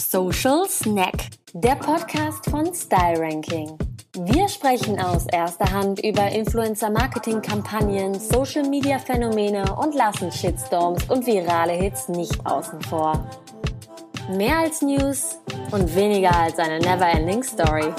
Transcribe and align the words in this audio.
Social 0.00 0.66
Snack, 0.66 1.28
der 1.52 1.74
Podcast 1.74 2.48
von 2.48 2.74
Style 2.74 3.20
Ranking. 3.20 3.76
Wir 4.16 4.48
sprechen 4.48 4.98
aus 4.98 5.26
erster 5.30 5.70
Hand 5.70 6.02
über 6.02 6.26
Influencer-Marketing-Kampagnen, 6.26 8.18
Social-Media-Phänomene 8.18 9.76
und 9.76 9.94
lassen 9.94 10.32
Shitstorms 10.32 11.04
und 11.10 11.26
virale 11.26 11.74
Hits 11.74 12.08
nicht 12.08 12.34
außen 12.46 12.80
vor. 12.80 13.28
Mehr 14.32 14.60
als 14.60 14.80
News 14.80 15.38
und 15.70 15.94
weniger 15.94 16.34
als 16.34 16.58
eine 16.58 16.78
never-ending 16.78 17.42
Story. 17.42 17.92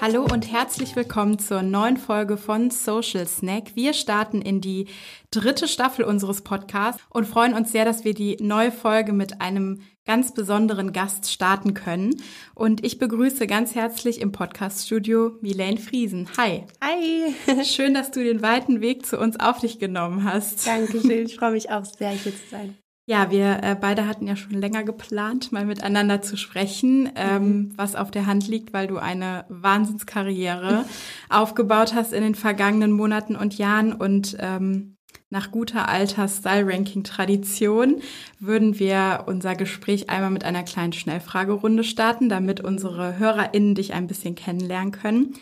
Hallo 0.00 0.24
und 0.24 0.52
herzlich 0.52 0.94
willkommen 0.94 1.38
zur 1.38 1.62
neuen 1.62 1.96
Folge 1.96 2.36
von 2.36 2.70
Social 2.70 3.26
Snack. 3.26 3.74
Wir 3.74 3.94
starten 3.94 4.42
in 4.42 4.60
die 4.60 4.88
dritte 5.30 5.66
Staffel 5.66 6.04
unseres 6.04 6.42
Podcasts 6.42 7.02
und 7.08 7.26
freuen 7.26 7.54
uns 7.54 7.72
sehr, 7.72 7.84
dass 7.84 8.04
wir 8.04 8.12
die 8.12 8.36
neue 8.40 8.70
Folge 8.70 9.12
mit 9.12 9.40
einem 9.40 9.80
ganz 10.04 10.34
besonderen 10.34 10.92
Gast 10.92 11.32
starten 11.32 11.74
können. 11.74 12.22
Und 12.54 12.84
ich 12.84 12.98
begrüße 12.98 13.46
ganz 13.46 13.74
herzlich 13.74 14.20
im 14.20 14.32
Podcaststudio 14.32 15.38
Milene 15.40 15.78
Friesen. 15.78 16.28
Hi. 16.36 16.64
Hi. 16.82 17.64
Schön, 17.64 17.94
dass 17.94 18.10
du 18.10 18.22
den 18.22 18.42
weiten 18.42 18.80
Weg 18.80 19.06
zu 19.06 19.18
uns 19.18 19.40
auf 19.40 19.58
dich 19.60 19.78
genommen 19.78 20.24
hast. 20.24 20.66
Dankeschön. 20.66 21.26
Ich 21.26 21.36
freue 21.36 21.52
mich 21.52 21.70
auch 21.70 21.84
sehr, 21.84 22.10
hier 22.10 22.32
zu 22.32 22.48
sein. 22.50 22.76
Ja, 23.08 23.30
wir 23.30 23.62
äh, 23.62 23.76
beide 23.80 24.08
hatten 24.08 24.26
ja 24.26 24.34
schon 24.34 24.54
länger 24.54 24.82
geplant, 24.82 25.52
mal 25.52 25.64
miteinander 25.64 26.22
zu 26.22 26.36
sprechen, 26.36 27.08
ähm, 27.14 27.42
mhm. 27.42 27.72
was 27.76 27.94
auf 27.94 28.10
der 28.10 28.26
Hand 28.26 28.48
liegt, 28.48 28.72
weil 28.72 28.88
du 28.88 28.98
eine 28.98 29.44
Wahnsinnskarriere 29.48 30.84
aufgebaut 31.28 31.94
hast 31.94 32.12
in 32.12 32.24
den 32.24 32.34
vergangenen 32.34 32.90
Monaten 32.90 33.36
und 33.36 33.58
Jahren 33.58 33.92
und 33.92 34.36
ähm, 34.40 34.96
nach 35.30 35.50
guter 35.50 35.88
alter 35.88 36.28
Style-Ranking-Tradition 36.28 38.00
würden 38.40 38.78
wir 38.78 39.24
unser 39.26 39.54
Gespräch 39.54 40.08
einmal 40.10 40.30
mit 40.30 40.44
einer 40.44 40.62
kleinen 40.62 40.92
Schnellfragerunde 40.92 41.84
starten, 41.84 42.28
damit 42.28 42.60
unsere 42.60 43.18
HörerInnen 43.18 43.74
dich 43.74 43.92
ein 43.92 44.06
bisschen 44.06 44.34
kennenlernen 44.34 44.92
können. 44.92 45.34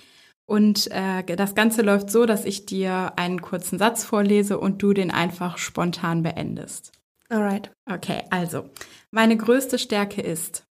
Und 0.47 0.91
äh, 0.91 1.23
das 1.37 1.55
Ganze 1.55 1.83
läuft 1.83 2.11
so, 2.11 2.27
dass 2.27 2.45
ich 2.45 2.67
dir 2.67 3.12
einen 3.17 3.41
kurzen 3.41 3.78
Satz 3.78 4.05
vorlese 4.05 4.59
und 4.59 4.83
du 4.83 4.93
den 4.93 5.11
einfach 5.11 5.59
spontan 5.59 6.23
beendest. 6.23 6.94
Alright. 7.28 7.70
Okay, 7.91 8.25
also, 8.30 8.69
meine 9.11 9.36
größte 9.36 9.78
Stärke 9.78 10.20
ist? 10.20 10.64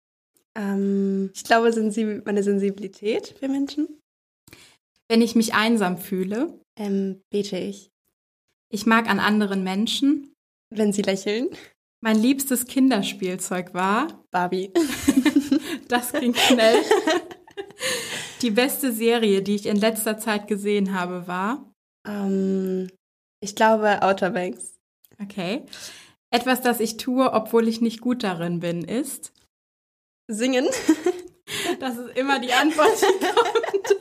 Ähm, 0.55 1.31
ich 1.33 1.43
glaube, 1.43 1.73
sensib 1.73 2.25
meine 2.25 2.43
Sensibilität 2.43 3.35
für 3.39 3.47
Menschen. 3.47 3.99
Wenn 5.07 5.21
ich 5.21 5.35
mich 5.35 5.53
einsam 5.53 5.97
fühle? 5.97 6.59
Ähm, 6.77 7.21
bete 7.31 7.57
ich. 7.57 7.91
Ich 8.69 8.85
mag 8.85 9.09
an 9.09 9.19
anderen 9.19 9.63
Menschen? 9.63 10.33
Wenn 10.69 10.93
sie 10.93 11.01
lächeln. 11.01 11.49
Mein 12.01 12.17
liebstes 12.17 12.65
Kinderspielzeug 12.65 13.73
war? 13.73 14.23
Barbie. 14.31 14.71
das 15.87 16.11
ging 16.11 16.33
schnell. 16.33 16.81
Die 18.41 18.51
beste 18.51 18.91
Serie, 18.91 19.41
die 19.41 19.55
ich 19.55 19.67
in 19.67 19.77
letzter 19.77 20.17
Zeit 20.17 20.47
gesehen 20.47 20.93
habe, 20.93 21.27
war? 21.27 21.71
Ähm, 22.05 22.89
ich 23.39 23.55
glaube 23.55 24.01
Outer 24.01 24.31
Banks. 24.31 24.79
Okay. 25.21 25.63
Etwas, 26.33 26.61
das 26.61 26.79
ich 26.79 26.97
tue, 26.97 27.31
obwohl 27.31 27.67
ich 27.67 27.81
nicht 27.81 28.01
gut 28.01 28.23
darin 28.23 28.59
bin, 28.59 28.83
ist 28.83 29.31
singen. 30.27 30.67
Das 31.79 31.97
ist 31.97 32.17
immer 32.17 32.39
die 32.39 32.53
Antwort, 32.53 32.89
die 33.01 33.25
kommt. 33.25 33.95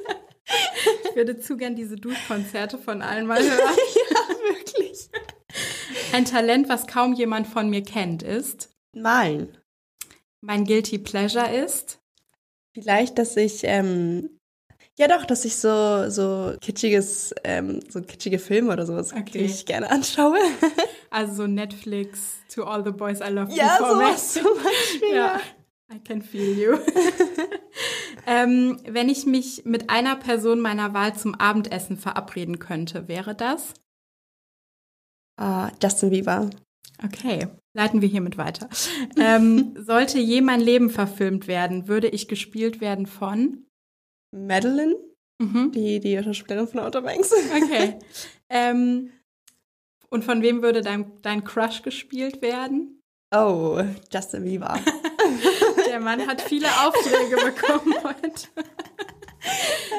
Ich 1.05 1.16
würde 1.16 1.41
zu 1.41 1.56
gern 1.56 1.75
diese 1.75 1.97
Duschkonzerte 1.97 2.78
von 2.78 3.03
allen 3.03 3.27
mal 3.27 3.38
hören. 3.42 3.77
Ja, 4.10 4.55
wirklich. 4.55 5.10
Ein 6.12 6.25
Talent, 6.25 6.69
was 6.69 6.86
kaum 6.86 7.14
jemand 7.14 7.48
von 7.48 7.69
mir 7.69 7.83
kennt, 7.83 8.22
ist 8.22 8.70
Malen. 8.94 9.58
Mein 10.41 10.64
Guilty 10.64 10.98
Pleasure 10.98 11.53
ist 11.53 12.00
Vielleicht, 12.75 13.19
dass 13.19 13.36
ich 13.36 13.60
ähm, 13.64 14.30
ja, 15.03 15.08
doch, 15.08 15.25
dass 15.25 15.45
ich 15.45 15.56
so, 15.56 16.08
so 16.08 16.54
kitschiges, 16.60 17.34
ähm, 17.43 17.81
so 17.88 18.00
kitschige 18.03 18.38
Filme 18.38 18.72
oder 18.72 18.87
sowas 18.87 19.12
okay. 19.12 19.38
ich 19.38 19.66
gerne 19.66 19.91
anschaue. 19.91 20.38
Also 21.10 21.34
so 21.34 21.47
Netflix, 21.47 22.37
To 22.54 22.65
All 22.65 22.82
the 22.82 22.91
Boys 22.91 23.21
I 23.21 23.28
Love 23.28 23.53
Ja, 23.53 23.77
sowas 23.78 24.32
zum 24.32 24.44
Beispiel. 24.44 25.15
Ja. 25.15 25.38
I 25.93 25.99
can 25.99 26.22
feel 26.22 26.59
you. 26.59 26.78
ähm, 28.27 28.81
wenn 28.88 29.10
ich 29.10 29.27
mich 29.27 29.66
mit 29.66 29.91
einer 29.91 30.16
Person 30.16 30.60
meiner 30.60 30.94
Wahl 30.94 31.15
zum 31.15 31.34
Abendessen 31.34 31.98
verabreden 31.98 32.60
könnte, 32.60 33.09
wäre 33.09 33.34
das? 33.34 33.75
Uh, 35.38 35.66
Justin 35.82 36.09
Bieber. 36.09 36.48
Okay, 37.04 37.48
leiten 37.75 38.00
wir 38.00 38.09
hiermit 38.09 38.38
weiter. 38.38 38.71
ähm, 39.19 39.75
sollte 39.84 40.19
je 40.19 40.41
mein 40.41 40.62
Leben 40.62 40.88
verfilmt 40.88 41.47
werden, 41.47 41.88
würde 41.88 42.09
ich 42.09 42.27
gespielt 42.27 42.81
werden 42.81 43.04
von? 43.04 43.66
Madeline, 44.32 44.97
mhm. 45.38 45.70
die, 45.72 46.00
die 46.00 46.20
Schauspielerin 46.22 46.69
von 46.69 46.81
Outer 46.81 47.03
Banks. 47.03 47.32
Okay. 47.32 47.98
ähm, 48.48 49.10
und 50.10 50.25
von 50.25 50.43
wem 50.43 50.62
würde 50.62 50.82
dein, 50.82 51.22
dein 51.22 51.44
Crush 51.44 51.82
gespielt 51.82 52.42
werden? 52.42 53.00
Oh, 53.34 53.81
Justin 54.12 54.44
Bieber. 54.44 54.78
Der 55.88 56.00
Mann 56.00 56.26
hat 56.26 56.42
viele 56.42 56.69
Aufträge 56.69 57.37
bekommen 57.37 57.94
heute. 58.03 58.48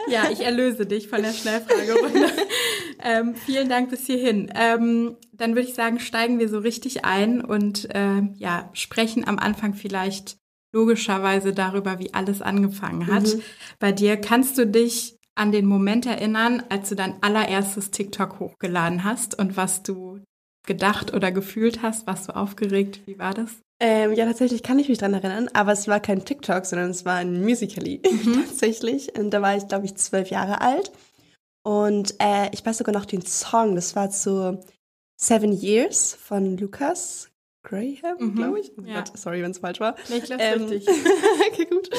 ja, 0.08 0.30
ich 0.32 0.42
erlöse 0.42 0.86
dich 0.86 1.08
von 1.08 1.22
der 1.22 1.34
Schnellfragerunde. 1.34 2.30
ähm, 3.04 3.36
vielen 3.36 3.70
Dank 3.70 3.90
bis 3.90 4.06
hierhin. 4.06 4.52
Ähm, 4.56 5.18
dann 5.32 5.56
würde 5.56 5.68
ich 5.68 5.74
sagen, 5.74 6.00
steigen 6.00 6.40
wir 6.40 6.48
so 6.48 6.60
richtig 6.60 7.06
ein 7.06 7.44
und 7.44 7.94
äh, 7.94 8.22
ja, 8.36 8.70
sprechen 8.74 9.28
am 9.28 9.40
Anfang 9.40 9.74
vielleicht 9.74 10.38
logischerweise 10.74 11.54
darüber, 11.54 12.00
wie 12.00 12.14
alles 12.14 12.42
angefangen 12.42 13.08
hat. 13.08 13.24
Mhm. 13.24 13.42
Bei 13.80 13.92
dir 13.92 14.18
kannst 14.18 14.58
du 14.58 14.68
dich 14.68 15.18
an 15.36 15.52
den 15.52 15.66
Moment 15.66 16.06
erinnern, 16.06 16.62
als 16.70 16.90
du 16.90 16.96
dein 16.96 17.22
allererstes 17.22 17.92
TikTok 17.92 18.40
hochgeladen 18.40 19.04
hast 19.04 19.38
und 19.38 19.56
was 19.56 19.84
du 19.84 20.20
gedacht 20.66 21.14
oder 21.14 21.32
gefühlt 21.32 21.82
hast? 21.82 22.08
Warst 22.08 22.30
du 22.30 22.36
aufgeregt? 22.36 23.02
Wie 23.06 23.18
war 23.18 23.34
das? 23.34 23.52
Ähm, 23.80 24.14
ja, 24.14 24.26
tatsächlich 24.26 24.64
kann 24.64 24.80
ich 24.80 24.90
mich 24.90 24.98
dran 24.98 25.14
erinnern, 25.14 25.50
aber 25.54 25.74
es 25.74 25.88
war 25.88 26.00
kein 26.00 26.24
TikTok, 26.24 26.66
sondern 26.66 26.92
es 26.92 27.06
war 27.06 27.16
ein 27.16 27.42
Musical.ly 27.42 28.02
mhm. 28.12 28.46
tatsächlich. 28.46 29.18
Und 29.18 29.32
da 29.32 29.42
war 29.42 29.58
ich, 29.58 29.68
glaube 29.68 29.86
ich, 29.86 29.96
zwölf 29.96 30.30
Jahre 30.30 30.62
alt. 30.62 30.92
Und 31.64 32.16
äh, 32.20 32.50
ich 32.52 32.66
weiß 32.66 32.78
sogar 32.78 32.94
noch 32.94 33.06
den 33.06 33.26
Song, 33.26 33.76
das 33.76 33.96
war 33.96 34.10
zu 34.10 34.60
Seven 35.20 35.54
Years 35.54 36.14
von 36.14 36.58
Lukas 36.58 37.30
Graham, 37.64 38.18
mhm. 38.20 38.36
glaube 38.36 38.60
ich. 38.60 38.72
Oh 38.78 38.82
ja. 38.86 38.96
Gott, 38.96 39.18
sorry, 39.18 39.42
wenn 39.42 39.52
es 39.52 39.60
falsch 39.60 39.80
war. 39.80 39.96
Nee, 40.10 40.18
ich 40.18 40.26
glaube 40.26 40.44
ähm, 40.44 40.64
richtig. 40.66 40.96
okay, 41.52 41.66
gut. 41.66 41.90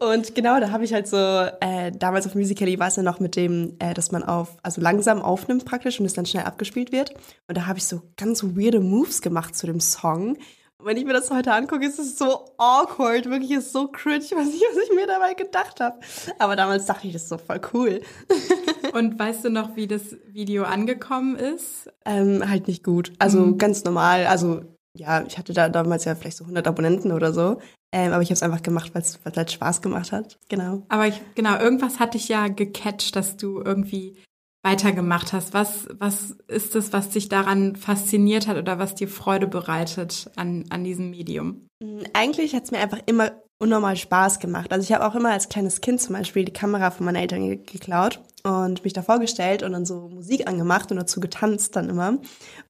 Und 0.00 0.34
genau, 0.34 0.58
da 0.58 0.70
habe 0.70 0.84
ich 0.84 0.92
halt 0.92 1.06
so, 1.06 1.16
äh, 1.16 1.92
damals 1.92 2.26
auf 2.26 2.34
Musical.ly 2.34 2.78
war 2.80 2.88
es 2.88 2.96
ja 2.96 3.02
noch 3.02 3.20
mit 3.20 3.36
dem, 3.36 3.76
äh, 3.78 3.94
dass 3.94 4.10
man 4.10 4.24
auf, 4.24 4.56
also 4.62 4.80
langsam 4.80 5.22
aufnimmt 5.22 5.64
praktisch 5.64 6.00
und 6.00 6.06
es 6.06 6.14
dann 6.14 6.26
schnell 6.26 6.44
abgespielt 6.44 6.90
wird. 6.90 7.14
Und 7.46 7.56
da 7.56 7.66
habe 7.66 7.78
ich 7.78 7.84
so 7.84 8.02
ganz 8.16 8.42
weirde 8.42 8.80
Moves 8.80 9.22
gemacht 9.22 9.54
zu 9.54 9.66
dem 9.66 9.80
Song. 9.80 10.36
Und 10.78 10.86
wenn 10.86 10.96
ich 10.96 11.04
mir 11.04 11.12
das 11.12 11.30
heute 11.30 11.52
angucke, 11.52 11.86
ist 11.86 12.00
es 12.00 12.18
so 12.18 12.46
awkward, 12.58 13.30
wirklich 13.30 13.52
ist 13.52 13.72
so 13.72 13.86
cringe, 13.88 14.24
ich 14.24 14.32
weiß 14.32 14.46
nicht, 14.46 14.64
was 14.68 14.84
ich 14.84 14.94
mir 14.94 15.06
dabei 15.06 15.34
gedacht 15.34 15.80
habe. 15.80 16.00
Aber 16.40 16.56
damals 16.56 16.86
dachte 16.86 17.06
ich, 17.06 17.12
das 17.12 17.22
ist 17.22 17.28
so 17.28 17.38
voll 17.38 17.60
cool. 17.72 18.00
Und 18.92 19.18
weißt 19.18 19.44
du 19.44 19.50
noch, 19.50 19.76
wie 19.76 19.86
das 19.86 20.16
Video 20.26 20.64
angekommen 20.64 21.36
ist? 21.36 21.88
Ähm, 22.04 22.42
halt 22.48 22.66
nicht 22.66 22.82
gut. 22.82 23.12
Also 23.18 23.40
mhm. 23.40 23.58
ganz 23.58 23.84
normal. 23.84 24.26
Also 24.26 24.62
ja, 24.96 25.24
ich 25.26 25.38
hatte 25.38 25.52
da 25.52 25.68
damals 25.68 26.04
ja 26.04 26.14
vielleicht 26.14 26.36
so 26.36 26.44
100 26.44 26.66
Abonnenten 26.66 27.12
oder 27.12 27.32
so. 27.32 27.58
Ähm, 27.92 28.12
aber 28.12 28.22
ich 28.22 28.28
habe 28.28 28.34
es 28.34 28.42
einfach 28.42 28.62
gemacht, 28.62 28.94
weil 28.94 29.02
es 29.02 29.18
halt 29.36 29.52
Spaß 29.52 29.82
gemacht 29.82 30.12
hat. 30.12 30.38
Genau. 30.48 30.82
Aber 30.88 31.06
ich, 31.06 31.20
genau, 31.34 31.58
irgendwas 31.58 32.00
hatte 32.00 32.18
ich 32.18 32.28
ja 32.28 32.48
gecatcht, 32.48 33.14
dass 33.14 33.36
du 33.36 33.60
irgendwie 33.60 34.16
weitergemacht 34.64 35.32
hast. 35.32 35.52
Was, 35.52 35.86
was 35.98 36.32
ist 36.48 36.74
es, 36.74 36.92
was 36.92 37.10
dich 37.10 37.28
daran 37.28 37.76
fasziniert 37.76 38.48
hat 38.48 38.56
oder 38.56 38.78
was 38.78 38.94
dir 38.94 39.08
Freude 39.08 39.46
bereitet 39.46 40.30
an, 40.36 40.64
an 40.70 40.82
diesem 40.84 41.10
Medium? 41.10 41.68
Mm, 41.80 42.00
eigentlich 42.14 42.54
hat 42.54 42.64
es 42.64 42.70
mir 42.70 42.78
einfach 42.78 43.00
immer 43.06 43.32
unnormal 43.58 43.96
Spaß 43.96 44.40
gemacht. 44.40 44.72
Also 44.72 44.82
ich 44.84 44.92
habe 44.92 45.06
auch 45.06 45.14
immer 45.14 45.30
als 45.30 45.48
kleines 45.48 45.80
Kind 45.80 46.00
zum 46.00 46.14
Beispiel 46.16 46.44
die 46.44 46.52
Kamera 46.52 46.90
von 46.90 47.06
meinen 47.06 47.16
Eltern 47.16 47.46
ge 47.46 47.56
geklaut 47.56 48.20
und 48.42 48.84
mich 48.84 48.92
da 48.92 49.02
vorgestellt 49.02 49.62
und 49.62 49.72
dann 49.72 49.86
so 49.86 50.08
Musik 50.08 50.48
angemacht 50.48 50.90
und 50.90 50.96
dazu 50.96 51.20
getanzt 51.20 51.76
dann 51.76 51.88
immer 51.88 52.18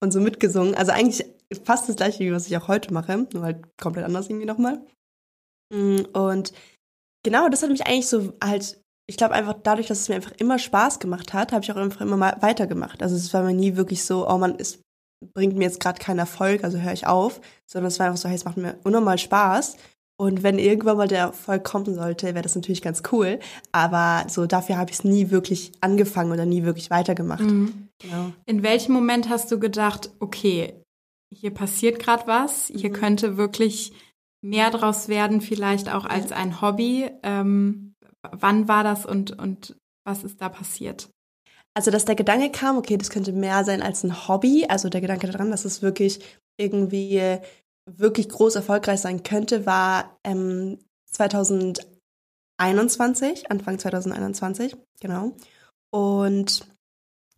und 0.01 0.13
so 0.13 0.21
mitgesungen. 0.21 0.75
Also 0.75 0.93
eigentlich 0.93 1.25
fast 1.65 1.89
das 1.89 1.97
gleiche, 1.97 2.21
wie 2.21 2.33
was 2.33 2.47
ich 2.47 2.57
auch 2.57 2.69
heute 2.69 2.93
mache, 2.93 3.27
nur 3.33 3.43
halt 3.43 3.65
komplett 3.79 4.05
anders 4.05 4.29
irgendwie 4.29 4.47
nochmal. 4.47 4.85
Mm, 5.73 6.01
und 6.13 6.53
genau, 7.23 7.49
das 7.49 7.63
hat 7.63 7.71
mich 7.71 7.87
eigentlich 7.87 8.09
so 8.09 8.33
halt, 8.43 8.81
ich 9.07 9.17
glaube 9.17 9.35
einfach 9.35 9.55
dadurch, 9.63 9.87
dass 9.87 10.01
es 10.01 10.09
mir 10.09 10.17
einfach 10.17 10.33
immer 10.33 10.59
Spaß 10.59 10.99
gemacht 10.99 11.33
hat, 11.33 11.53
habe 11.53 11.65
ich 11.65 11.73
auch 11.73 11.77
einfach 11.77 12.01
immer 12.01 12.17
mal 12.17 12.37
weitergemacht. 12.41 13.03
Also 13.03 13.17
es 13.17 13.33
war 13.35 13.43
mir 13.43 13.55
nie 13.55 13.77
wirklich 13.77 14.05
so, 14.05 14.29
oh 14.29 14.39
man, 14.39 14.57
es 14.59 14.81
bringt 15.35 15.57
mir 15.57 15.65
jetzt 15.65 15.81
gerade 15.81 15.99
keinen 15.99 16.19
Erfolg, 16.19 16.65
also 16.65 16.79
höre 16.79 16.93
ich 16.93 17.07
auf, 17.07 17.41
sondern 17.67 17.89
es 17.89 17.99
war 17.99 18.07
einfach 18.07 18.19
so, 18.19 18.29
hey, 18.29 18.37
es 18.37 18.45
macht 18.45 18.57
mir 18.57 18.79
unnormal 18.85 19.19
Spaß. 19.19 19.77
Und 20.17 20.45
wenn 20.45 20.61
irgendwann 20.61 20.97
mal 20.97 21.09
der 21.09 21.19
Erfolg 21.21 21.65
kommen 21.65 21.93
sollte, 21.93 22.27
wäre 22.29 22.43
das 22.43 22.55
natürlich 22.55 22.83
ganz 22.83 23.03
cool. 23.11 23.41
Aber 23.73 24.25
so 24.29 24.47
dafür 24.47 24.77
habe 24.77 24.91
ich 24.91 24.99
es 24.99 25.05
nie 25.05 25.31
wirklich 25.31 25.73
angefangen 25.81 26.31
oder 26.31 26.47
nie 26.47 26.63
wirklich 26.63 26.91
weitergemacht. 26.91 27.41
Mhm. 27.41 27.89
Genau. 27.99 28.33
In 28.47 28.63
welchem 28.63 28.93
Moment 28.93 29.29
hast 29.29 29.51
du 29.51 29.59
gedacht, 29.59 30.11
okay, 30.21 30.75
hier 31.35 31.53
passiert 31.53 31.99
gerade 31.99 32.27
was, 32.27 32.73
hier 32.75 32.91
mhm. 32.91 32.95
könnte 32.95 33.37
wirklich 33.37 33.93
mehr 34.43 34.71
draus 34.71 35.09
werden, 35.09 35.41
vielleicht 35.41 35.89
auch 35.89 36.05
als 36.05 36.33
ein 36.33 36.61
Hobby. 36.61 37.11
Ähm, 37.23 37.95
wann 38.31 38.69
war 38.69 38.85
das 38.85 39.07
und, 39.07 39.39
und 39.39 39.77
was 40.07 40.25
ist 40.25 40.41
da 40.41 40.49
passiert? 40.49 41.09
Also, 41.77 41.91
dass 41.91 42.05
der 42.05 42.15
Gedanke 42.15 42.51
kam, 42.51 42.77
okay, 42.77 42.97
das 42.97 43.11
könnte 43.11 43.33
mehr 43.33 43.65
sein 43.65 43.83
als 43.83 44.05
ein 44.05 44.29
Hobby. 44.29 44.67
Also 44.69 44.89
der 44.89 45.01
Gedanke 45.01 45.27
daran, 45.27 45.51
dass 45.51 45.65
es 45.65 45.83
wirklich 45.83 46.21
irgendwie 46.57 47.41
wirklich 47.91 48.29
groß 48.29 48.55
erfolgreich 48.57 49.01
sein 49.01 49.23
könnte, 49.23 49.65
war 49.67 50.19
ähm, 50.25 50.79
2021, 51.11 53.51
Anfang 53.51 53.79
2021, 53.79 54.77
genau. 55.01 55.37
Und 55.91 56.67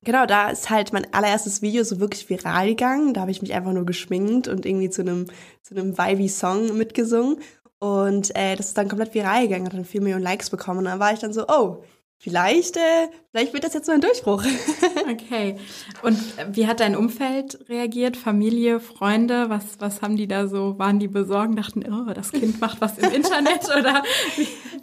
Genau, 0.06 0.24
da 0.24 0.50
ist 0.50 0.70
halt 0.70 0.92
mein 0.92 1.12
allererstes 1.12 1.62
Video 1.62 1.82
so 1.82 1.98
wirklich 1.98 2.30
viral 2.30 2.68
gegangen. 2.68 3.12
Da 3.12 3.22
habe 3.22 3.32
ich 3.32 3.42
mich 3.42 3.52
einfach 3.54 3.72
nur 3.72 3.84
geschminkt 3.84 4.46
und 4.46 4.64
irgendwie 4.64 4.88
zu 4.88 5.02
einem 5.02 5.26
zu 5.62 5.74
einem 5.74 5.98
Vibey-Song 5.98 6.76
mitgesungen. 6.76 7.38
Und 7.80 8.30
äh, 8.36 8.54
das 8.54 8.68
ist 8.68 8.78
dann 8.78 8.88
komplett 8.88 9.14
viral 9.14 9.42
gegangen, 9.42 9.66
hat 9.66 9.74
dann 9.74 9.84
4 9.84 10.00
Millionen 10.02 10.22
Likes 10.22 10.48
bekommen. 10.48 10.78
Und 10.78 10.84
dann 10.84 11.00
war 11.00 11.12
ich 11.12 11.18
dann 11.18 11.32
so, 11.32 11.48
oh, 11.48 11.82
vielleicht, 12.18 12.76
äh, 12.76 13.08
vielleicht 13.30 13.52
wird 13.52 13.64
das 13.64 13.74
jetzt 13.74 13.86
so 13.86 13.92
ein 13.92 14.00
Durchbruch. 14.00 14.42
okay. 15.10 15.56
Und 16.02 16.18
wie 16.52 16.66
hat 16.66 16.80
dein 16.80 16.96
Umfeld 16.96 17.58
reagiert? 17.68 18.16
Familie, 18.16 18.80
Freunde? 18.80 19.48
Was, 19.48 19.78
was 19.78 20.02
haben 20.02 20.16
die 20.16 20.26
da 20.26 20.48
so? 20.48 20.78
Waren 20.78 20.98
die 20.98 21.08
besorgt, 21.08 21.58
dachten, 21.58 21.84
oh, 21.90 22.12
das 22.12 22.32
Kind 22.32 22.60
macht 22.60 22.80
was 22.80 22.98
im 22.98 23.10
Internet 23.10 23.64
oder? 23.78 24.02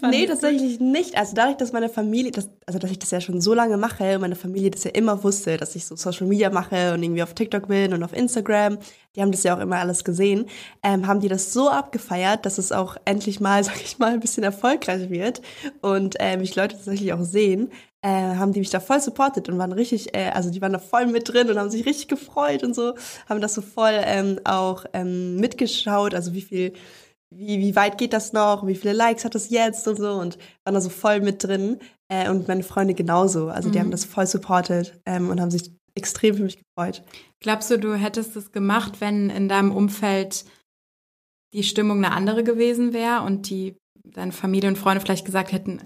nee, 0.09 0.25
tatsächlich 0.25 0.79
nicht. 0.79 1.17
Also 1.17 1.35
dadurch, 1.35 1.57
dass 1.57 1.73
meine 1.73 1.89
Familie, 1.89 2.31
das, 2.31 2.49
also 2.65 2.79
dass 2.79 2.91
ich 2.91 2.99
das 2.99 3.11
ja 3.11 3.21
schon 3.21 3.41
so 3.41 3.53
lange 3.53 3.77
mache, 3.77 4.19
meine 4.19 4.35
Familie 4.35 4.71
das 4.71 4.83
ja 4.83 4.91
immer 4.91 5.23
wusste, 5.23 5.57
dass 5.57 5.75
ich 5.75 5.85
so 5.85 5.95
Social 5.95 6.27
Media 6.27 6.49
mache 6.49 6.93
und 6.93 7.03
irgendwie 7.03 7.23
auf 7.23 7.33
TikTok 7.33 7.67
bin 7.67 7.93
und 7.93 8.03
auf 8.03 8.13
Instagram, 8.13 8.77
die 9.15 9.21
haben 9.21 9.31
das 9.31 9.43
ja 9.43 9.55
auch 9.55 9.59
immer 9.59 9.77
alles 9.77 10.03
gesehen, 10.03 10.47
ähm, 10.81 11.07
haben 11.07 11.19
die 11.19 11.27
das 11.27 11.53
so 11.53 11.69
abgefeiert, 11.69 12.45
dass 12.45 12.57
es 12.57 12.71
auch 12.71 12.97
endlich 13.05 13.39
mal, 13.39 13.63
sag 13.63 13.81
ich 13.81 13.99
mal, 13.99 14.13
ein 14.13 14.19
bisschen 14.19 14.43
erfolgreich 14.43 15.09
wird 15.09 15.41
und 15.81 16.15
äh, 16.19 16.37
mich 16.37 16.55
Leute 16.55 16.75
tatsächlich 16.75 17.13
auch 17.13 17.23
sehen, 17.23 17.71
äh, 18.01 18.09
haben 18.09 18.51
die 18.51 18.59
mich 18.59 18.69
da 18.69 18.79
voll 18.79 18.99
supportet 18.99 19.49
und 19.49 19.57
waren 19.57 19.71
richtig, 19.71 20.15
äh, 20.15 20.31
also 20.33 20.49
die 20.49 20.61
waren 20.61 20.73
da 20.73 20.79
voll 20.79 21.07
mit 21.07 21.31
drin 21.31 21.49
und 21.49 21.57
haben 21.57 21.69
sich 21.69 21.85
richtig 21.85 22.07
gefreut 22.07 22.63
und 22.63 22.75
so, 22.75 22.93
haben 23.29 23.41
das 23.41 23.53
so 23.53 23.61
voll 23.61 23.93
ähm, 24.03 24.39
auch 24.43 24.85
ähm, 24.93 25.37
mitgeschaut, 25.37 26.13
also 26.13 26.33
wie 26.33 26.41
viel 26.41 26.73
wie, 27.35 27.59
wie 27.59 27.75
weit 27.75 27.97
geht 27.97 28.13
das 28.13 28.33
noch, 28.33 28.67
wie 28.67 28.75
viele 28.75 28.93
Likes 28.93 29.25
hat 29.25 29.33
das 29.35 29.49
jetzt 29.49 29.87
und 29.87 29.97
so 29.97 30.11
und 30.11 30.37
waren 30.63 30.75
da 30.75 30.81
so 30.81 30.89
voll 30.89 31.19
mit 31.19 31.43
drin 31.43 31.79
äh, 32.07 32.29
und 32.29 32.47
meine 32.47 32.63
Freunde 32.63 32.93
genauso, 32.93 33.47
also 33.47 33.69
die 33.69 33.77
mhm. 33.77 33.83
haben 33.83 33.91
das 33.91 34.05
voll 34.05 34.27
supportet 34.27 34.99
ähm, 35.05 35.29
und 35.29 35.41
haben 35.41 35.51
sich 35.51 35.71
extrem 35.95 36.35
für 36.35 36.43
mich 36.43 36.57
gefreut. 36.57 37.03
Glaubst 37.39 37.69
du, 37.69 37.77
du 37.77 37.95
hättest 37.95 38.35
es 38.35 38.51
gemacht, 38.51 38.99
wenn 38.99 39.29
in 39.29 39.47
deinem 39.47 39.71
Umfeld 39.71 40.45
die 41.53 41.63
Stimmung 41.63 41.97
eine 42.03 42.11
andere 42.13 42.43
gewesen 42.43 42.93
wäre 42.93 43.21
und 43.21 43.49
die 43.49 43.75
deine 44.03 44.31
Familie 44.31 44.69
und 44.69 44.77
Freunde 44.77 45.01
vielleicht 45.01 45.25
gesagt 45.25 45.51
hätten, 45.51 45.81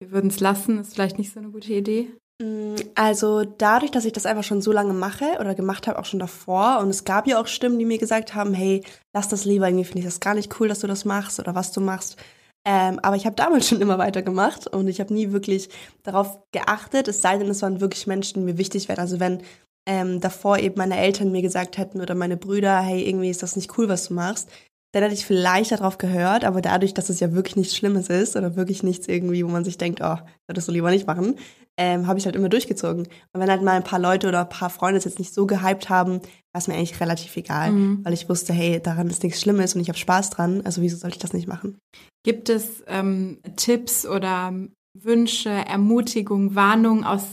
wir 0.00 0.10
würden 0.10 0.30
es 0.30 0.40
lassen, 0.40 0.78
ist 0.78 0.94
vielleicht 0.94 1.18
nicht 1.18 1.32
so 1.32 1.38
eine 1.38 1.50
gute 1.50 1.72
Idee? 1.72 2.08
Mm, 2.42 2.74
also 2.94 3.44
dadurch, 3.44 3.90
dass 3.90 4.04
ich 4.04 4.12
das 4.12 4.26
einfach 4.26 4.42
schon 4.42 4.62
so 4.62 4.72
lange 4.72 4.94
mache 4.94 5.36
oder 5.38 5.54
gemacht 5.54 5.86
habe, 5.86 5.98
auch 5.98 6.04
schon 6.04 6.18
davor, 6.18 6.80
und 6.80 6.88
es 6.88 7.04
gab 7.04 7.26
ja 7.26 7.40
auch 7.40 7.46
Stimmen, 7.46 7.78
die 7.78 7.84
mir 7.84 7.98
gesagt 7.98 8.34
haben, 8.34 8.52
hey, 8.52 8.82
lass 9.14 9.28
das 9.28 9.44
lieber, 9.44 9.68
irgendwie 9.68 9.84
finde 9.84 10.00
ich 10.00 10.04
das 10.06 10.20
gar 10.20 10.34
nicht 10.34 10.58
cool, 10.58 10.68
dass 10.68 10.80
du 10.80 10.86
das 10.86 11.04
machst 11.04 11.38
oder 11.38 11.54
was 11.54 11.72
du 11.72 11.80
machst. 11.80 12.16
Ähm, 12.64 13.00
aber 13.02 13.16
ich 13.16 13.26
habe 13.26 13.36
damals 13.36 13.68
schon 13.68 13.80
immer 13.80 13.98
weitergemacht 13.98 14.66
und 14.66 14.88
ich 14.88 15.00
habe 15.00 15.12
nie 15.12 15.32
wirklich 15.32 15.68
darauf 16.02 16.38
geachtet, 16.52 17.08
es 17.08 17.22
sei 17.22 17.38
denn, 17.38 17.48
es 17.48 17.62
waren 17.62 17.80
wirklich 17.80 18.06
Menschen, 18.06 18.40
die 18.40 18.52
mir 18.52 18.58
wichtig 18.58 18.88
wären. 18.88 19.00
Also 19.00 19.20
wenn 19.20 19.42
ähm, 19.86 20.20
davor 20.20 20.58
eben 20.58 20.76
meine 20.78 20.98
Eltern 20.98 21.32
mir 21.32 21.42
gesagt 21.42 21.76
hätten 21.76 22.00
oder 22.00 22.14
meine 22.14 22.36
Brüder, 22.36 22.80
hey, 22.80 23.02
irgendwie 23.08 23.30
ist 23.30 23.42
das 23.42 23.56
nicht 23.56 23.76
cool, 23.78 23.88
was 23.88 24.08
du 24.08 24.14
machst, 24.14 24.48
dann 24.92 25.02
hätte 25.02 25.14
ich 25.14 25.24
vielleicht 25.24 25.72
darauf 25.72 25.96
gehört, 25.96 26.44
aber 26.44 26.60
dadurch, 26.60 26.92
dass 26.92 27.08
es 27.08 27.18
ja 27.18 27.32
wirklich 27.32 27.56
nichts 27.56 27.74
Schlimmes 27.74 28.08
ist 28.08 28.36
oder 28.36 28.56
wirklich 28.56 28.82
nichts 28.82 29.08
irgendwie, 29.08 29.44
wo 29.44 29.48
man 29.48 29.64
sich 29.64 29.78
denkt, 29.78 30.00
oh, 30.02 30.18
würdest 30.46 30.68
du 30.68 30.72
lieber 30.72 30.90
nicht 30.90 31.06
machen, 31.06 31.36
ähm, 31.78 32.06
habe 32.06 32.18
ich 32.18 32.26
halt 32.26 32.36
immer 32.36 32.50
durchgezogen. 32.50 33.06
Und 33.06 33.40
wenn 33.40 33.50
halt 33.50 33.62
mal 33.62 33.72
ein 33.72 33.84
paar 33.84 33.98
Leute 33.98 34.28
oder 34.28 34.42
ein 34.42 34.48
paar 34.50 34.68
Freunde 34.68 34.98
es 34.98 35.04
jetzt 35.04 35.18
nicht 35.18 35.32
so 35.32 35.46
gehypt 35.46 35.88
haben, 35.88 36.20
war 36.20 36.58
es 36.58 36.68
mir 36.68 36.74
eigentlich 36.74 37.00
relativ 37.00 37.34
egal, 37.36 37.70
mhm. 37.70 38.04
weil 38.04 38.12
ich 38.12 38.28
wusste, 38.28 38.52
hey, 38.52 38.80
daran 38.80 39.08
ist 39.08 39.22
nichts 39.22 39.40
Schlimmes 39.40 39.74
und 39.74 39.80
ich 39.80 39.88
habe 39.88 39.98
Spaß 39.98 40.30
dran, 40.30 40.60
also 40.64 40.82
wieso 40.82 40.98
sollte 40.98 41.16
ich 41.16 41.22
das 41.22 41.32
nicht 41.32 41.48
machen? 41.48 41.78
Gibt 42.22 42.50
es 42.50 42.84
ähm, 42.86 43.38
Tipps 43.56 44.06
oder 44.06 44.52
Wünsche, 44.94 45.48
Ermutigung, 45.48 46.54
Warnungen 46.54 47.04
aus, 47.04 47.24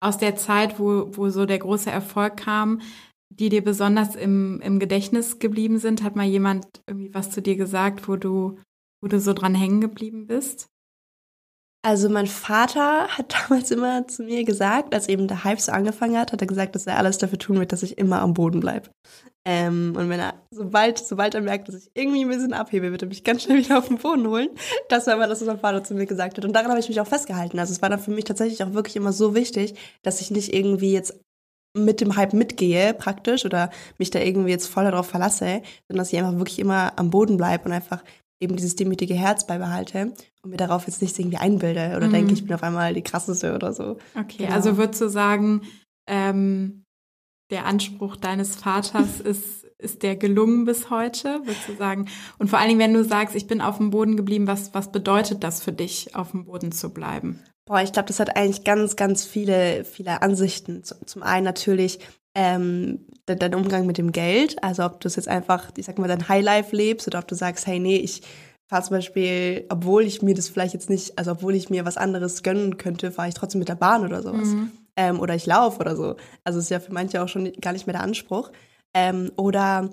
aus 0.00 0.16
der 0.16 0.36
Zeit, 0.36 0.80
wo, 0.80 1.08
wo 1.12 1.28
so 1.28 1.44
der 1.44 1.58
große 1.58 1.90
Erfolg 1.90 2.38
kam, 2.38 2.80
die 3.38 3.48
dir 3.48 3.62
besonders 3.62 4.14
im, 4.14 4.60
im 4.60 4.78
Gedächtnis 4.78 5.38
geblieben 5.38 5.78
sind? 5.78 6.02
Hat 6.02 6.16
mal 6.16 6.26
jemand 6.26 6.66
irgendwie 6.86 7.14
was 7.14 7.30
zu 7.30 7.42
dir 7.42 7.56
gesagt, 7.56 8.08
wo 8.08 8.16
du, 8.16 8.58
wo 9.02 9.08
du 9.08 9.20
so 9.20 9.32
dran 9.32 9.54
hängen 9.54 9.80
geblieben 9.80 10.26
bist? 10.26 10.68
Also 11.84 12.08
mein 12.08 12.28
Vater 12.28 13.08
hat 13.08 13.34
damals 13.48 13.70
immer 13.70 14.06
zu 14.06 14.22
mir 14.22 14.44
gesagt, 14.44 14.94
als 14.94 15.08
eben 15.08 15.26
der 15.26 15.44
Hype 15.44 15.60
so 15.60 15.72
angefangen 15.72 16.16
hat, 16.16 16.32
hat 16.32 16.40
er 16.40 16.46
gesagt, 16.46 16.74
dass 16.74 16.86
er 16.86 16.96
alles 16.96 17.18
dafür 17.18 17.38
tun 17.38 17.58
wird, 17.58 17.72
dass 17.72 17.82
ich 17.82 17.98
immer 17.98 18.20
am 18.20 18.34
Boden 18.34 18.60
bleibe. 18.60 18.90
Ähm, 19.44 19.94
und 19.96 20.08
wenn 20.08 20.20
er, 20.20 20.34
sobald, 20.52 20.98
sobald 20.98 21.34
er 21.34 21.40
merkt, 21.40 21.66
dass 21.66 21.74
ich 21.74 21.90
irgendwie 21.94 22.24
ein 22.24 22.28
bisschen 22.28 22.52
abhebe, 22.52 22.92
wird 22.92 23.02
er 23.02 23.08
mich 23.08 23.24
ganz 23.24 23.42
schnell 23.42 23.58
wieder 23.64 23.78
auf 23.78 23.88
den 23.88 23.98
Boden 23.98 24.28
holen. 24.28 24.50
Das 24.88 25.08
war 25.08 25.14
immer 25.14 25.26
das, 25.26 25.40
was 25.40 25.48
mein 25.48 25.58
Vater 25.58 25.82
zu 25.82 25.94
mir 25.94 26.06
gesagt 26.06 26.36
hat. 26.36 26.44
Und 26.44 26.52
daran 26.52 26.70
habe 26.70 26.78
ich 26.78 26.88
mich 26.88 27.00
auch 27.00 27.06
festgehalten. 27.06 27.58
Also 27.58 27.72
es 27.72 27.82
war 27.82 27.90
dann 27.90 27.98
für 27.98 28.12
mich 28.12 28.24
tatsächlich 28.24 28.62
auch 28.62 28.72
wirklich 28.72 28.94
immer 28.94 29.12
so 29.12 29.34
wichtig, 29.34 29.74
dass 30.02 30.20
ich 30.20 30.30
nicht 30.30 30.54
irgendwie 30.54 30.92
jetzt 30.92 31.18
mit 31.74 32.00
dem 32.00 32.16
Hype 32.16 32.34
mitgehe, 32.34 32.94
praktisch, 32.94 33.44
oder 33.44 33.70
mich 33.98 34.10
da 34.10 34.18
irgendwie 34.18 34.50
jetzt 34.50 34.66
voll 34.66 34.84
darauf 34.84 35.06
verlasse, 35.06 35.62
sondern 35.88 35.98
dass 35.98 36.12
ich 36.12 36.18
einfach 36.18 36.38
wirklich 36.38 36.58
immer 36.58 36.92
am 36.96 37.10
Boden 37.10 37.36
bleibe 37.36 37.64
und 37.64 37.72
einfach 37.72 38.02
eben 38.40 38.56
dieses 38.56 38.76
demütige 38.76 39.14
Herz 39.14 39.46
beibehalte 39.46 40.12
und 40.42 40.50
mir 40.50 40.56
darauf 40.56 40.86
jetzt 40.86 41.00
nicht 41.00 41.18
irgendwie 41.18 41.38
einbilde 41.38 41.94
oder 41.96 42.08
mhm. 42.08 42.12
denke, 42.12 42.32
ich 42.32 42.44
bin 42.44 42.54
auf 42.54 42.62
einmal 42.62 42.92
die 42.92 43.02
krasseste 43.02 43.54
oder 43.54 43.72
so. 43.72 43.98
Okay, 44.18 44.44
genau. 44.44 44.52
also 44.52 44.76
würdest 44.76 45.00
du 45.00 45.08
sagen, 45.08 45.62
ähm, 46.08 46.84
der 47.50 47.66
Anspruch 47.66 48.16
deines 48.16 48.56
Vaters 48.56 49.20
ist, 49.24 49.64
ist 49.78 50.02
der 50.02 50.16
gelungen 50.16 50.64
bis 50.64 50.90
heute, 50.90 51.40
würdest 51.44 51.68
du 51.68 51.76
sagen? 51.76 52.08
Und 52.38 52.50
vor 52.50 52.58
allen 52.58 52.68
Dingen, 52.68 52.80
wenn 52.80 52.94
du 52.94 53.04
sagst, 53.04 53.36
ich 53.36 53.46
bin 53.46 53.60
auf 53.60 53.78
dem 53.78 53.90
Boden 53.90 54.16
geblieben, 54.16 54.46
was, 54.46 54.74
was 54.74 54.90
bedeutet 54.90 55.44
das 55.44 55.62
für 55.62 55.72
dich, 55.72 56.14
auf 56.16 56.32
dem 56.32 56.44
Boden 56.44 56.72
zu 56.72 56.92
bleiben? 56.92 57.44
Boah, 57.64 57.80
ich 57.80 57.92
glaube, 57.92 58.08
das 58.08 58.18
hat 58.18 58.36
eigentlich 58.36 58.64
ganz, 58.64 58.96
ganz 58.96 59.24
viele, 59.24 59.84
viele 59.84 60.20
Ansichten. 60.22 60.82
Zum 60.84 61.22
einen 61.22 61.44
natürlich 61.44 62.00
ähm, 62.34 63.06
dein 63.26 63.54
Umgang 63.54 63.86
mit 63.86 63.98
dem 63.98 64.10
Geld, 64.10 64.62
also 64.64 64.84
ob 64.84 65.00
du 65.00 65.08
es 65.08 65.16
jetzt 65.16 65.28
einfach, 65.28 65.70
ich 65.76 65.86
sag 65.86 65.98
mal, 65.98 66.08
dein 66.08 66.28
Highlife 66.28 66.74
lebst 66.74 67.06
oder 67.06 67.20
ob 67.20 67.28
du 67.28 67.34
sagst, 67.34 67.66
hey, 67.66 67.78
nee, 67.78 67.96
ich 67.96 68.22
fahre 68.66 68.82
zum 68.82 68.96
Beispiel, 68.96 69.66
obwohl 69.68 70.04
ich 70.04 70.22
mir 70.22 70.34
das 70.34 70.48
vielleicht 70.48 70.74
jetzt 70.74 70.90
nicht, 70.90 71.18
also 71.18 71.32
obwohl 71.32 71.54
ich 71.54 71.70
mir 71.70 71.84
was 71.84 71.98
anderes 71.98 72.42
gönnen 72.42 72.78
könnte, 72.78 73.12
fahre 73.12 73.28
ich 73.28 73.34
trotzdem 73.34 73.58
mit 73.58 73.68
der 73.68 73.74
Bahn 73.74 74.04
oder 74.04 74.22
sowas. 74.22 74.48
Mhm. 74.48 74.72
Ähm, 74.96 75.20
oder 75.20 75.34
ich 75.34 75.46
laufe 75.46 75.78
oder 75.78 75.94
so. 75.94 76.16
Also 76.42 76.58
ist 76.58 76.70
ja 76.70 76.80
für 76.80 76.92
manche 76.92 77.22
auch 77.22 77.28
schon 77.28 77.52
gar 77.60 77.72
nicht 77.72 77.86
mehr 77.86 77.94
der 77.94 78.02
Anspruch. 78.02 78.50
Ähm, 78.94 79.30
oder 79.36 79.90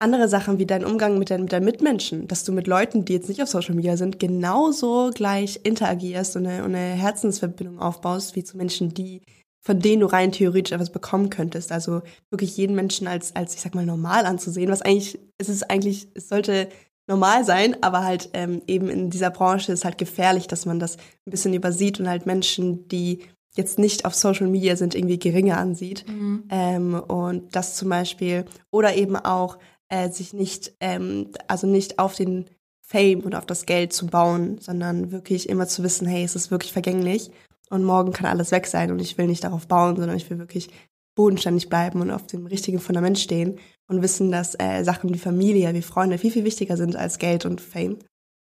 andere 0.00 0.28
Sachen 0.28 0.58
wie 0.58 0.66
dein 0.66 0.84
Umgang 0.84 1.18
mit, 1.18 1.30
dein, 1.30 1.42
mit 1.42 1.52
deinen 1.52 1.64
Mitmenschen, 1.64 2.28
dass 2.28 2.44
du 2.44 2.52
mit 2.52 2.66
Leuten, 2.66 3.04
die 3.04 3.14
jetzt 3.14 3.28
nicht 3.28 3.42
auf 3.42 3.48
Social 3.48 3.74
Media 3.74 3.96
sind, 3.96 4.18
genauso 4.18 5.10
gleich 5.12 5.60
interagierst 5.64 6.36
und 6.36 6.46
eine, 6.46 6.62
eine 6.62 6.78
Herzensverbindung 6.78 7.80
aufbaust, 7.80 8.36
wie 8.36 8.44
zu 8.44 8.56
Menschen, 8.56 8.94
die 8.94 9.22
von 9.60 9.80
denen 9.80 10.00
du 10.00 10.06
rein 10.06 10.32
theoretisch 10.32 10.72
etwas 10.72 10.90
bekommen 10.90 11.30
könntest. 11.30 11.72
Also 11.72 12.00
wirklich 12.30 12.56
jeden 12.56 12.74
Menschen 12.74 13.06
als, 13.06 13.36
als 13.36 13.54
ich 13.54 13.60
sag 13.60 13.74
mal, 13.74 13.84
normal 13.84 14.24
anzusehen, 14.24 14.70
was 14.70 14.82
eigentlich, 14.82 15.18
es 15.36 15.48
ist 15.48 15.68
eigentlich, 15.68 16.08
es 16.14 16.28
sollte 16.28 16.68
normal 17.06 17.44
sein, 17.44 17.76
aber 17.82 18.04
halt 18.04 18.30
ähm, 18.34 18.62
eben 18.66 18.88
in 18.88 19.10
dieser 19.10 19.30
Branche 19.30 19.72
ist 19.72 19.84
halt 19.84 19.98
gefährlich, 19.98 20.46
dass 20.46 20.64
man 20.64 20.78
das 20.78 20.96
ein 20.96 21.30
bisschen 21.30 21.54
übersieht 21.54 22.00
und 22.00 22.08
halt 22.08 22.24
Menschen, 22.24 22.88
die 22.88 23.20
jetzt 23.56 23.78
nicht 23.78 24.04
auf 24.04 24.14
Social 24.14 24.46
Media 24.46 24.76
sind, 24.76 24.94
irgendwie 24.94 25.18
geringer 25.18 25.58
ansieht. 25.58 26.06
Mhm. 26.08 26.44
Ähm, 26.50 26.94
und 26.94 27.54
das 27.56 27.76
zum 27.76 27.88
Beispiel, 27.88 28.44
oder 28.70 28.94
eben 28.94 29.16
auch 29.16 29.58
äh, 29.88 30.10
sich 30.10 30.32
nicht, 30.32 30.72
ähm, 30.80 31.32
also 31.46 31.66
nicht 31.66 31.98
auf 31.98 32.14
den 32.14 32.50
Fame 32.80 33.20
und 33.20 33.34
auf 33.34 33.46
das 33.46 33.66
Geld 33.66 33.92
zu 33.92 34.06
bauen, 34.06 34.58
sondern 34.58 35.12
wirklich 35.12 35.48
immer 35.48 35.66
zu 35.66 35.82
wissen, 35.82 36.06
hey, 36.06 36.24
es 36.24 36.36
ist 36.36 36.50
wirklich 36.50 36.72
vergänglich 36.72 37.30
und 37.70 37.84
morgen 37.84 38.12
kann 38.12 38.26
alles 38.26 38.50
weg 38.50 38.66
sein 38.66 38.90
und 38.90 39.00
ich 39.00 39.18
will 39.18 39.26
nicht 39.26 39.44
darauf 39.44 39.68
bauen, 39.68 39.96
sondern 39.96 40.16
ich 40.16 40.28
will 40.30 40.38
wirklich 40.38 40.70
bodenständig 41.14 41.68
bleiben 41.68 42.00
und 42.00 42.10
auf 42.10 42.26
dem 42.26 42.46
richtigen 42.46 42.78
Fundament 42.78 43.18
stehen 43.18 43.58
und 43.88 44.02
wissen, 44.02 44.30
dass 44.30 44.54
äh, 44.58 44.84
Sachen 44.84 45.12
wie 45.12 45.18
Familie, 45.18 45.74
wie 45.74 45.82
Freunde 45.82 46.16
viel, 46.16 46.30
viel 46.30 46.44
wichtiger 46.44 46.76
sind 46.76 46.96
als 46.96 47.18
Geld 47.18 47.44
und 47.44 47.60
Fame. 47.60 47.98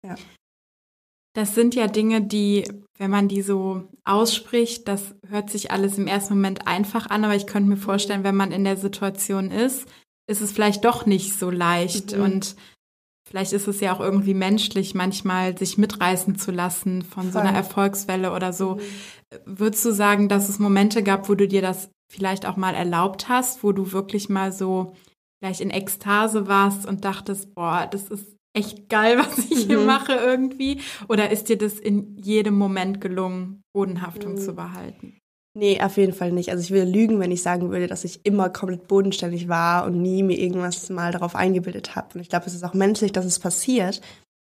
Ja. 0.06 0.16
Das 1.34 1.54
sind 1.54 1.74
ja 1.74 1.86
Dinge, 1.86 2.20
die, 2.20 2.64
wenn 2.98 3.10
man 3.10 3.28
die 3.28 3.42
so 3.42 3.84
ausspricht, 4.04 4.86
das 4.86 5.14
hört 5.28 5.50
sich 5.50 5.70
alles 5.70 5.98
im 5.98 6.06
ersten 6.06 6.34
Moment 6.34 6.66
einfach 6.66 7.08
an, 7.10 7.24
aber 7.24 7.36
ich 7.36 7.46
könnte 7.46 7.68
mir 7.68 7.76
vorstellen, 7.76 8.24
wenn 8.24 8.36
man 8.36 8.52
in 8.52 8.64
der 8.64 8.76
Situation 8.76 9.50
ist, 9.50 9.86
ist 10.28 10.40
es 10.40 10.52
vielleicht 10.52 10.84
doch 10.84 11.06
nicht 11.06 11.38
so 11.38 11.50
leicht 11.50 12.16
mhm. 12.16 12.22
und 12.22 12.56
vielleicht 13.26 13.52
ist 13.52 13.66
es 13.66 13.80
ja 13.80 13.94
auch 13.94 14.00
irgendwie 14.00 14.34
menschlich, 14.34 14.94
manchmal 14.94 15.58
sich 15.58 15.78
mitreißen 15.78 16.38
zu 16.38 16.50
lassen 16.50 17.02
von 17.02 17.24
Voll. 17.24 17.32
so 17.32 17.38
einer 17.38 17.56
Erfolgswelle 17.56 18.32
oder 18.32 18.52
so. 18.52 18.76
Mhm. 18.76 18.80
Würdest 19.44 19.84
du 19.84 19.92
sagen, 19.92 20.28
dass 20.28 20.48
es 20.48 20.58
Momente 20.58 21.02
gab, 21.02 21.28
wo 21.28 21.34
du 21.34 21.48
dir 21.48 21.62
das 21.62 21.90
vielleicht 22.10 22.46
auch 22.46 22.56
mal 22.56 22.74
erlaubt 22.74 23.28
hast, 23.28 23.62
wo 23.62 23.72
du 23.72 23.92
wirklich 23.92 24.28
mal 24.28 24.52
so 24.52 24.94
vielleicht 25.38 25.60
in 25.60 25.70
Ekstase 25.70 26.46
warst 26.46 26.86
und 26.86 27.04
dachtest, 27.04 27.54
boah, 27.54 27.86
das 27.90 28.08
ist 28.08 28.36
echt 28.54 28.88
geil, 28.88 29.18
was 29.26 29.38
ich 29.38 29.66
hier 29.66 29.80
mhm. 29.80 29.86
mache 29.86 30.12
irgendwie? 30.12 30.80
Oder 31.08 31.30
ist 31.30 31.48
dir 31.48 31.58
das 31.58 31.78
in 31.78 32.16
jedem 32.16 32.56
Moment 32.56 33.00
gelungen, 33.00 33.62
Bodenhaftung 33.74 34.32
mhm. 34.32 34.38
zu 34.38 34.54
behalten? 34.54 35.17
Nee, 35.58 35.80
auf 35.80 35.96
jeden 35.96 36.12
Fall 36.12 36.30
nicht. 36.30 36.50
Also 36.50 36.62
ich 36.62 36.70
würde 36.70 36.88
lügen, 36.88 37.18
wenn 37.18 37.32
ich 37.32 37.42
sagen 37.42 37.70
würde, 37.70 37.88
dass 37.88 38.04
ich 38.04 38.24
immer 38.24 38.48
komplett 38.48 38.86
bodenständig 38.86 39.48
war 39.48 39.86
und 39.86 40.00
nie 40.00 40.22
mir 40.22 40.38
irgendwas 40.38 40.88
mal 40.88 41.10
darauf 41.10 41.34
eingebildet 41.34 41.96
habe. 41.96 42.14
Und 42.14 42.20
ich 42.20 42.28
glaube, 42.28 42.46
es 42.46 42.54
ist 42.54 42.62
auch 42.62 42.74
menschlich, 42.74 43.10
dass 43.10 43.24
es 43.24 43.40
passiert. 43.40 44.00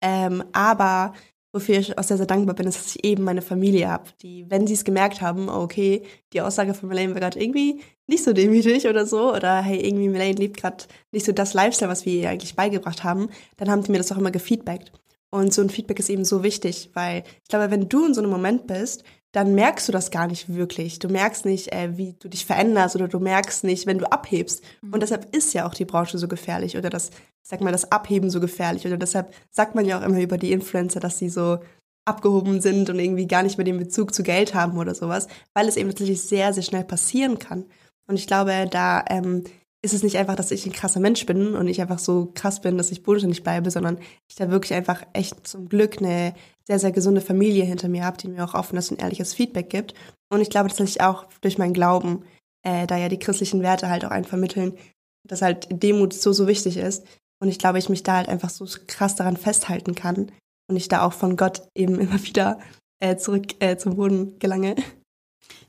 Ähm, 0.03 0.45
aber 0.53 1.15
wofür 1.50 1.79
ich 1.79 1.97
auch 1.97 2.03
sehr, 2.03 2.19
sehr 2.19 2.27
dankbar 2.27 2.55
bin, 2.55 2.69
ist, 2.69 2.77
dass 2.77 2.95
ich 2.95 3.05
eben 3.07 3.25
meine 3.25 3.41
Familie 3.41 3.88
habe, 3.88 4.05
die, 4.21 4.45
wenn 4.50 4.67
sie 4.67 4.75
es 4.75 4.85
gemerkt 4.85 5.23
haben, 5.23 5.49
okay, 5.49 6.03
die 6.35 6.43
Aussage 6.43 6.75
von 6.75 6.91
Melanie 6.91 7.15
war 7.15 7.21
gerade 7.21 7.41
irgendwie 7.41 7.81
nicht 8.07 8.23
so 8.23 8.35
demütig 8.35 8.87
oder 8.87 9.07
so, 9.07 9.35
oder 9.35 9.62
hey, 9.62 9.81
irgendwie 9.81 10.11
Melanie 10.11 10.35
lebt 10.35 10.59
gerade 10.59 10.85
nicht 11.11 11.25
so 11.25 11.33
das 11.33 11.55
Lifestyle, 11.55 11.91
was 11.91 12.05
wir 12.05 12.12
ihr 12.12 12.29
eigentlich 12.29 12.55
beigebracht 12.55 13.03
haben, 13.03 13.31
dann 13.57 13.71
haben 13.71 13.83
die 13.83 13.93
mir 13.93 13.99
das 13.99 14.12
auch 14.12 14.19
immer 14.19 14.31
gefeedbackt. 14.31 14.93
Und 15.31 15.55
so 15.55 15.62
ein 15.62 15.71
Feedback 15.71 15.99
ist 15.99 16.11
eben 16.11 16.27
so 16.27 16.43
wichtig, 16.43 16.91
weil 16.93 17.23
ich 17.43 17.49
glaube, 17.49 17.71
wenn 17.71 17.88
du 17.88 18.05
in 18.05 18.15
so 18.15 18.21
einem 18.21 18.31
Moment 18.31 18.67
bist, 18.67 19.05
dann 19.33 19.55
merkst 19.55 19.87
du 19.87 19.93
das 19.93 20.11
gar 20.11 20.27
nicht 20.27 20.55
wirklich. 20.55 20.99
Du 20.99 21.09
merkst 21.09 21.45
nicht, 21.45 21.73
äh, 21.73 21.97
wie 21.97 22.15
du 22.19 22.29
dich 22.29 22.47
veränderst 22.47 22.97
oder 22.97 23.09
du 23.09 23.19
merkst 23.19 23.65
nicht, 23.65 23.87
wenn 23.87 23.99
du 23.99 24.11
abhebst. 24.11 24.63
Mhm. 24.81 24.95
Und 24.95 25.03
deshalb 25.03 25.35
ist 25.37 25.53
ja 25.53 25.67
auch 25.67 25.75
die 25.75 25.85
Branche 25.85 26.19
so 26.19 26.29
gefährlich 26.29 26.77
oder 26.77 26.89
das, 26.89 27.11
sag 27.43 27.61
mal, 27.61 27.73
das 27.73 27.93
Abheben 27.93 28.31
so 28.31 28.41
gefährlich. 28.41 28.87
Oder 28.87 28.97
deshalb 28.97 29.33
sagt 29.51 29.75
man 29.75 29.85
ja 29.85 29.99
auch 29.99 30.05
immer 30.05 30.21
über 30.21 30.39
die 30.39 30.53
Influencer, 30.53 31.01
dass 31.01 31.19
sie 31.19 31.29
so 31.29 31.59
abgehoben 32.07 32.63
sind 32.63 32.89
und 32.89 32.99
irgendwie 32.99 33.27
gar 33.27 33.43
nicht 33.43 33.59
mehr 33.59 33.67
den 33.67 33.79
Bezug 33.79 34.15
zu 34.15 34.23
Geld 34.23 34.55
haben 34.55 34.79
oder 34.79 34.95
sowas, 34.95 35.29
weil 35.53 35.69
es 35.69 35.77
eben 35.77 35.91
tatsächlich 35.91 36.23
sehr, 36.23 36.55
sehr 36.55 36.63
schnell 36.63 36.85
passieren 36.85 37.39
kann. 37.39 37.67
Und 38.07 38.17
ich 38.17 38.27
glaube, 38.27 38.67
da 38.71 39.05
ähm, 39.11 39.45
ist 39.83 39.93
es 39.93 40.03
nicht 40.03 40.17
einfach, 40.17 40.35
dass 40.35 40.51
ich 40.51 40.65
ein 40.65 40.73
krasser 40.73 41.01
Mensch 41.01 41.25
bin 41.27 41.55
und 41.55 41.69
ich 41.69 41.83
einfach 41.83 41.99
so 41.99 42.33
krass 42.35 42.61
bin, 42.61 42.79
dass 42.79 42.91
ich 42.91 43.03
bodenständig 43.03 43.43
bleibe, 43.43 43.71
sondern 43.71 43.99
ich 44.27 44.35
da 44.35 44.51
wirklich 44.51 44.75
einfach 44.75 45.03
echt 45.13 45.47
zum 45.47 45.69
Glück 45.69 45.99
eine 45.99 46.35
sehr, 46.69 46.79
sehr 46.79 46.93
gesunde 46.93 47.23
Familie 47.23 47.65
hinter 47.65 47.89
mir 47.89 48.05
habe, 48.05 48.19
die 48.19 48.29
mir 48.29 48.45
auch 48.45 48.55
offenes 48.55 48.91
und 48.91 49.01
ehrliches 49.01 49.33
Feedback 49.33 49.71
gibt. 49.71 49.95
Und 50.31 50.43
ich 50.43 50.51
glaube 50.51 50.69
tatsächlich 50.69 51.01
auch 51.01 51.25
durch 51.41 51.57
meinen 51.57 51.73
Glauben, 51.73 52.25
äh, 52.63 52.87
da 52.87 52.99
ja 52.99 53.09
die 53.09 53.19
christlichen 53.19 53.63
Werte 53.63 53.89
halt 53.89 54.05
auch 54.05 54.11
einen 54.11 54.27
vermitteln, 54.27 54.77
dass 55.27 55.41
halt 55.41 55.67
Demut 55.71 56.13
so, 56.13 56.33
so 56.33 56.47
wichtig 56.47 56.77
ist. 56.77 57.07
Und 57.41 57.49
ich 57.49 57.59
glaube, 57.59 57.79
ich 57.79 57.89
mich 57.89 58.03
da 58.03 58.17
halt 58.17 58.29
einfach 58.29 58.51
so 58.51 58.67
krass 58.87 59.17
daran 59.17 59.39
festhalten 59.39 59.95
kann 59.95 60.31
und 60.69 60.77
ich 60.77 60.89
da 60.89 61.07
auch 61.07 61.15
von 61.15 61.37
Gott 61.37 61.63
eben 61.75 61.95
immer 62.01 62.23
wieder 62.23 62.59
äh, 63.01 63.17
zurück 63.17 63.47
äh, 63.61 63.79
zum 63.79 63.97
Boden 63.97 64.39
gelange. 64.39 64.77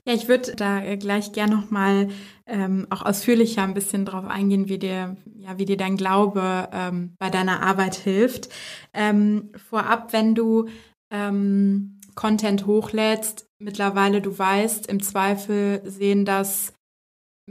Ja, 0.06 0.14
ich 0.14 0.28
würde 0.28 0.54
da 0.56 0.82
äh, 0.82 0.96
gleich 0.96 1.32
gerne 1.32 1.56
noch 1.56 1.70
mal 1.70 2.08
ähm, 2.46 2.86
auch 2.90 3.02
ausführlicher 3.02 3.62
ein 3.62 3.74
bisschen 3.74 4.04
drauf 4.04 4.26
eingehen, 4.26 4.68
wie 4.68 4.78
dir, 4.78 5.16
ja, 5.36 5.58
wie 5.58 5.66
dir 5.66 5.76
dein 5.76 5.96
Glaube 5.96 6.68
ähm, 6.72 7.14
bei 7.18 7.30
deiner 7.30 7.62
Arbeit 7.62 7.94
hilft. 7.94 8.48
Ähm, 8.92 9.50
vorab, 9.68 10.12
wenn 10.12 10.34
du 10.34 10.68
ähm, 11.10 12.00
Content 12.14 12.66
hochlädst, 12.66 13.48
mittlerweile 13.58 14.20
du 14.20 14.38
weißt, 14.38 14.86
im 14.86 15.02
Zweifel 15.02 15.82
sehen 15.84 16.24
das 16.24 16.72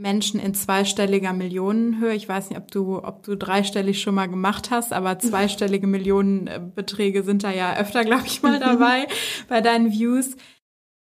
Menschen 0.00 0.40
in 0.40 0.54
zweistelliger 0.54 1.32
Millionenhöhe. 1.32 2.14
Ich 2.14 2.28
weiß 2.28 2.50
nicht, 2.50 2.58
ob 2.58 2.70
du, 2.70 2.98
ob 2.98 3.22
du 3.22 3.36
dreistellig 3.36 4.00
schon 4.00 4.14
mal 4.14 4.28
gemacht 4.28 4.70
hast, 4.70 4.92
aber 4.92 5.18
zweistellige 5.18 5.86
Millionenbeträge 5.86 7.22
sind 7.22 7.44
da 7.44 7.50
ja 7.50 7.76
öfter, 7.76 8.04
glaube 8.04 8.26
ich, 8.26 8.42
mal 8.42 8.58
dabei 8.60 9.06
bei 9.48 9.60
deinen 9.60 9.92
Views. 9.92 10.36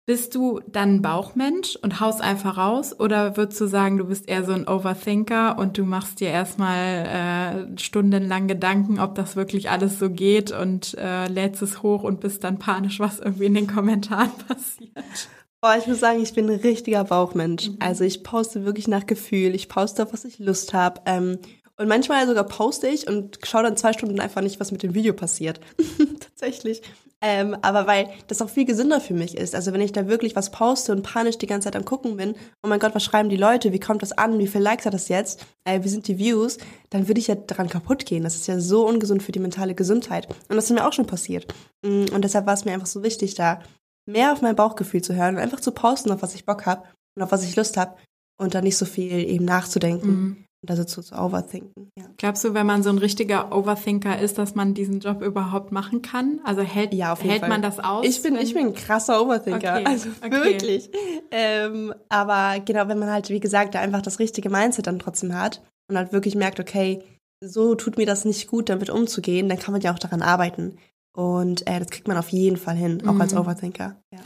Bist 0.06 0.34
du 0.34 0.60
dann 0.66 0.96
ein 0.96 1.02
Bauchmensch 1.02 1.76
und 1.76 1.98
haust 2.00 2.20
einfach 2.20 2.58
raus 2.58 2.98
oder 2.98 3.38
würdest 3.38 3.58
du 3.60 3.66
sagen, 3.66 3.96
du 3.96 4.04
bist 4.04 4.28
eher 4.28 4.44
so 4.44 4.52
ein 4.52 4.68
Overthinker 4.68 5.58
und 5.58 5.78
du 5.78 5.84
machst 5.84 6.20
dir 6.20 6.28
erstmal 6.28 7.66
äh, 7.74 7.80
stundenlang 7.80 8.46
Gedanken, 8.46 9.00
ob 9.00 9.14
das 9.14 9.34
wirklich 9.34 9.70
alles 9.70 9.98
so 9.98 10.10
geht 10.10 10.52
und 10.52 10.94
äh, 10.98 11.26
lädst 11.28 11.62
es 11.62 11.82
hoch 11.82 12.02
und 12.02 12.20
bist 12.20 12.44
dann 12.44 12.58
panisch, 12.58 13.00
was 13.00 13.18
irgendwie 13.18 13.46
in 13.46 13.54
den 13.54 13.66
Kommentaren 13.66 14.32
passiert? 14.48 15.30
Oh, 15.62 15.72
ich 15.78 15.86
muss 15.86 16.00
sagen, 16.00 16.22
ich 16.22 16.34
bin 16.34 16.50
ein 16.50 16.60
richtiger 16.60 17.04
Bauchmensch. 17.04 17.70
Mhm. 17.70 17.76
Also 17.80 18.04
ich 18.04 18.22
poste 18.22 18.66
wirklich 18.66 18.86
nach 18.86 19.06
Gefühl, 19.06 19.54
ich 19.54 19.70
poste 19.70 20.02
auf, 20.02 20.12
was 20.12 20.26
ich 20.26 20.38
Lust 20.38 20.74
habe. 20.74 21.00
Ähm, 21.06 21.38
und 21.76 21.88
manchmal 21.88 22.26
sogar 22.26 22.44
poste 22.44 22.86
ich 22.86 23.08
und 23.08 23.38
schaue 23.42 23.64
dann 23.64 23.76
zwei 23.76 23.92
Stunden 23.92 24.20
einfach 24.20 24.42
nicht, 24.42 24.60
was 24.60 24.70
mit 24.70 24.82
dem 24.82 24.94
Video 24.94 25.12
passiert. 25.12 25.60
Tatsächlich. 26.20 26.82
Ähm, 27.20 27.56
aber 27.62 27.86
weil 27.86 28.10
das 28.26 28.42
auch 28.42 28.50
viel 28.50 28.64
gesünder 28.64 29.00
für 29.00 29.14
mich 29.14 29.36
ist. 29.36 29.54
Also 29.54 29.72
wenn 29.72 29.80
ich 29.80 29.92
da 29.92 30.08
wirklich 30.08 30.36
was 30.36 30.50
poste 30.50 30.92
und 30.92 31.02
panisch 31.02 31.38
die 31.38 31.46
ganze 31.46 31.66
Zeit 31.66 31.76
am 31.76 31.84
gucken 31.84 32.16
bin, 32.16 32.34
oh 32.62 32.68
mein 32.68 32.78
Gott, 32.78 32.94
was 32.94 33.02
schreiben 33.02 33.28
die 33.28 33.36
Leute, 33.36 33.72
wie 33.72 33.80
kommt 33.80 34.02
das 34.02 34.12
an, 34.12 34.38
wie 34.38 34.46
viele 34.46 34.64
Likes 34.64 34.84
hat 34.86 34.94
das 34.94 35.08
jetzt, 35.08 35.44
äh, 35.64 35.82
wie 35.82 35.88
sind 35.88 36.06
die 36.06 36.18
Views, 36.18 36.58
dann 36.90 37.08
würde 37.08 37.20
ich 37.20 37.28
ja 37.28 37.34
daran 37.34 37.68
kaputt 37.68 38.04
gehen. 38.04 38.24
Das 38.24 38.36
ist 38.36 38.46
ja 38.46 38.60
so 38.60 38.86
ungesund 38.86 39.22
für 39.22 39.32
die 39.32 39.40
mentale 39.40 39.74
Gesundheit. 39.74 40.28
Und 40.48 40.56
das 40.56 40.66
ist 40.66 40.72
mir 40.72 40.86
auch 40.86 40.92
schon 40.92 41.06
passiert. 41.06 41.52
Mm, 41.82 42.04
und 42.12 42.22
deshalb 42.22 42.46
war 42.46 42.54
es 42.54 42.64
mir 42.64 42.72
einfach 42.72 42.86
so 42.86 43.02
wichtig, 43.02 43.34
da 43.34 43.60
mehr 44.06 44.32
auf 44.32 44.42
mein 44.42 44.54
Bauchgefühl 44.54 45.02
zu 45.02 45.14
hören 45.14 45.36
und 45.36 45.40
einfach 45.40 45.60
zu 45.60 45.72
posten, 45.72 46.12
auf 46.12 46.22
was 46.22 46.34
ich 46.34 46.44
Bock 46.44 46.66
habe 46.66 46.84
und 47.16 47.22
auf 47.22 47.32
was 47.32 47.42
ich 47.42 47.56
Lust 47.56 47.78
habe 47.78 47.96
und 48.38 48.54
da 48.54 48.60
nicht 48.60 48.76
so 48.76 48.84
viel 48.84 49.12
eben 49.12 49.46
nachzudenken. 49.46 50.10
Mhm 50.10 50.43
und 50.64 50.70
also 50.70 50.84
zu, 50.84 51.02
zu 51.02 51.14
overthinken. 51.14 51.90
Ja. 51.98 52.06
Glaubst 52.16 52.42
du, 52.42 52.54
wenn 52.54 52.66
man 52.66 52.82
so 52.82 52.88
ein 52.88 52.96
richtiger 52.96 53.54
Overthinker 53.54 54.18
ist, 54.18 54.38
dass 54.38 54.54
man 54.54 54.72
diesen 54.72 55.00
Job 55.00 55.20
überhaupt 55.20 55.72
machen 55.72 56.00
kann? 56.00 56.40
Also 56.42 56.62
hält, 56.62 56.94
ja, 56.94 57.18
hält 57.18 57.46
man 57.46 57.60
das 57.60 57.78
aus? 57.80 58.06
Ich 58.06 58.22
bin, 58.22 58.36
ich 58.36 58.54
bin 58.54 58.68
ein 58.68 58.74
krasser 58.74 59.20
Overthinker, 59.22 59.74
okay. 59.74 59.84
also 59.84 60.08
okay. 60.24 60.44
wirklich. 60.44 60.90
Ähm, 61.30 61.92
aber 62.08 62.60
genau, 62.60 62.88
wenn 62.88 62.98
man 62.98 63.10
halt, 63.10 63.28
wie 63.28 63.40
gesagt, 63.40 63.74
da 63.74 63.80
einfach 63.80 64.00
das 64.00 64.18
richtige 64.18 64.48
Mindset 64.48 64.86
dann 64.86 64.98
trotzdem 64.98 65.38
hat 65.38 65.62
und 65.90 65.98
halt 65.98 66.12
wirklich 66.12 66.34
merkt, 66.34 66.60
okay, 66.60 67.02
so 67.44 67.74
tut 67.74 67.98
mir 67.98 68.06
das 68.06 68.24
nicht 68.24 68.48
gut, 68.48 68.70
damit 68.70 68.88
umzugehen, 68.88 69.50
dann 69.50 69.58
kann 69.58 69.72
man 69.72 69.82
ja 69.82 69.92
auch 69.92 69.98
daran 69.98 70.22
arbeiten. 70.22 70.78
Und 71.14 71.66
äh, 71.66 71.78
das 71.78 71.90
kriegt 71.90 72.08
man 72.08 72.16
auf 72.16 72.30
jeden 72.30 72.56
Fall 72.56 72.76
hin, 72.76 73.06
auch 73.06 73.12
mhm. 73.12 73.20
als 73.20 73.36
Overthinker. 73.36 74.00
Ja. 74.12 74.20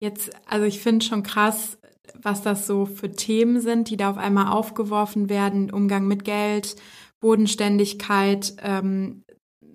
Jetzt, 0.00 0.30
also 0.46 0.64
ich 0.64 0.80
finde 0.80 1.04
schon 1.04 1.22
krass, 1.22 1.76
was 2.14 2.42
das 2.42 2.66
so 2.66 2.86
für 2.86 3.10
Themen 3.10 3.60
sind, 3.60 3.90
die 3.90 3.96
da 3.96 4.10
auf 4.10 4.18
einmal 4.18 4.52
aufgeworfen 4.52 5.28
werden, 5.28 5.70
Umgang 5.70 6.06
mit 6.06 6.24
Geld, 6.24 6.76
Bodenständigkeit, 7.20 8.54
ähm, 8.62 9.22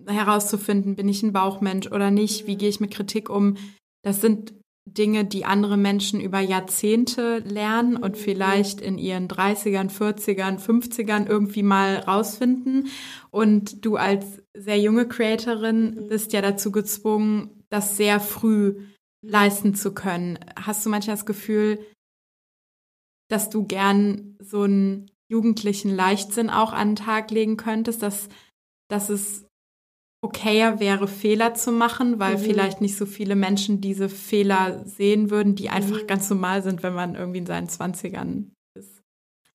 herauszufinden, 0.07 0.95
bin 0.95 1.09
ich 1.09 1.23
ein 1.23 1.33
Bauchmensch 1.33 1.87
oder 1.87 2.11
nicht, 2.11 2.47
wie 2.47 2.57
gehe 2.57 2.69
ich 2.69 2.79
mit 2.79 2.91
Kritik 2.91 3.29
um. 3.29 3.57
Das 4.03 4.21
sind 4.21 4.53
Dinge, 4.85 5.25
die 5.25 5.45
andere 5.45 5.77
Menschen 5.77 6.19
über 6.19 6.39
Jahrzehnte 6.39 7.39
lernen 7.39 7.97
und 7.97 8.17
vielleicht 8.17 8.81
in 8.81 8.97
ihren 8.97 9.27
30ern, 9.27 9.89
40ern, 9.89 10.59
50ern 10.59 11.27
irgendwie 11.27 11.63
mal 11.63 11.97
rausfinden. 11.97 12.87
Und 13.29 13.85
du 13.85 13.95
als 13.95 14.41
sehr 14.55 14.79
junge 14.79 15.07
Creatorin 15.07 16.07
bist 16.09 16.33
ja 16.33 16.41
dazu 16.41 16.71
gezwungen, 16.71 17.63
das 17.69 17.95
sehr 17.95 18.19
früh 18.19 18.75
leisten 19.23 19.75
zu 19.75 19.93
können. 19.93 20.39
Hast 20.55 20.85
du 20.85 20.89
manchmal 20.89 21.15
das 21.15 21.27
Gefühl, 21.27 21.79
dass 23.31 23.49
du 23.49 23.65
gern 23.65 24.35
so 24.39 24.63
einen 24.63 25.09
jugendlichen 25.29 25.95
Leichtsinn 25.95 26.49
auch 26.49 26.73
an 26.73 26.89
den 26.89 26.95
Tag 26.97 27.31
legen 27.31 27.57
könntest, 27.57 28.01
dass, 28.01 28.27
dass 28.89 29.09
es 29.09 29.45
okayer 30.21 30.79
wäre, 30.79 31.07
Fehler 31.07 31.53
zu 31.55 31.71
machen, 31.71 32.19
weil 32.19 32.37
mhm. 32.37 32.41
vielleicht 32.41 32.81
nicht 32.81 32.95
so 32.95 33.05
viele 33.05 33.35
Menschen 33.35 33.81
diese 33.81 34.09
Fehler 34.09 34.83
sehen 34.85 35.31
würden, 35.31 35.55
die 35.55 35.69
einfach 35.69 36.03
mhm. 36.03 36.07
ganz 36.07 36.29
normal 36.29 36.61
sind, 36.61 36.83
wenn 36.83 36.93
man 36.93 37.15
irgendwie 37.15 37.39
in 37.39 37.45
seinen 37.45 37.69
Zwanzigern 37.69 38.51
ist. 38.77 39.01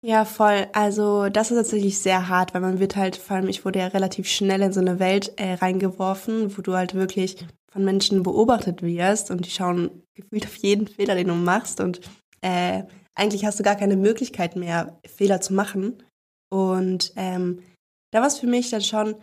Ja, 0.01 0.25
voll. 0.25 0.67
Also 0.73 1.29
das 1.29 1.51
ist 1.51 1.57
tatsächlich 1.57 1.99
sehr 1.99 2.29
hart, 2.29 2.53
weil 2.53 2.61
man 2.61 2.79
wird 2.79 2.95
halt, 2.95 3.15
vor 3.15 3.35
allem 3.37 3.49
ich 3.49 3.65
wurde 3.65 3.79
ja 3.79 3.87
relativ 3.87 4.27
schnell 4.27 4.61
in 4.61 4.73
so 4.73 4.79
eine 4.79 4.99
Welt 4.99 5.33
äh, 5.35 5.53
reingeworfen, 5.53 6.57
wo 6.57 6.61
du 6.61 6.73
halt 6.73 6.95
wirklich 6.95 7.45
von 7.71 7.83
Menschen 7.83 8.23
beobachtet 8.23 8.81
wirst 8.81 9.29
und 9.29 9.45
die 9.45 9.51
schauen 9.51 10.03
gefühlt 10.13 10.45
auf 10.45 10.55
jeden 10.55 10.87
Fehler, 10.87 11.15
den 11.15 11.27
du 11.27 11.35
machst 11.35 11.81
und 11.81 11.99
äh, 12.41 12.83
eigentlich 13.15 13.45
hast 13.45 13.59
du 13.59 13.63
gar 13.63 13.75
keine 13.75 13.95
Möglichkeit 13.95 14.55
mehr, 14.55 14.99
Fehler 15.05 15.41
zu 15.41 15.53
machen. 15.53 16.03
Und 16.51 17.13
ähm, 17.15 17.63
da 18.11 18.19
war 18.19 18.27
es 18.27 18.39
für 18.39 18.47
mich 18.47 18.69
dann 18.69 18.81
schon 18.81 19.15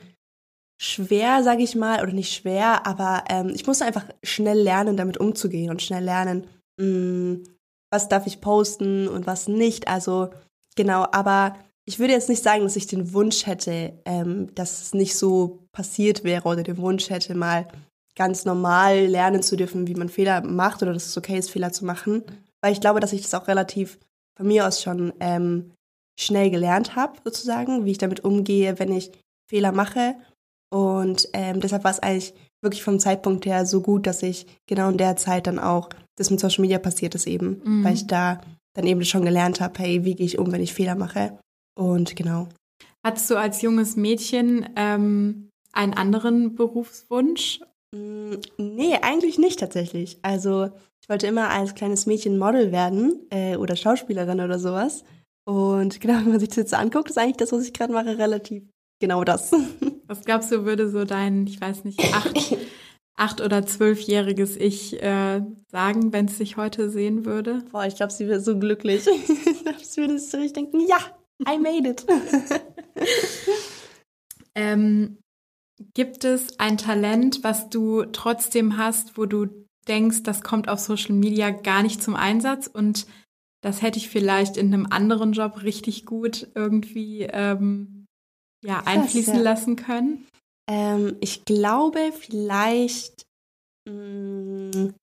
schwer, 0.81 1.43
sage 1.45 1.63
ich 1.63 1.77
mal, 1.77 2.03
oder 2.03 2.13
nicht 2.13 2.35
schwer, 2.35 2.87
aber 2.87 3.25
ähm, 3.31 3.51
ich 3.55 3.67
musste 3.67 3.85
einfach 3.85 4.05
schnell 4.23 4.59
lernen, 4.59 4.97
damit 4.97 5.19
umzugehen 5.19 5.71
und 5.71 5.81
schnell 5.81 6.03
lernen, 6.03 6.47
mh, 6.81 6.87
mm, 6.87 7.45
was 7.93 8.09
darf 8.09 8.27
ich 8.27 8.41
posten 8.41 9.07
und 9.07 9.27
was 9.27 9.49
nicht. 9.49 9.87
Also 9.87 10.31
genau, 10.75 11.07
aber 11.13 11.57
ich 11.85 11.99
würde 11.99 12.15
jetzt 12.15 12.29
nicht 12.29 12.43
sagen, 12.43 12.63
dass 12.65 12.77
ich 12.77 12.87
den 12.87 13.13
Wunsch 13.13 13.47
hätte, 13.47 14.01
ähm, 14.07 14.53
dass 14.55 14.83
es 14.83 14.95
nicht 14.95 15.17
so 15.17 15.61
passiert 15.73 16.25
wäre 16.25 16.49
oder 16.49 16.63
den 16.63 16.79
Wunsch 16.79 17.11
hätte, 17.11 17.35
mal 17.35 17.69
ganz 18.17 18.45
normal 18.45 19.07
lernen 19.07 19.43
zu 19.43 19.57
dürfen, 19.57 19.87
wie 19.87 19.95
man 19.95 20.09
Fehler 20.09 20.43
macht 20.43 20.83
oder 20.83 20.93
dass 20.93 21.07
es 21.07 21.17
okay 21.17 21.39
ist, 21.39 21.51
Fehler 21.51 21.73
zu 21.73 21.85
machen 21.85 22.25
weil 22.63 22.73
ich 22.73 22.81
glaube, 22.81 23.01
dass 23.01 23.13
ich 23.13 23.23
das 23.23 23.35
auch 23.35 23.49
relativ 23.49 23.99
von 24.37 24.47
mir 24.47 24.67
aus 24.67 24.83
schon 24.83 25.13
ähm, 25.21 25.73
schnell 26.19 26.51
gelernt 26.51 26.97
habe, 26.97 27.19
sozusagen, 27.25 27.85
wie 27.85 27.93
ich 27.93 27.99
damit 27.99 28.25
umgehe, 28.25 28.79
wenn 28.79 28.93
ich 28.93 29.13
Fehler 29.49 29.73
mache. 29.73 30.15
Und 30.71 31.29
ähm, 31.33 31.61
deshalb 31.61 31.85
war 31.85 31.91
es 31.91 32.01
eigentlich 32.01 32.35
wirklich 32.63 32.83
vom 32.83 32.99
Zeitpunkt 32.99 33.45
her 33.45 33.67
so 33.67 33.83
gut, 33.83 34.07
dass 34.07 34.23
ich 34.23 34.47
genau 34.67 34.89
in 34.89 34.97
der 34.97 35.17
Zeit 35.17 35.47
dann 35.47 35.59
auch 35.59 35.91
das 36.17 36.31
mit 36.31 36.41
Social 36.41 36.63
Media 36.63 36.79
passiert 36.79 37.15
ist 37.15 37.27
eben, 37.27 37.61
mhm. 37.65 37.85
weil 37.85 37.95
ich 37.95 38.07
da 38.07 38.41
dann 38.75 38.87
eben 38.87 39.05
schon 39.05 39.25
gelernt 39.25 39.61
habe, 39.61 39.79
hey, 39.81 40.05
wie 40.05 40.15
gehe 40.15 40.27
ich 40.27 40.39
um, 40.39 40.53
wenn 40.53 40.63
ich 40.63 40.73
Fehler 40.73 40.95
mache. 40.95 41.39
Und 41.75 42.17
genau. 42.17 42.49
Hattest 43.05 43.31
du 43.31 43.37
als 43.37 43.63
junges 43.63 43.97
Mädchen 43.97 44.69
ähm, 44.77 45.51
einen 45.73 45.95
anderen 45.95 46.55
Berufswunsch? 46.55 47.61
Mm, 47.95 48.35
nee, 48.57 48.95
eigentlich 49.03 49.39
nicht 49.39 49.59
tatsächlich. 49.59 50.19
Also 50.23 50.71
ich 51.03 51.09
wollte 51.09 51.27
immer 51.27 51.51
als 51.51 51.75
kleines 51.75 52.07
Mädchen 52.07 52.39
Model 52.39 52.71
werden 52.71 53.27
äh, 53.31 53.57
oder 53.57 53.75
Schauspielerin 53.75 54.41
oder 54.41 54.59
sowas. 54.59 55.05
Und 55.45 56.01
genau, 56.01 56.15
wenn 56.21 56.31
man 56.31 56.41
sich 56.41 56.51
das 56.51 56.57
jetzt 56.57 56.75
anguckt, 56.75 57.11
ist 57.11 57.19
eigentlich 57.19 57.39
das, 57.39 57.53
was 57.53 57.67
ich 57.67 57.73
gerade 57.73 57.93
mache, 57.93 58.19
relativ 58.19 58.65
genau 59.01 59.25
das. 59.25 59.53
Was 60.09 60.27
glaubst 60.27 60.53
du, 60.53 60.67
würde 60.67 60.91
so 60.91 61.05
dein, 61.05 61.47
ich 61.47 61.59
weiß 61.59 61.85
nicht, 61.85 61.99
acht, 62.13 62.57
acht 63.17 63.41
oder 63.41 63.65
zwölfjähriges 63.65 64.57
Ich 64.57 65.03
äh, 65.03 65.41
sagen, 65.69 66.13
wenn 66.13 66.27
es 66.27 66.37
sich 66.37 66.59
heute 66.59 66.91
sehen 66.91 67.25
würde? 67.25 67.65
Boah, 67.73 67.87
ich 67.87 67.97
glaube, 67.97 68.13
sie 68.13 68.29
wäre 68.29 68.41
so 68.41 68.59
glücklich. 68.59 69.07
ich 69.07 69.97
würde 69.97 70.19
sich 70.19 70.53
denken, 70.53 70.81
ja, 70.87 70.99
I 71.49 71.59
made 71.59 71.89
it. 71.89 72.05
ähm, 74.55 75.17
gibt 75.95 76.25
es 76.25 76.59
ein 76.59 76.77
Talent, 76.77 77.43
was 77.43 77.71
du 77.71 78.05
trotzdem 78.05 78.77
hast, 78.77 79.17
wo 79.17 79.25
du 79.25 79.62
denkst, 79.89 80.23
das 80.23 80.43
kommt 80.43 80.69
auf 80.69 80.79
Social 80.79 81.15
Media 81.15 81.51
gar 81.51 81.83
nicht 81.83 82.03
zum 82.03 82.15
Einsatz 82.15 82.67
und 82.67 83.07
das 83.63 83.81
hätte 83.81 83.99
ich 83.99 84.09
vielleicht 84.09 84.57
in 84.57 84.73
einem 84.73 84.87
anderen 84.91 85.33
Job 85.33 85.63
richtig 85.63 86.05
gut 86.05 86.49
irgendwie 86.55 87.23
ähm, 87.23 88.07
ja, 88.65 88.83
einfließen 88.85 89.37
ja. 89.37 89.41
lassen 89.41 89.77
können? 89.77 90.27
Ähm, 90.69 91.17
ich 91.21 91.45
glaube 91.45 92.13
vielleicht 92.13 93.27
mh, 93.89 94.71
mm, 94.75 94.95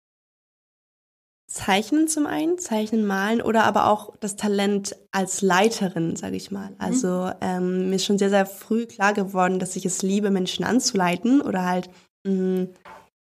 Zeichnen 1.50 2.08
zum 2.08 2.28
einen, 2.28 2.60
Zeichnen, 2.60 3.08
Malen 3.08 3.42
oder 3.42 3.64
aber 3.64 3.88
auch 3.88 4.16
das 4.18 4.36
Talent 4.36 4.96
als 5.12 5.42
Leiterin, 5.42 6.16
sage 6.16 6.36
ich 6.36 6.52
mal. 6.52 6.70
Mhm. 6.70 6.76
Also 6.78 7.32
ähm, 7.42 7.90
mir 7.90 7.96
ist 7.96 8.06
schon 8.06 8.20
sehr, 8.20 8.30
sehr 8.30 8.46
früh 8.46 8.86
klar 8.86 9.14
geworden, 9.14 9.58
dass 9.58 9.76
ich 9.76 9.86
es 9.86 10.04
liebe, 10.04 10.30
Menschen 10.30 10.64
anzuleiten 10.64 11.42
oder 11.42 11.66
halt 11.66 11.90
mh, 12.26 12.34
mm, 12.34 12.70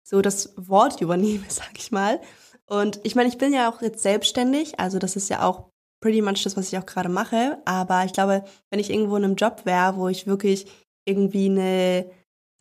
so 0.10 0.22
das 0.22 0.54
Wort 0.56 1.02
übernehme, 1.02 1.46
sage 1.50 1.78
ich 1.78 1.92
mal. 1.92 2.20
Und 2.66 3.00
ich 3.04 3.16
meine, 3.16 3.30
ich 3.30 3.38
bin 3.38 3.54
ja 3.54 3.70
auch 3.70 3.82
jetzt 3.82 4.04
selbstständig, 4.04 4.80
also 4.80 5.00
das 5.00 5.16
ist 5.16 5.30
ja 5.30 5.44
auch 5.44 5.70
pretty 6.02 6.22
much 6.22 6.44
das, 6.44 6.56
was 6.56 6.72
ich 6.72 6.78
auch 6.78 6.86
gerade 6.86 7.10
mache. 7.10 7.58
Aber 7.66 8.06
ich 8.06 8.14
glaube, 8.14 8.44
wenn 8.70 8.80
ich 8.80 8.90
irgendwo 8.90 9.16
in 9.18 9.24
einem 9.24 9.36
Job 9.36 9.62
wäre, 9.66 9.98
wo 9.98 10.08
ich 10.08 10.28
wirklich 10.28 10.68
irgendwie 11.06 11.50
eine 11.50 12.10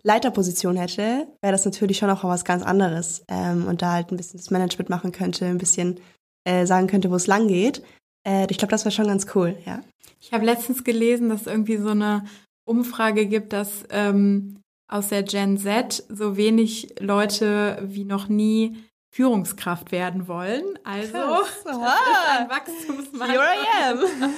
Leiterposition 0.02 0.76
hätte, 0.76 1.28
wäre 1.40 1.52
das 1.52 1.64
natürlich 1.64 1.99
schon 1.99 2.11
auch 2.11 2.25
was 2.25 2.45
ganz 2.45 2.62
anderes. 2.62 3.25
Ähm, 3.28 3.67
und 3.67 3.83
da 3.83 3.93
halt 3.93 4.11
ein 4.11 4.17
bisschen 4.17 4.38
das 4.38 4.50
Management 4.50 4.90
machen 4.90 5.12
könnte, 5.12 5.47
ein 5.47 5.59
bisschen 5.59 6.00
äh, 6.45 6.67
sagen 6.67 6.87
könnte, 6.87 7.11
wo 7.11 7.14
es 7.14 7.26
lang 7.26 7.49
geht. 7.49 7.83
Äh, 8.26 8.47
ich 8.50 8.59
glaube, 8.59 8.71
das 8.71 8.85
wäre 8.85 8.95
schon 8.95 9.07
ganz 9.07 9.26
cool, 9.35 9.57
ja. 9.67 9.81
Ich 10.21 10.33
habe 10.33 10.45
letztens 10.45 10.83
gelesen, 10.85 11.28
dass 11.28 11.43
es 11.43 11.47
irgendwie 11.47 11.76
so 11.76 11.90
eine 11.90 12.25
Umfrage 12.64 13.26
gibt, 13.26 13.52
dass 13.52 13.85
ähm, 13.90 14.58
aus 14.88 15.09
der 15.09 15.23
Gen 15.23 15.59
Z 15.59 16.02
so 16.09 16.37
wenig 16.37 16.95
Leute 16.99 17.78
wie 17.83 18.04
noch 18.04 18.28
nie 18.28 18.76
Führungskraft 19.11 19.92
werden 19.92 20.28
wollen. 20.28 20.64
Also, 20.85 21.12
Krass. 21.12 21.49
das 21.64 21.76
ist 21.76 22.38
ein 22.38 22.50
Wachstumsmarkt. 22.50 23.33
Here 23.33 23.42
I 23.42 23.90
am. 23.90 23.99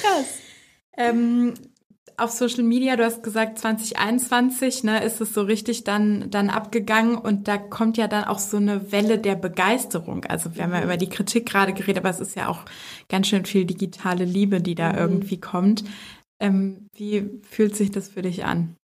Krass. 0.00 0.38
Ähm, 0.96 1.54
auf 2.20 2.30
Social 2.30 2.62
Media, 2.62 2.96
du 2.96 3.04
hast 3.04 3.22
gesagt 3.22 3.58
2021, 3.58 4.84
ne, 4.84 5.02
ist 5.02 5.20
es 5.20 5.32
so 5.32 5.42
richtig 5.42 5.84
dann, 5.84 6.30
dann 6.30 6.50
abgegangen 6.50 7.16
und 7.16 7.48
da 7.48 7.56
kommt 7.56 7.96
ja 7.96 8.08
dann 8.08 8.24
auch 8.24 8.38
so 8.38 8.58
eine 8.58 8.92
Welle 8.92 9.18
der 9.18 9.36
Begeisterung. 9.36 10.24
Also 10.26 10.54
wir 10.54 10.64
haben 10.64 10.72
ja 10.72 10.80
mhm. 10.80 10.84
über 10.84 10.96
die 10.98 11.08
Kritik 11.08 11.46
gerade 11.46 11.72
geredet, 11.72 11.98
aber 11.98 12.10
es 12.10 12.20
ist 12.20 12.36
ja 12.36 12.48
auch 12.48 12.64
ganz 13.08 13.28
schön 13.28 13.46
viel 13.46 13.64
digitale 13.64 14.24
Liebe, 14.24 14.60
die 14.60 14.74
da 14.74 14.92
mhm. 14.92 14.98
irgendwie 14.98 15.40
kommt. 15.40 15.84
Ähm, 16.40 16.88
wie 16.94 17.40
fühlt 17.42 17.76
sich 17.76 17.90
das 17.90 18.08
für 18.08 18.22
dich 18.22 18.44
an? 18.44 18.76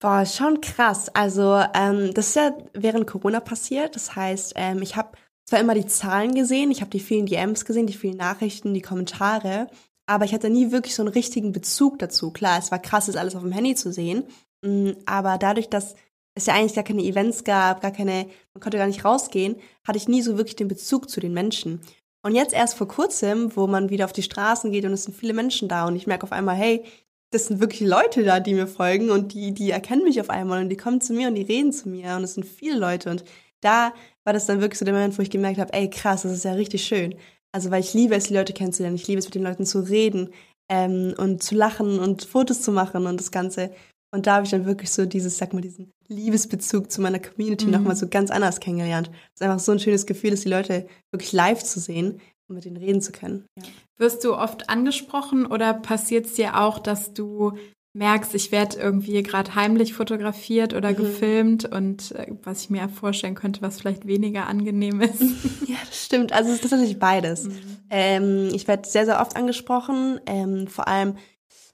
Boah, 0.00 0.24
schon 0.24 0.60
krass. 0.60 1.08
Also 1.08 1.60
ähm, 1.74 2.14
das 2.14 2.28
ist 2.28 2.36
ja 2.36 2.56
während 2.72 3.08
Corona 3.08 3.40
passiert. 3.40 3.96
Das 3.96 4.14
heißt, 4.14 4.52
ähm, 4.54 4.80
ich 4.80 4.94
habe 4.96 5.18
zwar 5.48 5.58
immer 5.58 5.74
die 5.74 5.86
Zahlen 5.86 6.34
gesehen, 6.34 6.70
ich 6.70 6.82
habe 6.82 6.90
die 6.90 7.00
vielen 7.00 7.26
DMs 7.26 7.64
gesehen, 7.64 7.86
die 7.86 7.94
vielen 7.94 8.16
Nachrichten, 8.16 8.74
die 8.74 8.82
Kommentare, 8.82 9.66
aber 10.06 10.24
ich 10.24 10.34
hatte 10.34 10.50
nie 10.50 10.70
wirklich 10.70 10.94
so 10.94 11.02
einen 11.02 11.12
richtigen 11.12 11.52
Bezug 11.52 11.98
dazu. 11.98 12.30
Klar, 12.30 12.58
es 12.58 12.70
war 12.70 12.78
krass, 12.78 13.06
das 13.06 13.16
alles 13.16 13.34
auf 13.34 13.42
dem 13.42 13.52
Handy 13.52 13.74
zu 13.74 13.90
sehen, 13.90 14.24
mm, 14.62 14.90
aber 15.06 15.38
dadurch, 15.38 15.68
dass 15.68 15.94
es 16.34 16.46
ja 16.46 16.54
eigentlich 16.54 16.74
gar 16.74 16.84
keine 16.84 17.02
Events 17.02 17.44
gab, 17.44 17.80
gar 17.80 17.90
keine, 17.90 18.26
man 18.54 18.60
konnte 18.60 18.78
gar 18.78 18.86
nicht 18.86 19.04
rausgehen, 19.04 19.56
hatte 19.86 19.96
ich 19.96 20.06
nie 20.06 20.22
so 20.22 20.36
wirklich 20.36 20.56
den 20.56 20.68
Bezug 20.68 21.10
zu 21.10 21.18
den 21.18 21.32
Menschen. 21.32 21.80
Und 22.22 22.34
jetzt 22.34 22.52
erst 22.52 22.74
vor 22.76 22.88
kurzem, 22.88 23.54
wo 23.54 23.66
man 23.66 23.90
wieder 23.90 24.04
auf 24.04 24.12
die 24.12 24.22
Straßen 24.22 24.72
geht 24.72 24.84
und 24.84 24.92
es 24.92 25.04
sind 25.04 25.16
viele 25.16 25.34
Menschen 25.34 25.68
da 25.68 25.86
und 25.86 25.96
ich 25.96 26.06
merke 26.06 26.24
auf 26.24 26.32
einmal, 26.32 26.56
hey, 26.56 26.84
das 27.30 27.46
sind 27.46 27.60
wirklich 27.60 27.88
Leute 27.88 28.24
da, 28.24 28.40
die 28.40 28.54
mir 28.54 28.66
folgen 28.66 29.10
und 29.10 29.34
die, 29.34 29.52
die 29.52 29.70
erkennen 29.70 30.02
mich 30.02 30.20
auf 30.20 30.30
einmal 30.30 30.62
und 30.62 30.68
die 30.70 30.76
kommen 30.76 31.00
zu 31.00 31.12
mir 31.12 31.28
und 31.28 31.34
die 31.34 31.42
reden 31.42 31.72
zu 31.72 31.88
mir 31.88 32.16
und 32.16 32.24
es 32.24 32.34
sind 32.34 32.44
viele 32.44 32.78
Leute 32.78 33.10
und 33.10 33.24
da 33.60 33.92
war 34.24 34.32
das 34.32 34.46
dann 34.46 34.60
wirklich 34.60 34.78
so 34.78 34.84
der 34.84 34.94
Moment, 34.94 35.18
wo 35.18 35.22
ich 35.22 35.30
gemerkt 35.30 35.58
habe, 35.58 35.72
ey 35.72 35.90
krass, 35.90 36.22
das 36.22 36.32
ist 36.32 36.44
ja 36.44 36.52
richtig 36.52 36.84
schön. 36.84 37.14
Also 37.52 37.70
weil 37.70 37.80
ich 37.80 37.94
liebe 37.94 38.14
es, 38.14 38.24
die 38.24 38.34
Leute 38.34 38.52
kennenzulernen, 38.52 38.96
ich 38.96 39.06
liebe 39.06 39.18
es, 39.18 39.26
mit 39.26 39.34
den 39.34 39.42
Leuten 39.42 39.66
zu 39.66 39.80
reden 39.80 40.30
ähm, 40.68 41.14
und 41.18 41.42
zu 41.42 41.54
lachen 41.54 41.98
und 41.98 42.24
Fotos 42.24 42.62
zu 42.62 42.72
machen 42.72 43.06
und 43.06 43.18
das 43.20 43.30
Ganze. 43.30 43.70
Und 44.10 44.26
da 44.26 44.36
habe 44.36 44.44
ich 44.44 44.50
dann 44.50 44.64
wirklich 44.64 44.90
so 44.90 45.04
dieses, 45.04 45.36
sag 45.36 45.52
mal, 45.52 45.60
diesen 45.60 45.92
Liebesbezug 46.08 46.90
zu 46.90 47.02
meiner 47.02 47.18
Community 47.18 47.66
mhm. 47.66 47.72
nochmal 47.72 47.96
so 47.96 48.08
ganz 48.08 48.30
anders 48.30 48.60
kennengelernt. 48.60 49.10
Es 49.34 49.40
ist 49.40 49.42
einfach 49.42 49.58
so 49.58 49.72
ein 49.72 49.80
schönes 49.80 50.06
Gefühl, 50.06 50.30
dass 50.30 50.40
die 50.40 50.48
Leute 50.48 50.86
wirklich 51.10 51.32
live 51.32 51.62
zu 51.62 51.78
sehen 51.78 52.20
und 52.48 52.56
mit 52.56 52.64
denen 52.64 52.78
reden 52.78 53.02
zu 53.02 53.12
können. 53.12 53.44
Ja. 53.56 53.64
Wirst 53.98 54.24
du 54.24 54.34
oft 54.34 54.70
angesprochen 54.70 55.44
oder 55.44 55.74
passiert 55.74 56.26
es 56.26 56.34
dir 56.34 56.58
auch, 56.58 56.78
dass 56.78 57.12
du 57.12 57.52
merkst, 57.94 58.34
ich 58.34 58.52
werde 58.52 58.78
irgendwie 58.78 59.22
gerade 59.22 59.54
heimlich 59.54 59.92
fotografiert 59.92 60.72
oder 60.72 60.92
mhm. 60.92 60.96
gefilmt 60.96 61.64
und 61.64 62.12
äh, 62.12 62.32
was 62.44 62.62
ich 62.62 62.70
mir 62.70 62.88
vorstellen 62.88 63.34
könnte, 63.34 63.60
was 63.60 63.80
vielleicht 63.80 64.06
weniger 64.06 64.46
angenehm 64.46 65.00
ist. 65.00 65.20
Ja, 65.68 65.76
das 65.84 66.06
stimmt. 66.06 66.32
Also 66.32 66.48
es 66.48 66.56
ist 66.56 66.70
tatsächlich 66.70 66.98
beides. 66.98 67.44
Mhm. 67.44 67.52
Ähm, 67.90 68.48
ich 68.54 68.66
werde 68.66 68.88
sehr, 68.88 69.04
sehr 69.04 69.20
oft 69.20 69.36
angesprochen, 69.36 70.18
ähm, 70.24 70.66
vor 70.66 70.88
allem 70.88 71.16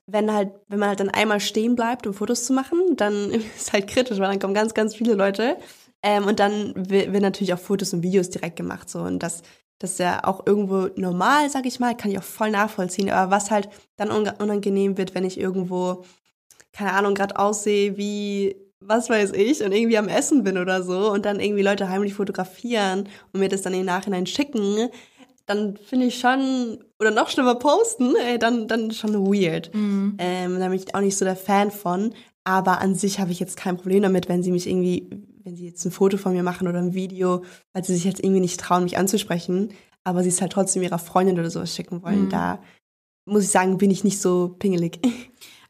wenn 0.07 0.33
halt, 0.33 0.53
wenn 0.69 0.79
man 0.79 0.91
halt 0.91 1.01
dann 1.01 1.11
einmal 1.11 1.41
stehen 1.41 1.77
bleibt, 1.77 2.07
um 2.07 2.15
Fotos 2.15 2.45
zu 2.45 2.53
machen, 2.53 2.97
dann 2.97 3.31
ist 3.57 3.73
halt 3.73 3.89
kritisch, 3.89 4.19
weil 4.19 4.31
dann 4.31 4.39
kommen 4.39 4.55
ganz, 4.55 4.75
ganz 4.75 4.95
viele 4.95 5.15
Leute. 5.15 5.57
Ähm, 6.03 6.27
und 6.27 6.39
dann 6.41 6.75
werden 6.91 7.23
natürlich 7.23 7.55
auch 7.55 7.59
Fotos 7.59 7.93
und 7.93 8.03
Videos 8.03 8.31
direkt 8.31 8.57
gemacht 8.57 8.91
so 8.91 9.01
und 9.01 9.23
das 9.23 9.43
das 9.79 9.93
ist 9.93 9.99
ja 9.99 10.25
auch 10.25 10.47
irgendwo 10.47 10.89
normal, 10.97 11.51
sag 11.51 11.67
ich 11.67 11.81
mal, 11.81 11.97
kann 11.97 12.11
ich 12.11 12.19
auch 12.19 12.23
voll 12.23 12.51
nachvollziehen. 12.51 13.11
Aber 13.11 13.31
was 13.31 13.51
halt 13.51 13.69
dann 13.97 14.11
unangenehm 14.11 14.97
wird, 14.97 15.15
wenn 15.15 15.25
ich 15.25 15.39
irgendwo, 15.39 16.05
keine 16.73 16.93
Ahnung, 16.93 17.15
gerade 17.15 17.39
aussehe 17.39 17.97
wie, 17.97 18.57
was 18.81 19.11
weiß 19.11 19.33
ich, 19.33 19.63
und 19.63 19.73
irgendwie 19.73 19.99
am 19.99 20.09
Essen 20.09 20.45
bin 20.45 20.59
oder 20.59 20.83
so 20.83 21.11
und 21.11 21.27
dann 21.27 21.41
irgendwie 21.41 21.63
Leute 21.63 21.89
heimlich 21.89 22.15
fotografieren 22.15 23.09
und 23.33 23.41
mir 23.41 23.49
das 23.49 23.63
dann 23.63 23.75
im 23.75 23.85
Nachhinein 23.85 24.27
schicken, 24.27 24.89
dann 25.47 25.77
finde 25.77 26.07
ich 26.07 26.19
schon, 26.19 26.79
oder 26.99 27.11
noch 27.11 27.29
schlimmer 27.29 27.57
posten, 27.57 28.15
ey, 28.17 28.39
dann, 28.39 28.69
dann 28.69 28.91
schon 28.93 29.27
weird. 29.27 29.75
Mhm. 29.75 30.17
Ähm, 30.19 30.59
da 30.59 30.69
bin 30.69 30.79
ich 30.79 30.95
auch 30.95 31.01
nicht 31.01 31.17
so 31.17 31.25
der 31.25 31.37
Fan 31.37 31.71
von. 31.71 32.15
Aber 32.45 32.81
an 32.81 32.95
sich 32.95 33.21
habe 33.21 33.33
ich 33.33 33.41
jetzt 33.41 33.57
kein 33.57 33.77
Problem 33.77 34.03
damit, 34.03 34.29
wenn 34.29 34.43
sie 34.43 34.53
mich 34.53 34.67
irgendwie 34.67 35.09
wenn 35.45 35.57
sie 35.57 35.67
jetzt 35.67 35.85
ein 35.85 35.93
Foto 35.93 36.17
von 36.17 36.33
mir 36.33 36.43
machen 36.43 36.67
oder 36.67 36.79
ein 36.79 36.95
Video, 36.95 37.45
weil 37.73 37.85
sie 37.85 37.95
sich 37.95 38.05
jetzt 38.05 38.23
irgendwie 38.23 38.41
nicht 38.41 38.59
trauen, 38.59 38.85
mich 38.85 38.99
anzusprechen, 38.99 39.73
aber 40.03 40.23
sie 40.23 40.31
es 40.31 40.41
halt 40.41 40.53
trotzdem 40.53 40.83
ihrer 40.83 40.99
Freundin 40.99 41.39
oder 41.39 41.51
sowas 41.51 41.75
schicken 41.75 42.03
wollen, 42.03 42.25
mhm. 42.25 42.31
da 42.31 42.63
muss 43.27 43.45
ich 43.45 43.51
sagen, 43.51 43.79
bin 43.79 43.91
ich 43.91 44.05
nicht 44.05 44.21
so 44.21 44.57
pingelig. 44.59 44.99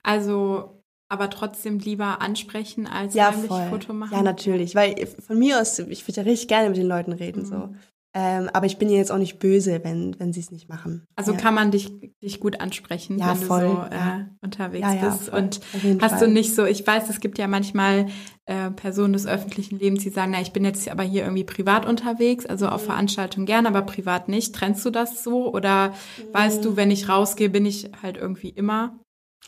Also, 0.06 0.82
aber 1.08 1.30
trotzdem 1.30 1.78
lieber 1.78 2.20
ansprechen 2.20 2.86
als 2.86 3.14
ja, 3.14 3.32
heimlich 3.32 3.48
voll. 3.48 3.70
Foto 3.70 3.94
machen? 3.94 4.12
Ja, 4.12 4.22
natürlich, 4.22 4.74
weil 4.74 5.06
von 5.06 5.38
mir 5.38 5.58
aus, 5.58 5.78
ich 5.78 6.06
würde 6.06 6.20
ja 6.20 6.26
richtig 6.26 6.48
gerne 6.48 6.68
mit 6.68 6.76
den 6.76 6.86
Leuten 6.86 7.12
reden, 7.12 7.44
mhm. 7.44 7.46
so. 7.46 7.74
Ähm, 8.16 8.48
aber 8.52 8.66
ich 8.66 8.78
bin 8.78 8.88
ihr 8.88 8.96
jetzt 8.96 9.10
auch 9.10 9.18
nicht 9.18 9.40
böse, 9.40 9.80
wenn, 9.82 10.18
wenn 10.20 10.32
sie 10.32 10.38
es 10.38 10.52
nicht 10.52 10.68
machen. 10.68 11.04
Also 11.16 11.32
ja. 11.32 11.38
kann 11.38 11.52
man 11.52 11.72
dich, 11.72 11.92
dich 12.22 12.38
gut 12.38 12.60
ansprechen, 12.60 13.18
ja, 13.18 13.30
wenn 13.30 13.46
voll, 13.46 13.62
du 13.62 13.74
so 13.74 13.80
äh, 13.90 14.24
unterwegs 14.40 14.86
bist. 15.00 15.28
Und 15.30 15.60
hast 16.00 16.18
Fall. 16.18 16.28
du 16.28 16.28
nicht 16.28 16.54
so, 16.54 16.64
ich 16.64 16.86
weiß, 16.86 17.10
es 17.10 17.18
gibt 17.18 17.38
ja 17.38 17.48
manchmal 17.48 18.06
äh, 18.46 18.70
Personen 18.70 19.14
des 19.14 19.26
öffentlichen 19.26 19.80
Lebens, 19.80 20.04
die 20.04 20.10
sagen, 20.10 20.30
na, 20.30 20.40
ich 20.40 20.52
bin 20.52 20.64
jetzt 20.64 20.88
aber 20.88 21.02
hier 21.02 21.24
irgendwie 21.24 21.42
privat 21.42 21.86
unterwegs, 21.86 22.46
also 22.46 22.68
auf 22.68 22.82
mhm. 22.82 22.92
Veranstaltungen 22.92 23.46
gerne, 23.46 23.66
aber 23.66 23.82
privat 23.82 24.28
nicht. 24.28 24.54
Trennst 24.54 24.86
du 24.86 24.90
das 24.90 25.24
so? 25.24 25.52
Oder 25.52 25.88
mhm. 25.88 26.34
weißt 26.34 26.64
du, 26.64 26.76
wenn 26.76 26.92
ich 26.92 27.08
rausgehe, 27.08 27.50
bin 27.50 27.66
ich 27.66 27.90
halt 28.00 28.16
irgendwie 28.16 28.50
immer 28.50 29.00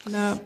eine 0.06 0.40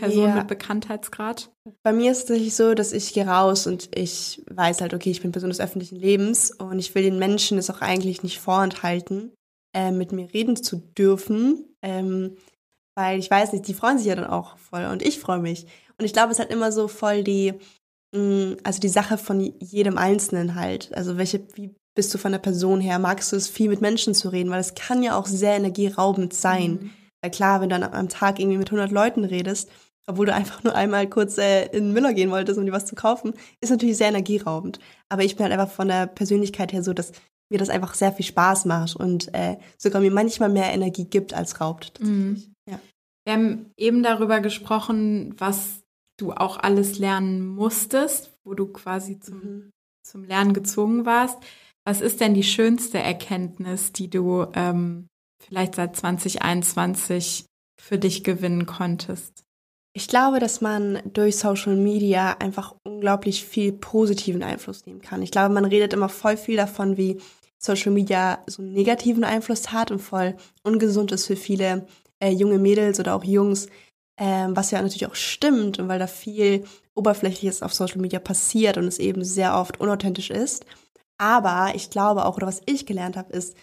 Person 0.00 0.28
ja. 0.28 0.34
mit 0.36 0.48
Bekanntheitsgrad? 0.48 1.50
Bei 1.82 1.92
mir 1.92 2.12
ist 2.12 2.18
es 2.18 2.24
tatsächlich 2.26 2.54
so, 2.54 2.74
dass 2.74 2.92
ich 2.92 3.12
gehe 3.12 3.26
raus 3.26 3.66
und 3.66 3.88
ich 3.94 4.42
weiß 4.50 4.80
halt, 4.80 4.94
okay, 4.94 5.10
ich 5.10 5.22
bin 5.22 5.32
Person 5.32 5.50
des 5.50 5.60
öffentlichen 5.60 5.96
Lebens 5.96 6.50
und 6.50 6.78
ich 6.78 6.94
will 6.94 7.02
den 7.02 7.18
Menschen 7.18 7.58
es 7.58 7.70
auch 7.70 7.80
eigentlich 7.80 8.22
nicht 8.22 8.38
vorenthalten, 8.38 9.32
äh, 9.74 9.90
mit 9.90 10.12
mir 10.12 10.32
reden 10.32 10.56
zu 10.56 10.76
dürfen. 10.76 11.64
Ähm, 11.82 12.36
weil 12.96 13.18
ich 13.18 13.30
weiß 13.30 13.52
nicht, 13.52 13.66
die 13.68 13.74
freuen 13.74 13.98
sich 13.98 14.08
ja 14.08 14.14
dann 14.14 14.26
auch 14.26 14.56
voll 14.58 14.84
und 14.84 15.02
ich 15.02 15.20
freue 15.20 15.38
mich. 15.38 15.66
Und 15.98 16.04
ich 16.04 16.12
glaube, 16.12 16.32
es 16.32 16.38
hat 16.38 16.50
immer 16.50 16.72
so 16.72 16.88
voll 16.88 17.22
die, 17.22 17.54
mh, 18.14 18.20
mm, 18.20 18.56
also 18.64 18.80
die 18.80 18.88
Sache 18.88 19.18
von 19.18 19.40
jedem 19.60 19.96
Einzelnen 19.96 20.54
halt. 20.54 20.92
Also 20.94 21.16
welche, 21.16 21.46
wie 21.54 21.74
bist 21.94 22.12
du 22.12 22.18
von 22.18 22.32
der 22.32 22.38
Person 22.38 22.80
her? 22.80 22.98
Magst 22.98 23.32
du 23.32 23.36
es 23.36 23.48
viel 23.48 23.68
mit 23.68 23.80
Menschen 23.80 24.14
zu 24.14 24.28
reden? 24.30 24.50
Weil 24.50 24.60
es 24.60 24.74
kann 24.74 25.02
ja 25.02 25.16
auch 25.16 25.26
sehr 25.26 25.56
energieraubend 25.56 26.34
sein. 26.34 26.72
Mhm. 26.72 26.90
Weil 27.22 27.30
klar, 27.30 27.60
wenn 27.60 27.68
du 27.68 27.78
dann 27.78 27.92
am 27.92 28.08
Tag 28.08 28.38
irgendwie 28.38 28.58
mit 28.58 28.68
100 28.68 28.90
Leuten 28.90 29.24
redest, 29.24 29.70
obwohl 30.10 30.26
du 30.26 30.34
einfach 30.34 30.64
nur 30.64 30.74
einmal 30.74 31.08
kurz 31.08 31.38
äh, 31.38 31.66
in 31.66 31.92
Müller 31.92 32.12
gehen 32.12 32.30
wolltest, 32.30 32.58
um 32.58 32.66
dir 32.66 32.72
was 32.72 32.86
zu 32.86 32.94
kaufen, 32.94 33.34
ist 33.60 33.70
natürlich 33.70 33.96
sehr 33.96 34.08
energieraubend. 34.08 34.80
Aber 35.08 35.22
ich 35.22 35.36
bin 35.36 35.44
halt 35.44 35.52
einfach 35.52 35.72
von 35.72 35.88
der 35.88 36.06
Persönlichkeit 36.06 36.72
her 36.72 36.82
so, 36.82 36.92
dass 36.92 37.12
mir 37.50 37.58
das 37.58 37.68
einfach 37.68 37.94
sehr 37.94 38.12
viel 38.12 38.24
Spaß 38.24 38.64
macht 38.64 38.96
und 38.96 39.32
äh, 39.34 39.56
sogar 39.76 40.00
mir 40.00 40.10
manchmal 40.10 40.48
mehr 40.48 40.72
Energie 40.72 41.04
gibt 41.04 41.34
als 41.34 41.60
raubt. 41.60 42.00
Mhm. 42.00 42.42
Ja. 42.68 42.80
Wir 43.24 43.34
haben 43.34 43.70
eben 43.76 44.02
darüber 44.02 44.40
gesprochen, 44.40 45.34
was 45.38 45.80
du 46.16 46.32
auch 46.32 46.58
alles 46.58 46.98
lernen 46.98 47.46
musstest, 47.46 48.32
wo 48.44 48.54
du 48.54 48.66
quasi 48.66 49.18
zum, 49.20 49.38
mhm. 49.38 49.70
zum 50.02 50.24
Lernen 50.24 50.54
gezwungen 50.54 51.06
warst. 51.06 51.38
Was 51.84 52.00
ist 52.00 52.20
denn 52.20 52.34
die 52.34 52.44
schönste 52.44 52.98
Erkenntnis, 52.98 53.92
die 53.92 54.10
du 54.10 54.46
ähm, 54.54 55.06
vielleicht 55.42 55.76
seit 55.76 55.96
2021 55.96 57.46
für 57.80 57.98
dich 57.98 58.22
gewinnen 58.22 58.66
konntest? 58.66 59.44
Ich 59.92 60.06
glaube, 60.06 60.38
dass 60.38 60.60
man 60.60 61.00
durch 61.04 61.36
Social 61.36 61.74
Media 61.74 62.36
einfach 62.38 62.76
unglaublich 62.84 63.44
viel 63.44 63.72
positiven 63.72 64.42
Einfluss 64.42 64.86
nehmen 64.86 65.00
kann. 65.00 65.22
Ich 65.22 65.32
glaube, 65.32 65.52
man 65.52 65.64
redet 65.64 65.92
immer 65.92 66.08
voll 66.08 66.36
viel 66.36 66.56
davon, 66.56 66.96
wie 66.96 67.20
Social 67.58 67.90
Media 67.90 68.38
so 68.46 68.62
einen 68.62 68.72
negativen 68.72 69.24
Einfluss 69.24 69.72
hat 69.72 69.90
und 69.90 69.98
voll 69.98 70.36
ungesund 70.62 71.10
ist 71.12 71.26
für 71.26 71.36
viele 71.36 71.86
äh, 72.20 72.30
junge 72.30 72.58
Mädels 72.58 73.00
oder 73.00 73.16
auch 73.16 73.24
Jungs, 73.24 73.66
äh, 74.16 74.46
was 74.48 74.70
ja 74.70 74.80
natürlich 74.80 75.06
auch 75.06 75.16
stimmt 75.16 75.78
und 75.80 75.88
weil 75.88 75.98
da 75.98 76.06
viel 76.06 76.64
Oberflächliches 76.94 77.62
auf 77.62 77.74
Social 77.74 78.00
Media 78.00 78.20
passiert 78.20 78.76
und 78.76 78.84
es 78.84 78.98
eben 78.98 79.24
sehr 79.24 79.56
oft 79.56 79.80
unauthentisch 79.80 80.30
ist. 80.30 80.64
Aber 81.18 81.72
ich 81.74 81.90
glaube 81.90 82.24
auch, 82.24 82.36
oder 82.36 82.46
was 82.46 82.62
ich 82.66 82.86
gelernt 82.86 83.16
habe, 83.16 83.32
ist, 83.32 83.56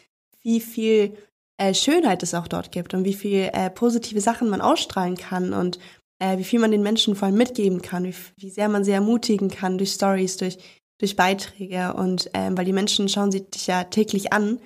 wie 0.43 0.59
viel 0.59 1.17
äh, 1.57 1.73
Schönheit 1.73 2.21
es 2.21 2.33
auch 2.33 2.47
dort 2.47 2.71
gibt 2.71 2.93
und 2.93 3.03
wie 3.03 3.13
viel 3.13 3.49
äh, 3.53 3.69
positive 3.69 4.21
Sachen 4.21 4.49
man 4.49 4.61
ausstrahlen 4.61 5.17
kann 5.17 5.53
und 5.53 5.79
äh, 6.19 6.37
wie 6.37 6.43
viel 6.43 6.59
man 6.59 6.71
den 6.71 6.83
Menschen 6.83 7.15
vor 7.15 7.27
allem 7.27 7.37
mitgeben 7.37 7.81
kann, 7.81 8.03
wie, 8.03 8.15
wie 8.37 8.49
sehr 8.49 8.69
man 8.69 8.83
sie 8.83 8.91
ermutigen 8.91 9.49
kann 9.49 9.77
durch 9.77 9.91
Stories, 9.91 10.37
durch, 10.37 10.57
durch 10.99 11.15
Beiträge 11.15 11.93
und 11.93 12.29
ähm, 12.33 12.57
weil 12.57 12.65
die 12.65 12.73
Menschen 12.73 13.09
schauen 13.09 13.31
sie 13.31 13.49
dich 13.49 13.67
ja 13.67 13.83
täglich 13.83 14.33
an 14.33 14.59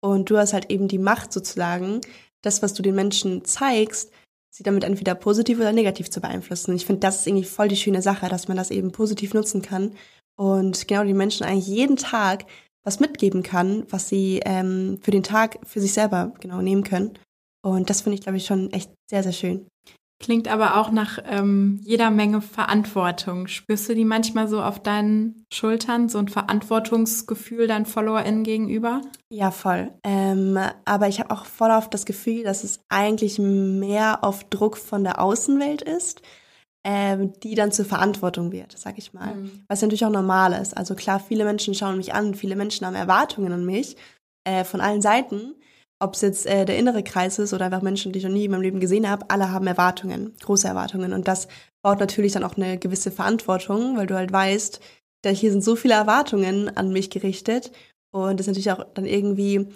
und 0.00 0.30
du 0.30 0.36
hast 0.36 0.52
halt 0.52 0.70
eben 0.70 0.88
die 0.88 0.98
Macht 0.98 1.32
sozusagen, 1.32 2.00
das, 2.42 2.62
was 2.62 2.74
du 2.74 2.82
den 2.82 2.94
Menschen 2.94 3.44
zeigst, 3.44 4.12
sie 4.50 4.62
damit 4.62 4.84
entweder 4.84 5.14
positiv 5.14 5.58
oder 5.58 5.72
negativ 5.72 6.10
zu 6.10 6.20
beeinflussen. 6.20 6.74
Ich 6.74 6.86
finde, 6.86 7.00
das 7.00 7.20
ist 7.20 7.26
irgendwie 7.26 7.44
voll 7.44 7.68
die 7.68 7.76
schöne 7.76 8.02
Sache, 8.02 8.28
dass 8.28 8.48
man 8.48 8.56
das 8.56 8.70
eben 8.70 8.92
positiv 8.92 9.34
nutzen 9.34 9.62
kann 9.62 9.92
und 10.36 10.88
genau 10.88 11.04
die 11.04 11.14
Menschen 11.14 11.44
eigentlich 11.44 11.66
jeden 11.66 11.96
Tag 11.96 12.46
was 12.84 13.00
mitgeben 13.00 13.42
kann, 13.42 13.84
was 13.90 14.08
sie 14.08 14.40
ähm, 14.44 14.98
für 15.02 15.10
den 15.10 15.24
Tag 15.24 15.58
für 15.64 15.80
sich 15.80 15.92
selber 15.92 16.32
genau 16.40 16.62
nehmen 16.62 16.84
können. 16.84 17.18
Und 17.62 17.90
das 17.90 18.02
finde 18.02 18.14
ich, 18.14 18.22
glaube 18.22 18.36
ich, 18.36 18.46
schon 18.46 18.72
echt 18.72 18.92
sehr, 19.10 19.24
sehr 19.24 19.32
schön. 19.32 19.66
Klingt 20.18 20.48
aber 20.48 20.78
auch 20.78 20.90
nach 20.90 21.18
ähm, 21.26 21.78
jeder 21.82 22.10
Menge 22.10 22.40
Verantwortung. 22.40 23.48
Spürst 23.48 23.88
du 23.88 23.94
die 23.94 24.06
manchmal 24.06 24.48
so 24.48 24.62
auf 24.62 24.82
deinen 24.82 25.44
Schultern, 25.52 26.08
so 26.08 26.18
ein 26.18 26.28
Verantwortungsgefühl 26.28 27.66
deinen 27.66 27.84
FollowerInnen 27.84 28.42
gegenüber? 28.42 29.02
Ja, 29.28 29.50
voll. 29.50 29.92
Ähm, 30.04 30.58
aber 30.86 31.08
ich 31.08 31.20
habe 31.20 31.30
auch 31.30 31.44
voll 31.44 31.70
oft 31.70 31.92
das 31.92 32.06
Gefühl, 32.06 32.44
dass 32.44 32.64
es 32.64 32.80
eigentlich 32.88 33.38
mehr 33.38 34.24
auf 34.24 34.44
Druck 34.44 34.78
von 34.78 35.04
der 35.04 35.20
Außenwelt 35.20 35.82
ist, 35.82 36.22
ähm, 36.82 37.34
die 37.42 37.54
dann 37.54 37.70
zur 37.70 37.84
Verantwortung 37.84 38.52
wird, 38.52 38.72
sag 38.78 38.96
ich 38.96 39.12
mal. 39.12 39.34
Mhm. 39.34 39.64
Was 39.68 39.82
natürlich 39.82 40.06
auch 40.06 40.10
normal 40.10 40.54
ist. 40.54 40.74
Also 40.74 40.94
klar, 40.94 41.20
viele 41.20 41.44
Menschen 41.44 41.74
schauen 41.74 41.98
mich 41.98 42.14
an, 42.14 42.34
viele 42.34 42.56
Menschen 42.56 42.86
haben 42.86 42.94
Erwartungen 42.94 43.52
an 43.52 43.66
mich 43.66 43.98
äh, 44.44 44.64
von 44.64 44.80
allen 44.80 45.02
Seiten 45.02 45.56
ob 45.98 46.14
es 46.14 46.20
jetzt 46.20 46.46
äh, 46.46 46.64
der 46.64 46.78
innere 46.78 47.02
Kreis 47.02 47.38
ist 47.38 47.54
oder 47.54 47.66
einfach 47.66 47.82
Menschen, 47.82 48.12
die 48.12 48.18
ich 48.18 48.24
noch 48.24 48.32
nie 48.32 48.44
in 48.44 48.50
meinem 48.50 48.62
Leben 48.62 48.80
gesehen 48.80 49.08
habe, 49.08 49.26
alle 49.30 49.50
haben 49.50 49.66
Erwartungen, 49.66 50.34
große 50.40 50.68
Erwartungen. 50.68 51.12
Und 51.12 51.26
das 51.26 51.48
baut 51.82 52.00
natürlich 52.00 52.32
dann 52.32 52.44
auch 52.44 52.56
eine 52.56 52.78
gewisse 52.78 53.10
Verantwortung, 53.10 53.96
weil 53.96 54.06
du 54.06 54.14
halt 54.14 54.32
weißt, 54.32 54.80
da 55.22 55.30
hier 55.30 55.50
sind 55.50 55.64
so 55.64 55.76
viele 55.76 55.94
Erwartungen 55.94 56.74
an 56.76 56.92
mich 56.92 57.10
gerichtet. 57.10 57.72
Und 58.12 58.38
das 58.38 58.46
ist 58.46 58.48
natürlich 58.48 58.70
auch 58.70 58.84
dann 58.94 59.06
irgendwie, 59.06 59.68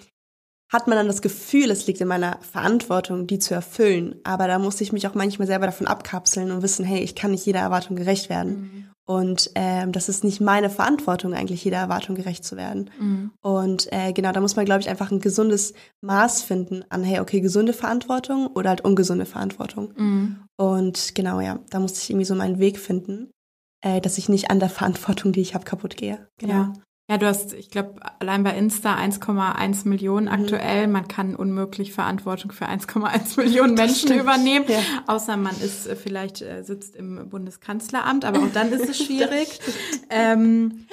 hat 0.70 0.86
man 0.86 0.96
dann 0.96 1.06
das 1.06 1.22
Gefühl, 1.22 1.70
es 1.70 1.86
liegt 1.86 2.00
in 2.00 2.08
meiner 2.08 2.38
Verantwortung, 2.42 3.26
die 3.26 3.38
zu 3.38 3.54
erfüllen. 3.54 4.20
Aber 4.22 4.46
da 4.46 4.58
muss 4.58 4.80
ich 4.80 4.92
mich 4.92 5.08
auch 5.08 5.14
manchmal 5.14 5.48
selber 5.48 5.66
davon 5.66 5.86
abkapseln 5.86 6.50
und 6.50 6.62
wissen, 6.62 6.84
hey, 6.84 7.00
ich 7.00 7.14
kann 7.14 7.30
nicht 7.30 7.46
jeder 7.46 7.60
Erwartung 7.60 7.96
gerecht 7.96 8.28
werden. 8.28 8.52
Mhm. 8.52 8.89
Und 9.10 9.50
ähm, 9.56 9.90
das 9.90 10.08
ist 10.08 10.22
nicht 10.22 10.40
meine 10.40 10.70
Verantwortung, 10.70 11.34
eigentlich 11.34 11.64
jeder 11.64 11.78
Erwartung 11.78 12.14
gerecht 12.14 12.44
zu 12.44 12.56
werden. 12.56 12.90
Mhm. 13.00 13.32
Und 13.40 13.92
äh, 13.92 14.12
genau, 14.12 14.30
da 14.30 14.40
muss 14.40 14.54
man, 14.54 14.64
glaube 14.64 14.82
ich, 14.82 14.88
einfach 14.88 15.10
ein 15.10 15.18
gesundes 15.18 15.74
Maß 16.00 16.42
finden 16.42 16.84
an, 16.90 17.02
hey, 17.02 17.18
okay, 17.18 17.40
gesunde 17.40 17.72
Verantwortung 17.72 18.46
oder 18.46 18.68
halt 18.68 18.82
ungesunde 18.82 19.26
Verantwortung. 19.26 19.92
Mhm. 19.96 20.36
Und 20.56 21.16
genau, 21.16 21.40
ja, 21.40 21.58
da 21.70 21.80
muss 21.80 22.00
ich 22.00 22.08
irgendwie 22.08 22.24
so 22.24 22.36
meinen 22.36 22.60
Weg 22.60 22.78
finden, 22.78 23.32
äh, 23.84 24.00
dass 24.00 24.16
ich 24.16 24.28
nicht 24.28 24.48
an 24.48 24.60
der 24.60 24.68
Verantwortung, 24.78 25.32
die 25.32 25.40
ich 25.40 25.54
habe, 25.54 25.64
kaputt 25.64 25.96
gehe. 25.96 26.28
Genau. 26.38 26.54
Ja. 26.54 26.72
Ja, 27.10 27.18
du 27.18 27.26
hast, 27.26 27.54
ich 27.54 27.70
glaube, 27.70 27.96
allein 28.20 28.44
bei 28.44 28.56
Insta 28.56 28.96
1,1 28.96 29.88
Millionen 29.88 30.26
mhm. 30.26 30.32
aktuell. 30.32 30.86
Man 30.86 31.08
kann 31.08 31.34
unmöglich 31.34 31.92
Verantwortung 31.92 32.52
für 32.52 32.66
1,1 32.66 33.36
Millionen 33.36 33.74
Menschen 33.74 34.12
übernehmen, 34.12 34.66
ja. 34.68 34.78
außer 35.08 35.36
man 35.36 35.60
ist 35.60 35.88
äh, 35.88 35.96
vielleicht 35.96 36.40
äh, 36.40 36.62
sitzt 36.62 36.94
im 36.94 37.28
Bundeskanzleramt, 37.28 38.24
aber 38.24 38.38
auch 38.38 38.52
dann 38.54 38.70
ist 38.70 38.88
es 38.88 38.98
schwierig. 39.04 39.58
ähm, 40.08 40.86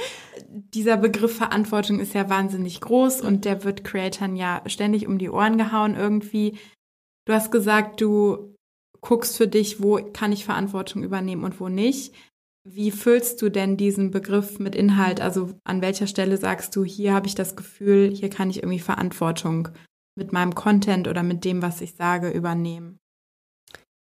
dieser 0.50 0.98
Begriff 0.98 1.38
Verantwortung 1.38 2.00
ist 2.00 2.16
ja 2.16 2.28
wahnsinnig 2.32 2.82
groß 2.82 3.22
und 3.22 3.46
der 3.46 3.64
wird 3.64 3.84
Creatoren 3.84 4.36
ja 4.36 4.64
ständig 4.66 5.06
um 5.06 5.20
die 5.20 5.30
Ohren 5.30 5.60
gehauen 5.60 5.96
irgendwie. 5.96 6.58
Du 7.26 7.34
hast 7.34 7.52
gesagt, 7.52 8.02
du 8.02 8.56
guckst 9.02 9.38
für 9.38 9.48
dich, 9.48 9.84
wo 9.84 10.00
kann 10.14 10.32
ich 10.32 10.46
Verantwortung 10.46 11.04
übernehmen 11.04 11.44
und 11.44 11.60
wo 11.60 11.70
nicht. 11.70 12.16
Wie 12.70 12.92
füllst 12.92 13.42
du 13.42 13.48
denn 13.50 13.78
diesen 13.78 14.12
Begriff 14.12 14.60
mit 14.60 14.76
Inhalt? 14.76 15.22
Also 15.22 15.54
an 15.64 15.82
welcher 15.82 16.06
Stelle 16.06 16.36
sagst 16.36 16.76
du, 16.76 16.84
hier 16.84 17.14
habe 17.14 17.26
ich 17.26 17.34
das 17.34 17.56
Gefühl, 17.56 18.14
hier 18.14 18.30
kann 18.30 18.50
ich 18.50 18.58
irgendwie 18.58 18.80
Verantwortung 18.80 19.70
mit 20.16 20.34
meinem 20.34 20.54
Content 20.54 21.08
oder 21.08 21.24
mit 21.24 21.46
dem, 21.46 21.62
was 21.62 21.80
ich 21.80 21.96
sage, 21.96 22.30
übernehmen? 22.30 23.00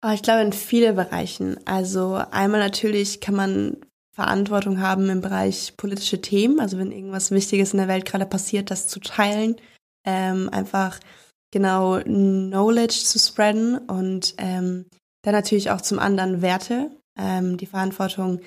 Ah, 0.03 0.15
ich 0.15 0.23
glaube 0.23 0.43
in 0.43 0.53
viele 0.53 0.93
Bereichen. 0.93 1.59
Also 1.67 2.15
einmal 2.31 2.61
natürlich 2.61 3.21
kann 3.21 3.35
man 3.35 3.77
Verantwortung 4.15 4.81
haben 4.81 5.11
im 5.11 5.21
Bereich 5.21 5.75
politische 5.77 6.21
Themen, 6.21 6.61
also 6.61 6.79
wenn 6.79 6.93
irgendwas 6.93 7.33
Wichtiges 7.33 7.73
in 7.73 7.79
der 7.79 7.89
Welt 7.89 8.05
gerade 8.05 8.27
passiert, 8.27 8.71
das 8.71 8.87
zu 8.87 9.01
teilen, 9.01 9.57
ähm, 10.07 10.49
einfach 10.53 11.01
genau 11.51 11.99
Knowledge 11.99 13.03
zu 13.03 13.19
spreaden 13.19 13.79
und 13.79 14.35
ähm, 14.39 14.87
dann 15.23 15.35
natürlich 15.35 15.71
auch 15.71 15.81
zum 15.81 15.99
anderen 15.99 16.41
Werte, 16.41 16.93
ähm, 17.19 17.57
die 17.57 17.67
Verantwortung, 17.67 18.41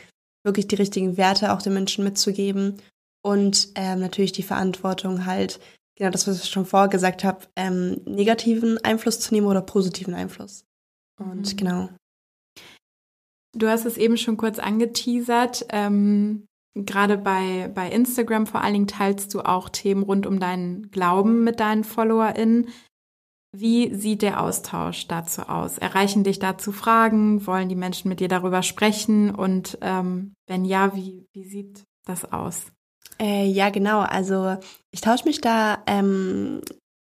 wirklich 0.44 0.68
die 0.68 0.76
richtigen 0.76 1.18
Werte 1.18 1.54
auch 1.54 1.62
den 1.62 1.74
Menschen 1.74 2.04
mitzugeben 2.04 2.78
und 3.24 3.70
ähm, 3.76 4.00
natürlich 4.00 4.32
die 4.32 4.44
Verantwortung 4.44 5.26
halt, 5.26 5.60
genau 5.98 6.12
das, 6.12 6.28
was 6.28 6.44
ich 6.44 6.50
schon 6.50 6.66
vorher 6.66 6.90
gesagt 6.90 7.24
habe, 7.24 7.46
ähm, 7.56 8.02
negativen 8.06 8.78
Einfluss 8.84 9.20
zu 9.20 9.34
nehmen 9.34 9.48
oder 9.48 9.62
positiven 9.62 10.14
Einfluss. 10.14 10.64
Und 11.20 11.54
mhm. 11.54 11.58
genau. 11.58 11.90
Du 13.56 13.68
hast 13.68 13.86
es 13.86 13.98
eben 13.98 14.18
schon 14.18 14.38
kurz 14.38 14.60
angeteasert. 14.60 15.66
Ähm, 15.70 16.46
Gerade 16.76 17.18
bei, 17.18 17.72
bei 17.74 17.90
Instagram 17.90 18.46
vor 18.46 18.62
allen 18.62 18.74
Dingen 18.74 18.88
teilst 18.88 19.34
du 19.34 19.42
auch 19.42 19.68
Themen 19.68 20.04
rund 20.04 20.28
um 20.28 20.40
deinen 20.40 20.92
Glauben 20.92 21.44
mit 21.44 21.60
deinen 21.60 21.84
FollowerInnen. 21.84 22.70
Wie 23.52 23.94
sieht 23.96 24.22
der 24.22 24.42
Austausch 24.42 25.08
dazu 25.08 25.44
aus? 25.44 25.78
Erreichen 25.78 26.24
dich 26.24 26.40
dazu 26.40 26.72
Fragen? 26.72 27.48
Wollen 27.48 27.70
die 27.70 27.76
Menschen 27.76 28.10
mit 28.10 28.20
dir 28.20 28.28
darüber 28.28 28.62
sprechen? 28.62 29.34
Und 29.34 29.78
ähm, 29.82 30.34
wenn 30.48 30.66
ja, 30.66 30.96
wie, 30.96 31.26
wie 31.34 31.46
sieht 31.46 31.84
das 32.06 32.32
aus? 32.32 32.66
Äh, 33.20 33.46
ja, 33.48 33.70
genau. 33.70 34.02
Also 34.02 34.58
ich 34.92 35.02
tausche 35.02 35.26
mich 35.26 35.42
da 35.42 35.84
ähm, 35.88 36.62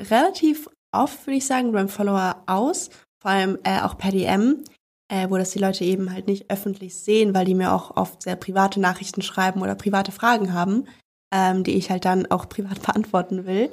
relativ 0.00 0.68
oft, 0.92 1.26
würde 1.26 1.36
ich 1.36 1.46
sagen, 1.46 1.72
beim 1.72 1.88
Follower 1.88 2.42
aus. 2.46 2.90
Vor 3.20 3.30
allem 3.30 3.58
äh, 3.64 3.80
auch 3.80 3.96
per 3.96 4.10
DM, 4.10 4.64
äh, 5.08 5.30
wo 5.30 5.38
das 5.38 5.52
die 5.52 5.58
Leute 5.58 5.84
eben 5.84 6.12
halt 6.12 6.26
nicht 6.26 6.50
öffentlich 6.50 6.96
sehen, 6.96 7.34
weil 7.34 7.46
die 7.46 7.54
mir 7.54 7.72
auch 7.72 7.96
oft 7.96 8.22
sehr 8.22 8.36
private 8.36 8.80
Nachrichten 8.80 9.22
schreiben 9.22 9.62
oder 9.62 9.74
private 9.74 10.12
Fragen 10.12 10.52
haben, 10.52 10.86
ähm, 11.32 11.64
die 11.64 11.72
ich 11.72 11.90
halt 11.90 12.04
dann 12.04 12.26
auch 12.26 12.48
privat 12.50 12.82
beantworten 12.82 13.46
will. 13.46 13.70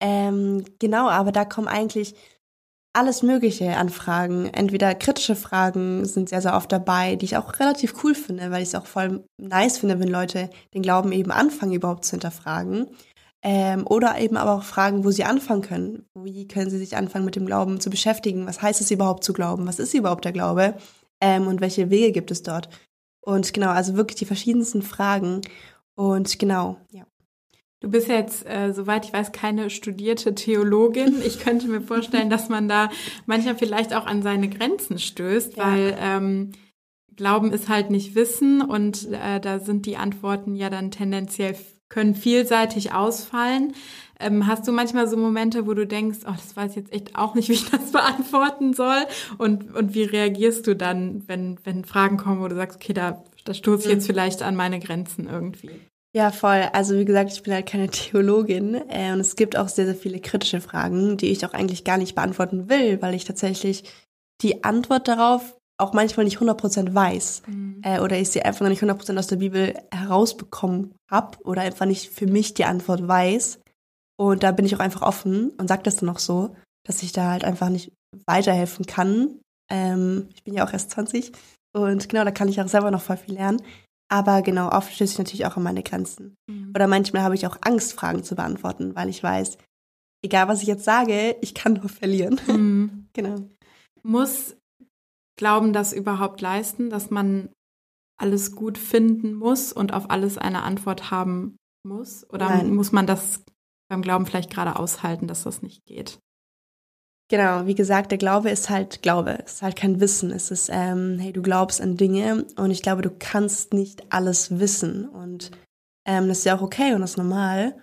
Ähm, 0.00 0.64
genau, 0.78 1.08
aber 1.08 1.32
da 1.32 1.44
kommen 1.44 1.68
eigentlich 1.68 2.14
alles 2.92 3.22
Mögliche 3.22 3.76
an 3.76 3.88
Fragen. 3.88 4.46
Entweder 4.46 4.94
kritische 4.94 5.36
Fragen 5.36 6.04
sind 6.06 6.28
sehr, 6.28 6.42
sehr 6.42 6.56
oft 6.56 6.72
dabei, 6.72 7.16
die 7.16 7.26
ich 7.26 7.36
auch 7.36 7.60
relativ 7.60 8.02
cool 8.02 8.14
finde, 8.14 8.50
weil 8.50 8.62
ich 8.62 8.70
es 8.70 8.74
auch 8.74 8.86
voll 8.86 9.24
nice 9.38 9.78
finde, 9.78 10.00
wenn 10.00 10.08
Leute 10.08 10.50
den 10.74 10.82
Glauben 10.82 11.12
eben 11.12 11.30
anfangen, 11.30 11.72
überhaupt 11.72 12.04
zu 12.04 12.12
hinterfragen. 12.12 12.88
Ähm, 13.42 13.86
oder 13.86 14.18
eben 14.18 14.36
aber 14.36 14.54
auch 14.54 14.64
Fragen, 14.64 15.04
wo 15.04 15.10
sie 15.10 15.24
anfangen 15.24 15.62
können. 15.62 16.06
Wie 16.14 16.46
können 16.46 16.68
sie 16.68 16.78
sich 16.78 16.96
anfangen, 16.96 17.24
mit 17.24 17.36
dem 17.36 17.46
Glauben 17.46 17.80
zu 17.80 17.88
beschäftigen? 17.88 18.46
Was 18.46 18.60
heißt 18.60 18.80
es 18.80 18.90
überhaupt 18.90 19.24
zu 19.24 19.32
glauben? 19.32 19.66
Was 19.66 19.78
ist 19.78 19.94
überhaupt 19.94 20.24
der 20.24 20.32
Glaube? 20.32 20.74
Ähm, 21.22 21.46
und 21.46 21.60
welche 21.60 21.90
Wege 21.90 22.12
gibt 22.12 22.30
es 22.30 22.42
dort? 22.42 22.68
Und 23.22 23.52
genau, 23.54 23.70
also 23.70 23.96
wirklich 23.96 24.18
die 24.18 24.26
verschiedensten 24.26 24.82
Fragen. 24.82 25.42
Und 25.94 26.38
genau, 26.38 26.76
ja. 26.90 27.04
Du 27.80 27.90
bist 27.90 28.08
jetzt, 28.08 28.46
äh, 28.46 28.72
soweit 28.74 29.06
ich 29.06 29.12
weiß, 29.12 29.32
keine 29.32 29.70
studierte 29.70 30.34
Theologin. 30.34 31.22
Ich 31.24 31.40
könnte 31.40 31.66
mir 31.66 31.80
vorstellen, 31.80 32.28
dass 32.28 32.48
man 32.48 32.68
da 32.68 32.90
manchmal 33.26 33.56
vielleicht 33.56 33.94
auch 33.94 34.06
an 34.06 34.22
seine 34.22 34.48
Grenzen 34.48 34.98
stößt, 34.98 35.56
ja. 35.56 35.66
weil 35.66 35.96
ähm, 35.98 36.52
Glauben 37.16 37.52
ist 37.52 37.68
halt 37.68 37.90
nicht 37.90 38.14
Wissen 38.14 38.62
und 38.62 39.10
äh, 39.12 39.40
da 39.40 39.58
sind 39.58 39.86
die 39.86 39.96
Antworten 39.96 40.56
ja 40.56 40.70
dann 40.70 40.90
tendenziell 40.90 41.56
können 41.90 42.14
vielseitig 42.14 42.92
ausfallen. 42.92 43.74
Ähm, 44.18 44.46
hast 44.46 44.66
du 44.68 44.72
manchmal 44.72 45.08
so 45.08 45.16
Momente, 45.16 45.66
wo 45.66 45.74
du 45.74 45.86
denkst, 45.86 46.20
oh, 46.24 46.32
das 46.32 46.56
weiß 46.56 46.70
ich 46.70 46.76
jetzt 46.76 46.92
echt 46.92 47.16
auch 47.16 47.34
nicht, 47.34 47.48
wie 47.48 47.54
ich 47.54 47.68
das 47.70 47.92
beantworten 47.92 48.74
soll? 48.74 49.04
Und, 49.38 49.74
und 49.74 49.94
wie 49.94 50.04
reagierst 50.04 50.66
du 50.66 50.76
dann, 50.76 51.24
wenn, 51.26 51.58
wenn 51.64 51.84
Fragen 51.84 52.16
kommen, 52.16 52.40
wo 52.40 52.48
du 52.48 52.54
sagst, 52.54 52.76
okay, 52.76 52.92
da, 52.92 53.24
da 53.44 53.54
stoße 53.54 53.88
ich 53.88 53.94
jetzt 53.94 54.04
mhm. 54.04 54.12
vielleicht 54.12 54.42
an 54.42 54.56
meine 54.56 54.78
Grenzen 54.78 55.26
irgendwie? 55.26 55.70
Ja, 56.12 56.32
voll. 56.32 56.68
Also 56.72 56.96
wie 56.98 57.04
gesagt, 57.04 57.32
ich 57.32 57.42
bin 57.42 57.52
halt 57.52 57.66
keine 57.66 57.88
Theologin 57.90 58.74
äh, 58.88 59.12
und 59.12 59.20
es 59.20 59.36
gibt 59.36 59.56
auch 59.56 59.68
sehr, 59.68 59.86
sehr 59.86 59.94
viele 59.94 60.20
kritische 60.20 60.60
Fragen, 60.60 61.16
die 61.16 61.30
ich 61.30 61.44
auch 61.46 61.52
eigentlich 61.52 61.84
gar 61.84 61.98
nicht 61.98 62.14
beantworten 62.14 62.68
will, 62.68 63.00
weil 63.00 63.14
ich 63.14 63.24
tatsächlich 63.24 63.84
die 64.42 64.64
Antwort 64.64 65.06
darauf 65.08 65.56
auch 65.78 65.92
manchmal 65.92 66.24
nicht 66.24 66.38
100% 66.38 66.94
weiß 66.94 67.42
mhm. 67.46 67.80
äh, 67.82 68.00
oder 68.00 68.18
ich 68.18 68.30
sie 68.30 68.42
einfach 68.42 68.60
noch 68.60 68.68
nicht 68.68 68.82
100% 68.82 69.18
aus 69.18 69.28
der 69.28 69.36
Bibel 69.36 69.74
herausbekommen 69.90 70.94
habe 71.10 71.38
oder 71.44 71.62
einfach 71.62 71.86
nicht 71.86 72.10
für 72.10 72.26
mich 72.26 72.54
die 72.54 72.64
Antwort 72.64 73.06
weiß. 73.06 73.60
Und 74.18 74.42
da 74.42 74.52
bin 74.52 74.66
ich 74.66 74.76
auch 74.76 74.80
einfach 74.80 75.02
offen 75.02 75.50
und 75.50 75.68
sage 75.68 75.82
das 75.82 75.96
dann 75.96 76.10
auch 76.10 76.18
so, 76.18 76.54
dass 76.86 77.02
ich 77.02 77.12
da 77.12 77.30
halt 77.30 77.44
einfach 77.44 77.70
nicht 77.70 77.92
weiterhelfen 78.26 78.84
kann. 78.84 79.40
Ähm, 79.70 80.28
ich 80.34 80.44
bin 80.44 80.52
ja 80.52 80.66
auch 80.66 80.72
erst 80.72 80.90
20 80.90 81.32
und 81.72 82.08
genau, 82.08 82.24
da 82.24 82.30
kann 82.30 82.48
ich 82.48 82.60
auch 82.60 82.68
selber 82.68 82.90
noch 82.90 83.00
voll 83.00 83.16
viel 83.16 83.34
lernen. 83.34 83.62
Aber 84.12 84.42
genau, 84.42 84.70
oft 84.70 84.92
stöße 84.92 85.12
ich 85.12 85.18
natürlich 85.18 85.46
auch 85.46 85.56
an 85.56 85.62
meine 85.62 85.82
Grenzen. 85.82 86.36
Mhm. 86.48 86.72
Oder 86.74 86.88
manchmal 86.88 87.22
habe 87.22 87.36
ich 87.36 87.46
auch 87.46 87.56
Angst, 87.60 87.92
Fragen 87.92 88.24
zu 88.24 88.34
beantworten, 88.34 88.94
weil 88.96 89.08
ich 89.08 89.22
weiß, 89.22 89.56
egal 90.24 90.48
was 90.48 90.62
ich 90.62 90.68
jetzt 90.68 90.84
sage, 90.84 91.36
ich 91.40 91.54
kann 91.54 91.74
nur 91.74 91.88
verlieren. 91.88 92.40
Mhm. 92.46 93.06
genau. 93.12 93.48
Muss 94.02 94.56
Glauben 95.38 95.72
das 95.72 95.94
überhaupt 95.94 96.42
leisten, 96.42 96.90
dass 96.90 97.08
man 97.10 97.48
alles 98.20 98.54
gut 98.54 98.76
finden 98.76 99.32
muss 99.32 99.72
und 99.72 99.94
auf 99.94 100.10
alles 100.10 100.36
eine 100.36 100.64
Antwort 100.64 101.10
haben 101.10 101.56
muss? 101.82 102.28
Oder 102.28 102.50
Nein. 102.50 102.74
muss 102.74 102.92
man 102.92 103.06
das 103.06 103.42
beim 103.88 104.02
Glauben 104.02 104.26
vielleicht 104.26 104.50
gerade 104.50 104.76
aushalten, 104.76 105.28
dass 105.28 105.44
das 105.44 105.62
nicht 105.62 105.86
geht? 105.86 106.18
Genau, 107.30 107.64
wie 107.66 107.76
gesagt, 107.76 108.10
der 108.10 108.18
Glaube 108.18 108.50
ist 108.50 108.70
halt 108.70 109.02
Glaube, 109.02 109.30
ist 109.44 109.62
halt 109.62 109.76
kein 109.76 110.00
Wissen. 110.00 110.32
Es 110.32 110.50
ist, 110.50 110.68
ähm, 110.72 111.16
hey, 111.20 111.32
du 111.32 111.42
glaubst 111.42 111.80
an 111.80 111.96
Dinge 111.96 112.44
und 112.56 112.72
ich 112.72 112.82
glaube, 112.82 113.02
du 113.02 113.10
kannst 113.16 113.72
nicht 113.72 114.12
alles 114.12 114.58
wissen. 114.58 115.08
Und 115.08 115.52
ähm, 116.06 116.26
das 116.26 116.38
ist 116.38 116.44
ja 116.44 116.56
auch 116.56 116.62
okay 116.62 116.92
und 116.92 117.02
das 117.02 117.12
ist 117.12 117.16
normal. 117.18 117.80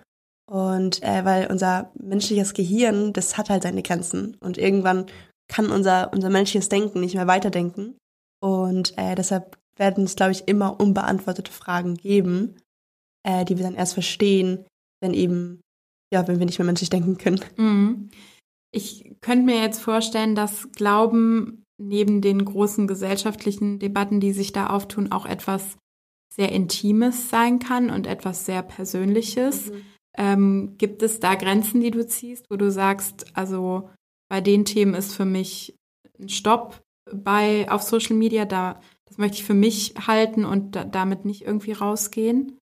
Und 0.50 1.02
äh, 1.02 1.24
weil 1.24 1.46
unser 1.46 1.90
menschliches 1.98 2.52
Gehirn, 2.52 3.14
das 3.14 3.38
hat 3.38 3.48
halt 3.48 3.62
seine 3.62 3.82
Grenzen. 3.82 4.36
Und 4.40 4.58
irgendwann 4.58 5.06
kann 5.50 5.70
unser, 5.70 6.12
unser 6.12 6.28
menschliches 6.28 6.68
Denken 6.68 7.00
nicht 7.00 7.14
mehr 7.14 7.26
weiterdenken. 7.26 7.96
Und 8.40 8.98
äh, 8.98 9.14
deshalb 9.14 9.56
werden 9.78 10.04
es, 10.04 10.14
glaube 10.14 10.32
ich, 10.32 10.46
immer 10.46 10.78
unbeantwortete 10.78 11.50
Fragen 11.50 11.94
geben, 11.94 12.56
äh, 13.26 13.46
die 13.46 13.56
wir 13.56 13.64
dann 13.64 13.76
erst 13.76 13.94
verstehen, 13.94 14.66
wenn 15.00 15.14
eben, 15.14 15.62
ja, 16.12 16.28
wenn 16.28 16.38
wir 16.38 16.44
nicht 16.44 16.58
mehr 16.58 16.66
menschlich 16.66 16.90
denken 16.90 17.16
können. 17.16 17.40
Mhm. 17.56 18.10
Ich 18.70 19.16
könnte 19.20 19.46
mir 19.46 19.60
jetzt 19.62 19.80
vorstellen, 19.80 20.34
dass 20.34 20.70
Glauben 20.72 21.64
neben 21.78 22.20
den 22.20 22.44
großen 22.44 22.86
gesellschaftlichen 22.86 23.78
Debatten, 23.78 24.20
die 24.20 24.32
sich 24.32 24.52
da 24.52 24.68
auftun, 24.68 25.12
auch 25.12 25.26
etwas 25.26 25.78
sehr 26.34 26.52
Intimes 26.52 27.30
sein 27.30 27.58
kann 27.58 27.90
und 27.90 28.06
etwas 28.06 28.44
sehr 28.44 28.62
Persönliches. 28.62 29.70
Mhm. 29.70 29.82
Ähm, 30.16 30.74
gibt 30.78 31.02
es 31.02 31.20
da 31.20 31.34
Grenzen, 31.34 31.80
die 31.80 31.90
du 31.90 32.06
ziehst, 32.06 32.46
wo 32.50 32.56
du 32.56 32.70
sagst, 32.70 33.26
also 33.34 33.88
bei 34.28 34.40
den 34.40 34.64
Themen 34.64 34.94
ist 34.94 35.14
für 35.14 35.24
mich 35.24 35.76
ein 36.18 36.28
Stopp 36.28 36.82
bei 37.12 37.70
auf 37.70 37.82
Social 37.82 38.16
Media, 38.16 38.44
da 38.44 38.80
das 39.06 39.16
möchte 39.16 39.38
ich 39.38 39.44
für 39.44 39.54
mich 39.54 39.94
halten 40.06 40.44
und 40.44 40.76
da, 40.76 40.84
damit 40.84 41.24
nicht 41.24 41.42
irgendwie 41.42 41.72
rausgehen? 41.72 42.58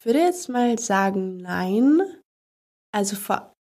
Mm, 0.00 0.04
würde 0.04 0.18
jetzt 0.20 0.48
mal 0.48 0.78
sagen, 0.78 1.38
nein. 1.38 2.00
Also 2.92 3.16
vor, 3.16 3.54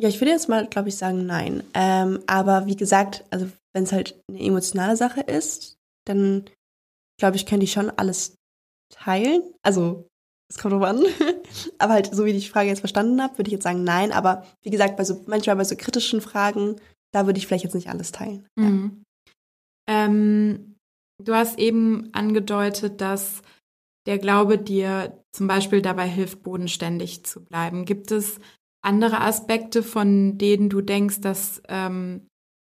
ja, 0.00 0.08
ich 0.08 0.20
würde 0.20 0.30
jetzt 0.30 0.48
mal, 0.48 0.66
glaube 0.66 0.88
ich, 0.88 0.96
sagen, 0.96 1.26
nein. 1.26 1.62
Ähm, 1.74 2.22
aber 2.26 2.66
wie 2.66 2.76
gesagt, 2.76 3.24
also 3.30 3.48
wenn 3.74 3.84
es 3.84 3.92
halt 3.92 4.20
eine 4.28 4.40
emotionale 4.40 4.96
Sache 4.96 5.20
ist, 5.20 5.76
dann 6.06 6.44
glaube 7.18 7.36
ich, 7.36 7.46
könnte 7.46 7.64
ich 7.64 7.72
schon 7.72 7.90
alles 7.90 8.36
teilen. 8.90 9.42
Also 9.62 10.08
es 10.50 10.58
kommt 10.58 10.74
drauf 10.74 10.82
an. 10.82 11.04
aber 11.78 11.92
halt, 11.94 12.14
so 12.14 12.24
wie 12.24 12.30
ich 12.30 12.44
die 12.44 12.50
Frage 12.50 12.68
jetzt 12.68 12.80
verstanden 12.80 13.22
habe, 13.22 13.38
würde 13.38 13.48
ich 13.48 13.52
jetzt 13.52 13.64
sagen, 13.64 13.84
nein. 13.84 14.12
Aber 14.12 14.46
wie 14.62 14.70
gesagt, 14.70 14.96
bei 14.96 15.04
so, 15.04 15.22
manchmal 15.26 15.56
bei 15.56 15.64
so 15.64 15.76
kritischen 15.76 16.20
Fragen, 16.20 16.76
da 17.12 17.26
würde 17.26 17.38
ich 17.38 17.46
vielleicht 17.46 17.64
jetzt 17.64 17.74
nicht 17.74 17.88
alles 17.88 18.12
teilen. 18.12 18.46
Mhm. 18.56 19.04
Ja. 19.88 20.04
Ähm, 20.04 20.76
du 21.22 21.34
hast 21.34 21.58
eben 21.58 22.10
angedeutet, 22.12 23.00
dass 23.00 23.42
der 24.06 24.18
Glaube 24.18 24.58
dir 24.58 25.22
zum 25.32 25.46
Beispiel 25.46 25.82
dabei 25.82 26.08
hilft, 26.08 26.42
bodenständig 26.42 27.24
zu 27.24 27.44
bleiben? 27.44 27.84
Gibt 27.84 28.10
es 28.10 28.38
andere 28.82 29.20
Aspekte, 29.20 29.82
von 29.82 30.38
denen 30.38 30.68
du 30.68 30.80
denkst, 30.80 31.20
dass, 31.20 31.62
ähm, 31.68 32.26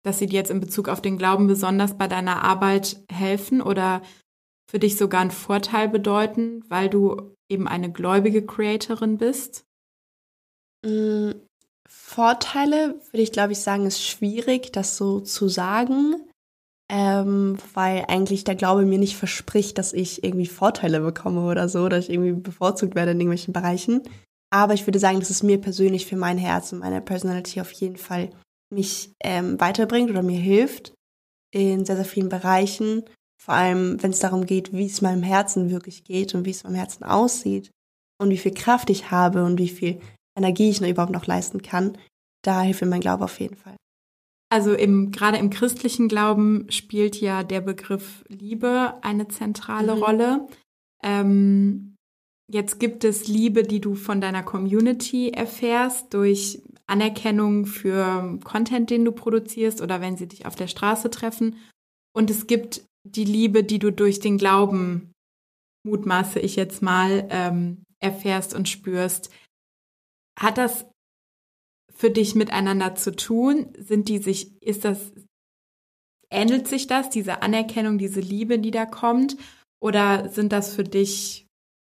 dass 0.05 0.19
sie 0.19 0.27
dir 0.27 0.37
jetzt 0.37 0.51
in 0.51 0.61
Bezug 0.61 0.89
auf 0.89 1.01
den 1.01 1.19
Glauben 1.19 1.47
besonders 1.47 1.97
bei 1.97 2.09
deiner 2.09 2.43
Arbeit 2.45 3.03
helfen 3.11 3.63
oder 3.63 4.03
für 4.71 4.79
dich 4.79 4.97
sogar 4.97 5.23
einen 5.23 5.31
Vorteil 5.31 5.89
bedeuten, 5.89 6.63
weil 6.69 6.89
du 6.89 7.35
eben 7.49 7.69
eine 7.69 7.91
gläubige 7.91 8.45
Creatorin 8.45 9.19
bist? 9.19 9.65
Mm, 10.85 11.31
Vorteile 11.89 13.01
würde 13.11 13.23
ich, 13.23 13.33
glaube 13.33 13.53
ich, 13.53 13.61
sagen, 13.61 13.87
ist 13.87 14.03
schwierig, 14.03 14.73
das 14.73 14.97
so 14.97 15.21
zu 15.21 15.49
sagen 15.49 16.17
ähm, 16.90 17.57
weil 17.73 18.05
eigentlich 18.09 18.44
der 18.44 18.55
Glaube 18.55 18.85
mir 18.85 18.99
nicht 18.99 19.16
verspricht, 19.16 19.79
dass 19.79 19.92
ich 19.92 20.23
irgendwie 20.23 20.47
Vorteile 20.47 21.01
bekomme 21.01 21.47
oder 21.47 21.68
so, 21.68 21.88
dass 21.88 22.05
ich 22.05 22.11
irgendwie 22.11 22.33
bevorzugt 22.33 22.94
werde 22.94 23.12
in 23.12 23.20
irgendwelchen 23.20 23.53
Bereichen. 23.53 24.03
Aber 24.51 24.75
ich 24.75 24.87
würde 24.87 24.99
sagen, 24.99 25.18
dass 25.18 25.31
es 25.31 25.42
mir 25.42 25.61
persönlich 25.61 26.07
für 26.07 26.16
mein 26.16 26.38
Herz 26.38 26.73
und 26.73 26.81
meine 26.81 27.01
Personality 27.01 27.61
auf 27.61 27.73
jeden 27.73 27.97
Fall 27.97 28.31
mich 28.73 29.12
ähm, 29.23 29.59
weiterbringt 29.61 30.11
oder 30.11 30.23
mir 30.23 30.38
hilft 30.38 30.94
in 31.53 31.85
sehr, 31.85 31.97
sehr 31.97 32.05
vielen 32.05 32.29
Bereichen. 32.29 33.05
Vor 33.42 33.55
allem, 33.55 34.03
wenn 34.03 34.11
es 34.11 34.20
darum 34.20 34.47
geht, 34.47 34.73
wie 34.73 34.87
es 34.87 35.03
meinem 35.03 35.23
Herzen 35.23 35.70
wirklich 35.70 36.05
geht 36.05 36.35
und 36.35 36.44
wie 36.44 36.51
es 36.51 36.64
meinem 36.64 36.77
Herzen 36.77 37.05
aussieht 37.05 37.70
und 38.20 38.31
wie 38.31 38.38
viel 38.38 38.55
Kraft 38.55 38.90
ich 38.90 39.11
habe 39.11 39.44
und 39.44 39.59
wie 39.59 39.68
viel 39.68 40.01
Energie 40.37 40.70
ich 40.70 40.81
noch 40.81 40.88
überhaupt 40.88 41.12
noch 41.12 41.27
leisten 41.27 41.62
kann. 41.62 41.97
Da 42.42 42.62
hilft 42.62 42.83
mir 42.83 42.88
mein 42.88 43.01
Glaube 43.01 43.25
auf 43.25 43.40
jeden 43.40 43.57
Fall. 43.57 43.77
Also 44.55 44.73
im, 44.73 45.11
gerade 45.11 45.38
im 45.38 45.51
christlichen 45.51 46.07
Glauben 46.07 46.71
spielt 46.71 47.21
ja 47.21 47.43
der 47.43 47.61
Begriff 47.61 48.25
Liebe 48.29 48.95
eine 49.03 49.27
zentrale 49.27 49.97
mhm. 49.97 50.01
Rolle. 50.05 50.49
Ähm, 51.03 51.97
jetzt 52.49 52.79
gibt 52.79 53.03
es 53.03 53.27
Liebe, 53.27 53.64
die 53.64 53.81
du 53.81 53.97
von 53.97 54.21
deiner 54.21 54.45
Community 54.45 55.31
erfährst 55.31 56.14
durch 56.14 56.62
Anerkennung 56.87 57.67
für 57.67 58.38
Content, 58.45 58.90
den 58.90 59.05
du 59.05 59.11
produzierst 59.11 59.83
oder 59.83 60.01
wenn 60.01 60.17
sie 60.17 60.29
dich 60.29 60.47
auf 60.47 60.55
der 60.55 60.69
Straße 60.69 61.11
treffen. 61.11 61.57
Und 62.14 62.31
es 62.31 62.47
gibt 62.47 62.87
die 63.03 63.25
Liebe, 63.25 63.64
die 63.64 63.81
du 63.81 63.90
durch 63.90 64.21
den 64.21 64.38
Glauben, 64.38 65.11
mutmaße 65.85 66.38
ich 66.38 66.55
jetzt 66.55 66.81
mal, 66.81 67.27
ähm, 67.31 67.83
erfährst 67.99 68.55
und 68.55 68.69
spürst. 68.69 69.31
Hat 70.38 70.59
das 70.59 70.87
für 71.94 72.11
dich 72.11 72.35
miteinander 72.35 72.94
zu 72.94 73.14
tun? 73.14 73.68
Sind 73.78 74.09
die 74.09 74.18
sich, 74.18 74.61
ist 74.62 74.85
das, 74.85 75.12
ähnelt 76.30 76.68
sich 76.68 76.87
das, 76.87 77.09
diese 77.09 77.42
Anerkennung, 77.42 77.98
diese 77.98 78.20
Liebe, 78.20 78.59
die 78.59 78.70
da 78.70 78.85
kommt? 78.85 79.37
Oder 79.80 80.28
sind 80.28 80.52
das 80.52 80.74
für 80.74 80.85
dich 80.85 81.46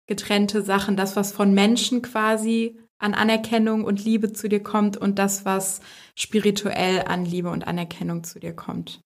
getrennte 0.07 0.61
Sachen, 0.61 0.97
das, 0.97 1.15
was 1.15 1.31
von 1.31 1.53
Menschen 1.53 2.01
quasi 2.01 2.77
an 2.99 3.13
Anerkennung 3.13 3.83
und 3.83 4.03
Liebe 4.03 4.33
zu 4.33 4.49
dir 4.49 4.61
kommt 4.61 4.97
und 4.97 5.19
das, 5.19 5.45
was 5.45 5.81
spirituell 6.15 7.03
an 7.03 7.25
Liebe 7.25 7.49
und 7.49 7.67
Anerkennung 7.67 8.23
zu 8.23 8.39
dir 8.39 8.53
kommt? 8.53 9.01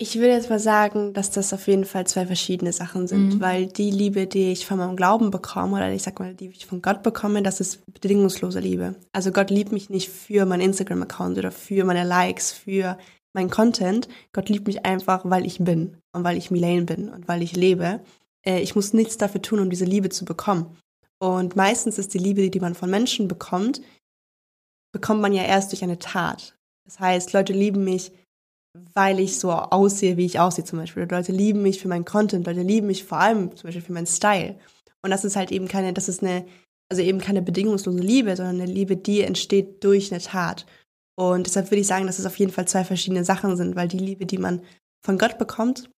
Ich 0.00 0.14
würde 0.16 0.32
jetzt 0.32 0.48
mal 0.48 0.60
sagen, 0.60 1.12
dass 1.12 1.32
das 1.32 1.52
auf 1.52 1.66
jeden 1.66 1.84
Fall 1.84 2.06
zwei 2.06 2.24
verschiedene 2.24 2.72
Sachen 2.72 3.08
sind, 3.08 3.34
mhm. 3.34 3.40
weil 3.40 3.66
die 3.66 3.90
Liebe, 3.90 4.28
die 4.28 4.52
ich 4.52 4.64
von 4.64 4.78
meinem 4.78 4.94
Glauben 4.94 5.32
bekomme, 5.32 5.76
oder 5.76 5.92
ich 5.92 6.04
sag 6.04 6.20
mal, 6.20 6.34
die 6.34 6.50
ich 6.50 6.66
von 6.66 6.80
Gott 6.82 7.02
bekomme, 7.02 7.42
das 7.42 7.60
ist 7.60 7.84
bedingungslose 7.92 8.60
Liebe. 8.60 8.94
Also 9.12 9.32
Gott 9.32 9.50
liebt 9.50 9.72
mich 9.72 9.90
nicht 9.90 10.08
für 10.08 10.46
meinen 10.46 10.60
Instagram-Account 10.60 11.38
oder 11.38 11.50
für 11.50 11.84
meine 11.84 12.04
Likes, 12.04 12.52
für 12.52 12.96
meinen 13.34 13.50
Content. 13.50 14.08
Gott 14.32 14.48
liebt 14.48 14.68
mich 14.68 14.86
einfach, 14.86 15.22
weil 15.24 15.44
ich 15.44 15.58
bin 15.58 15.96
und 16.12 16.22
weil 16.22 16.36
ich 16.36 16.52
Milane 16.52 16.82
bin 16.82 17.08
und 17.08 17.26
weil 17.26 17.42
ich 17.42 17.56
lebe. 17.56 18.00
Äh, 18.46 18.60
ich 18.60 18.76
muss 18.76 18.92
nichts 18.92 19.16
dafür 19.16 19.42
tun, 19.42 19.58
um 19.58 19.68
diese 19.68 19.84
Liebe 19.84 20.10
zu 20.10 20.24
bekommen. 20.24 20.76
Und 21.18 21.56
meistens 21.56 21.98
ist 21.98 22.14
die 22.14 22.18
Liebe, 22.18 22.48
die 22.50 22.60
man 22.60 22.76
von 22.76 22.88
Menschen 22.88 23.26
bekommt, 23.26 23.80
bekommt 24.92 25.20
man 25.20 25.32
ja 25.32 25.42
erst 25.42 25.72
durch 25.72 25.82
eine 25.82 25.98
Tat. 25.98 26.56
Das 26.84 27.00
heißt, 27.00 27.32
Leute 27.32 27.52
lieben 27.52 27.82
mich 27.82 28.12
weil 28.94 29.20
ich 29.20 29.38
so 29.38 29.52
aussehe, 29.52 30.16
wie 30.16 30.26
ich 30.26 30.40
aussehe 30.40 30.64
zum 30.64 30.78
Beispiel. 30.78 31.06
Leute 31.10 31.32
lieben 31.32 31.62
mich 31.62 31.80
für 31.80 31.88
meinen 31.88 32.04
Content, 32.04 32.46
Leute 32.46 32.62
lieben 32.62 32.86
mich 32.86 33.04
vor 33.04 33.18
allem 33.18 33.54
zum 33.56 33.68
Beispiel 33.68 33.82
für 33.82 33.92
meinen 33.92 34.06
Style. 34.06 34.58
Und 35.02 35.10
das 35.10 35.24
ist 35.24 35.36
halt 35.36 35.52
eben 35.52 35.68
keine, 35.68 35.92
das 35.92 36.08
ist 36.08 36.22
eine, 36.22 36.44
also 36.90 37.02
eben 37.02 37.18
keine 37.18 37.42
bedingungslose 37.42 37.98
Liebe, 37.98 38.36
sondern 38.36 38.60
eine 38.60 38.70
Liebe, 38.70 38.96
die 38.96 39.22
entsteht 39.22 39.82
durch 39.84 40.12
eine 40.12 40.20
Tat. 40.20 40.66
Und 41.16 41.46
deshalb 41.46 41.70
würde 41.70 41.80
ich 41.80 41.86
sagen, 41.86 42.06
dass 42.06 42.18
es 42.18 42.26
auf 42.26 42.38
jeden 42.38 42.52
Fall 42.52 42.68
zwei 42.68 42.84
verschiedene 42.84 43.24
Sachen 43.24 43.56
sind, 43.56 43.76
weil 43.76 43.88
die 43.88 43.98
Liebe, 43.98 44.26
die 44.26 44.38
man 44.38 44.62
von 45.04 45.18
Gott 45.18 45.38
bekommt 45.38 45.90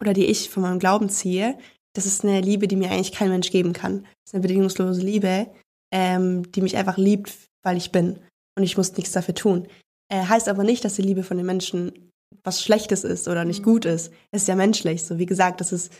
oder 0.00 0.12
die 0.12 0.26
ich 0.26 0.50
von 0.50 0.62
meinem 0.62 0.78
Glauben 0.78 1.08
ziehe, 1.08 1.58
das 1.94 2.06
ist 2.06 2.24
eine 2.24 2.40
Liebe, 2.40 2.68
die 2.68 2.76
mir 2.76 2.90
eigentlich 2.90 3.12
kein 3.12 3.30
Mensch 3.30 3.50
geben 3.50 3.72
kann. 3.72 4.02
Das 4.02 4.26
ist 4.26 4.34
eine 4.34 4.42
bedingungslose 4.42 5.00
Liebe, 5.00 5.50
ähm, 5.92 6.50
die 6.52 6.62
mich 6.62 6.76
einfach 6.76 6.96
liebt, 6.96 7.32
weil 7.62 7.76
ich 7.76 7.90
bin. 7.90 8.18
Und 8.56 8.62
ich 8.62 8.76
muss 8.76 8.96
nichts 8.96 9.12
dafür 9.12 9.34
tun. 9.34 9.66
Äh, 10.10 10.24
heißt 10.26 10.48
aber 10.48 10.64
nicht, 10.64 10.84
dass 10.84 10.94
die 10.94 11.02
Liebe 11.02 11.22
von 11.22 11.36
den 11.36 11.46
Menschen 11.46 12.10
was 12.44 12.62
Schlechtes 12.62 13.04
ist 13.04 13.28
oder 13.28 13.44
nicht 13.44 13.60
mhm. 13.60 13.64
gut 13.64 13.84
ist. 13.84 14.12
Es 14.30 14.42
ist 14.42 14.48
ja 14.48 14.56
menschlich. 14.56 15.04
So 15.04 15.18
wie 15.18 15.26
gesagt, 15.26 15.60
das 15.60 15.72
ist 15.72 15.92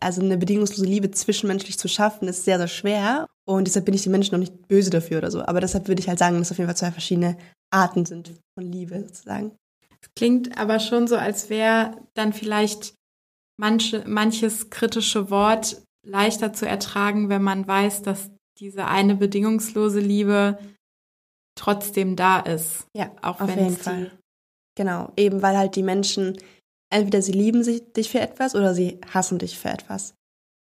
also 0.00 0.22
eine 0.22 0.36
bedingungslose 0.36 0.84
Liebe 0.88 1.10
zwischenmenschlich 1.10 1.78
zu 1.78 1.88
schaffen, 1.88 2.28
ist 2.28 2.44
sehr, 2.44 2.58
sehr 2.58 2.68
schwer. 2.68 3.28
Und 3.46 3.66
deshalb 3.66 3.84
bin 3.84 3.94
ich 3.94 4.02
den 4.02 4.12
Menschen 4.12 4.32
noch 4.32 4.40
nicht 4.40 4.68
böse 4.68 4.90
dafür 4.90 5.18
oder 5.18 5.30
so. 5.30 5.42
Aber 5.42 5.60
deshalb 5.60 5.88
würde 5.88 6.00
ich 6.00 6.08
halt 6.08 6.18
sagen, 6.18 6.38
dass 6.38 6.52
auf 6.52 6.58
jeden 6.58 6.68
Fall 6.68 6.76
zwei 6.76 6.92
verschiedene 6.92 7.36
Arten 7.70 8.06
sind 8.06 8.34
von 8.54 8.70
Liebe 8.70 9.00
sozusagen. 9.00 9.52
Es 10.00 10.08
klingt 10.14 10.56
aber 10.58 10.78
schon 10.78 11.08
so, 11.08 11.16
als 11.16 11.50
wäre 11.50 11.96
dann 12.14 12.32
vielleicht 12.32 12.94
manche, 13.58 14.04
manches 14.06 14.70
kritische 14.70 15.30
Wort 15.30 15.82
leichter 16.06 16.52
zu 16.52 16.66
ertragen, 16.66 17.28
wenn 17.28 17.42
man 17.42 17.66
weiß, 17.66 18.02
dass 18.02 18.30
diese 18.58 18.86
eine 18.86 19.16
bedingungslose 19.16 20.00
Liebe 20.00 20.58
trotzdem 21.58 22.16
da 22.16 22.40
ist. 22.40 22.86
Ja, 22.96 23.10
auch 23.22 23.40
auf 23.40 23.50
jeden 23.50 23.76
Fall. 23.76 24.10
Genau, 24.76 25.12
eben 25.16 25.42
weil 25.42 25.56
halt 25.56 25.74
die 25.76 25.82
Menschen 25.82 26.38
entweder 26.90 27.20
sie 27.22 27.32
lieben 27.32 27.62
sich, 27.62 27.92
dich 27.92 28.10
für 28.10 28.20
etwas 28.20 28.54
oder 28.54 28.74
sie 28.74 29.00
hassen 29.12 29.38
dich 29.38 29.58
für 29.58 29.68
etwas. 29.68 30.14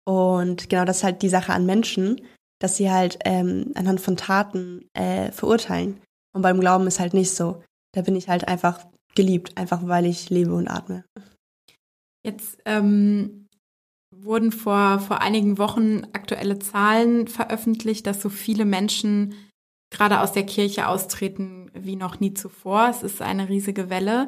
Und 0.05 0.69
genau 0.69 0.85
das 0.85 0.97
ist 0.97 1.03
halt 1.03 1.21
die 1.21 1.29
Sache 1.29 1.53
an 1.53 1.65
Menschen, 1.65 2.21
dass 2.59 2.77
sie 2.77 2.89
halt 2.89 3.19
ähm, 3.25 3.71
anhand 3.75 4.01
von 4.01 4.17
Taten 4.17 4.89
äh, 4.93 5.31
verurteilen. 5.31 6.01
Und 6.33 6.41
beim 6.41 6.59
Glauben 6.59 6.87
ist 6.87 6.99
halt 6.99 7.13
nicht 7.13 7.31
so. 7.31 7.63
Da 7.93 8.01
bin 8.01 8.15
ich 8.15 8.29
halt 8.29 8.47
einfach 8.47 8.85
geliebt, 9.15 9.57
einfach 9.57 9.87
weil 9.87 10.05
ich 10.05 10.29
lebe 10.29 10.53
und 10.53 10.67
atme. 10.67 11.03
Jetzt 12.25 12.57
ähm, 12.65 13.47
wurden 14.15 14.51
vor, 14.51 14.99
vor 14.99 15.21
einigen 15.21 15.57
Wochen 15.57 16.03
aktuelle 16.13 16.59
Zahlen 16.59 17.27
veröffentlicht, 17.27 18.07
dass 18.07 18.21
so 18.21 18.29
viele 18.29 18.65
Menschen 18.65 19.33
gerade 19.89 20.21
aus 20.21 20.31
der 20.31 20.45
Kirche 20.45 20.87
austreten 20.87 21.71
wie 21.73 21.95
noch 21.95 22.19
nie 22.19 22.33
zuvor. 22.33 22.89
Es 22.89 23.03
ist 23.03 23.21
eine 23.21 23.49
riesige 23.49 23.89
Welle. 23.89 24.27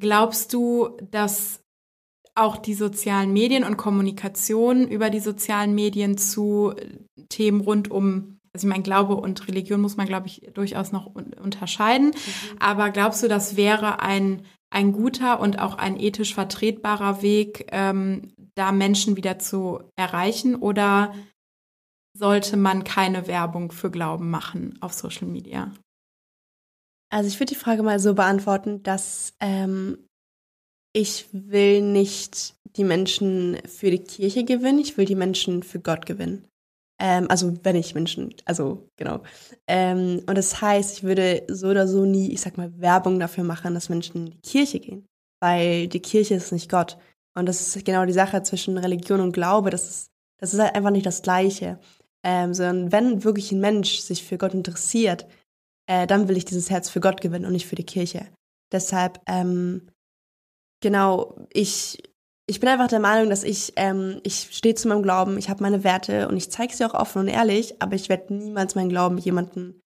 Glaubst 0.00 0.52
du, 0.52 0.96
dass 1.10 1.60
auch 2.34 2.56
die 2.56 2.74
sozialen 2.74 3.32
Medien 3.32 3.64
und 3.64 3.76
Kommunikation 3.76 4.88
über 4.88 5.10
die 5.10 5.20
sozialen 5.20 5.74
Medien 5.74 6.18
zu 6.18 6.74
Themen 7.28 7.60
rund 7.60 7.90
um, 7.90 8.38
also 8.52 8.66
ich 8.66 8.70
meine, 8.70 8.82
Glaube 8.82 9.14
und 9.14 9.46
Religion 9.46 9.80
muss 9.80 9.96
man, 9.96 10.06
glaube 10.06 10.26
ich, 10.26 10.42
durchaus 10.52 10.90
noch 10.92 11.06
unterscheiden. 11.06 12.08
Mhm. 12.08 12.58
Aber 12.58 12.90
glaubst 12.90 13.22
du, 13.22 13.28
das 13.28 13.56
wäre 13.56 14.00
ein, 14.00 14.42
ein 14.70 14.92
guter 14.92 15.40
und 15.40 15.60
auch 15.60 15.76
ein 15.76 15.98
ethisch 15.98 16.34
vertretbarer 16.34 17.22
Weg, 17.22 17.68
ähm, 17.70 18.32
da 18.56 18.72
Menschen 18.72 19.16
wieder 19.16 19.38
zu 19.38 19.80
erreichen? 19.96 20.56
Oder 20.56 21.14
sollte 22.16 22.56
man 22.56 22.84
keine 22.84 23.26
Werbung 23.26 23.72
für 23.72 23.90
Glauben 23.90 24.30
machen 24.30 24.78
auf 24.80 24.92
Social 24.92 25.26
Media? 25.26 25.72
Also 27.10 27.28
ich 27.28 27.38
würde 27.38 27.52
die 27.52 27.58
Frage 27.58 27.82
mal 27.82 28.00
so 28.00 28.14
beantworten, 28.14 28.82
dass 28.82 29.34
ähm, 29.40 29.98
ich 30.92 31.26
will 31.32 31.82
nicht 31.82 32.54
die 32.76 32.84
Menschen 32.84 33.58
für 33.66 33.90
die 33.90 34.02
Kirche 34.02 34.44
gewinnen, 34.44 34.78
ich 34.78 34.96
will 34.96 35.04
die 35.04 35.14
Menschen 35.14 35.62
für 35.62 35.80
Gott 35.80 36.06
gewinnen. 36.06 36.44
Ähm, 37.00 37.26
also 37.28 37.54
wenn 37.62 37.76
ich 37.76 37.94
Menschen, 37.94 38.34
also 38.44 38.88
genau. 38.96 39.22
Ähm, 39.66 40.22
und 40.26 40.38
das 40.38 40.60
heißt, 40.60 40.98
ich 40.98 41.02
würde 41.02 41.44
so 41.48 41.68
oder 41.68 41.88
so 41.88 42.04
nie, 42.04 42.32
ich 42.32 42.40
sag 42.40 42.56
mal, 42.56 42.72
Werbung 42.80 43.18
dafür 43.18 43.44
machen, 43.44 43.74
dass 43.74 43.88
Menschen 43.88 44.26
in 44.26 44.30
die 44.32 44.40
Kirche 44.40 44.80
gehen, 44.80 45.06
weil 45.40 45.88
die 45.88 46.00
Kirche 46.00 46.34
ist 46.34 46.52
nicht 46.52 46.70
Gott. 46.70 46.96
Und 47.36 47.46
das 47.46 47.76
ist 47.76 47.84
genau 47.84 48.04
die 48.06 48.12
Sache 48.12 48.42
zwischen 48.42 48.78
Religion 48.78 49.20
und 49.20 49.32
Glaube. 49.32 49.70
Das 49.70 49.88
ist, 49.88 50.10
das 50.40 50.54
ist 50.54 50.60
halt 50.60 50.74
einfach 50.76 50.90
nicht 50.90 51.06
das 51.06 51.22
Gleiche. 51.22 51.80
Ähm, 52.24 52.54
sondern 52.54 52.90
wenn 52.90 53.22
wirklich 53.22 53.52
ein 53.52 53.60
Mensch 53.60 53.98
sich 53.98 54.24
für 54.24 54.38
Gott 54.38 54.54
interessiert, 54.54 55.26
äh, 55.86 56.06
dann 56.06 56.28
will 56.28 56.36
ich 56.36 56.44
dieses 56.44 56.70
Herz 56.70 56.88
für 56.88 57.00
Gott 57.00 57.20
gewinnen 57.20 57.44
und 57.44 57.52
nicht 57.52 57.66
für 57.66 57.76
die 57.76 57.84
Kirche. 57.84 58.26
Deshalb, 58.72 59.20
ähm, 59.26 59.88
genau, 60.80 61.36
ich, 61.52 62.02
ich 62.46 62.60
bin 62.60 62.68
einfach 62.68 62.88
der 62.88 63.00
Meinung, 63.00 63.30
dass 63.30 63.44
ich, 63.44 63.74
ähm, 63.76 64.20
ich 64.22 64.48
stehe 64.52 64.74
zu 64.74 64.88
meinem 64.88 65.02
Glauben, 65.02 65.38
ich 65.38 65.48
habe 65.50 65.62
meine 65.62 65.84
Werte 65.84 66.28
und 66.28 66.36
ich 66.36 66.50
zeige 66.50 66.74
sie 66.74 66.84
auch 66.84 66.94
offen 66.94 67.20
und 67.20 67.28
ehrlich, 67.28 67.80
aber 67.82 67.94
ich 67.94 68.08
werde 68.08 68.34
niemals 68.34 68.74
meinen 68.74 68.88
Glauben 68.88 69.18
jemanden 69.18 69.80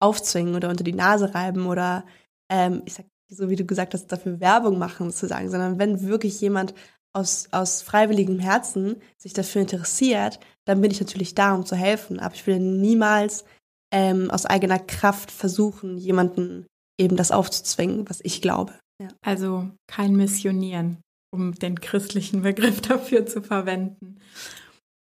aufzwingen 0.00 0.54
oder 0.54 0.68
unter 0.68 0.84
die 0.84 0.92
Nase 0.92 1.34
reiben 1.34 1.66
oder, 1.66 2.04
ähm, 2.50 2.82
ich 2.84 2.94
sag, 2.94 3.06
so 3.28 3.48
wie 3.48 3.56
du 3.56 3.64
gesagt 3.64 3.94
hast, 3.94 4.08
dafür 4.08 4.40
Werbung 4.40 4.78
machen 4.78 5.10
sozusagen, 5.10 5.50
sondern 5.50 5.78
wenn 5.78 6.02
wirklich 6.02 6.40
jemand 6.40 6.74
aus, 7.12 7.48
aus 7.52 7.82
freiwilligem 7.82 8.38
Herzen 8.38 8.96
sich 9.16 9.32
dafür 9.32 9.62
interessiert, 9.62 10.40
dann 10.66 10.80
bin 10.80 10.90
ich 10.90 11.00
natürlich 11.00 11.34
da, 11.34 11.54
um 11.54 11.66
zu 11.66 11.76
helfen. 11.76 12.20
Aber 12.20 12.34
ich 12.34 12.46
will 12.46 12.58
niemals 12.58 13.44
ähm, 13.92 14.30
aus 14.30 14.46
eigener 14.46 14.78
Kraft 14.78 15.30
versuchen, 15.30 15.98
jemanden 15.98 16.66
eben 16.98 17.16
das 17.16 17.30
aufzuzwingen, 17.30 18.08
was 18.08 18.20
ich 18.22 18.40
glaube. 18.42 18.74
Ja. 19.00 19.08
Also 19.24 19.70
kein 19.86 20.14
Missionieren, 20.14 20.98
um 21.32 21.54
den 21.54 21.80
christlichen 21.80 22.42
Begriff 22.42 22.80
dafür 22.82 23.26
zu 23.26 23.42
verwenden. 23.42 24.20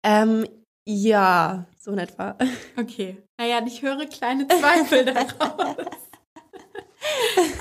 Ähm, 0.05 0.47
ja, 0.89 1.67
so 1.79 1.93
in 1.93 1.99
etwa. 1.99 2.37
Okay. 2.77 3.19
Naja, 3.39 3.63
ich 3.67 3.83
höre 3.83 4.07
kleine 4.07 4.47
Zweifel 4.49 5.05
daraus. 5.05 5.77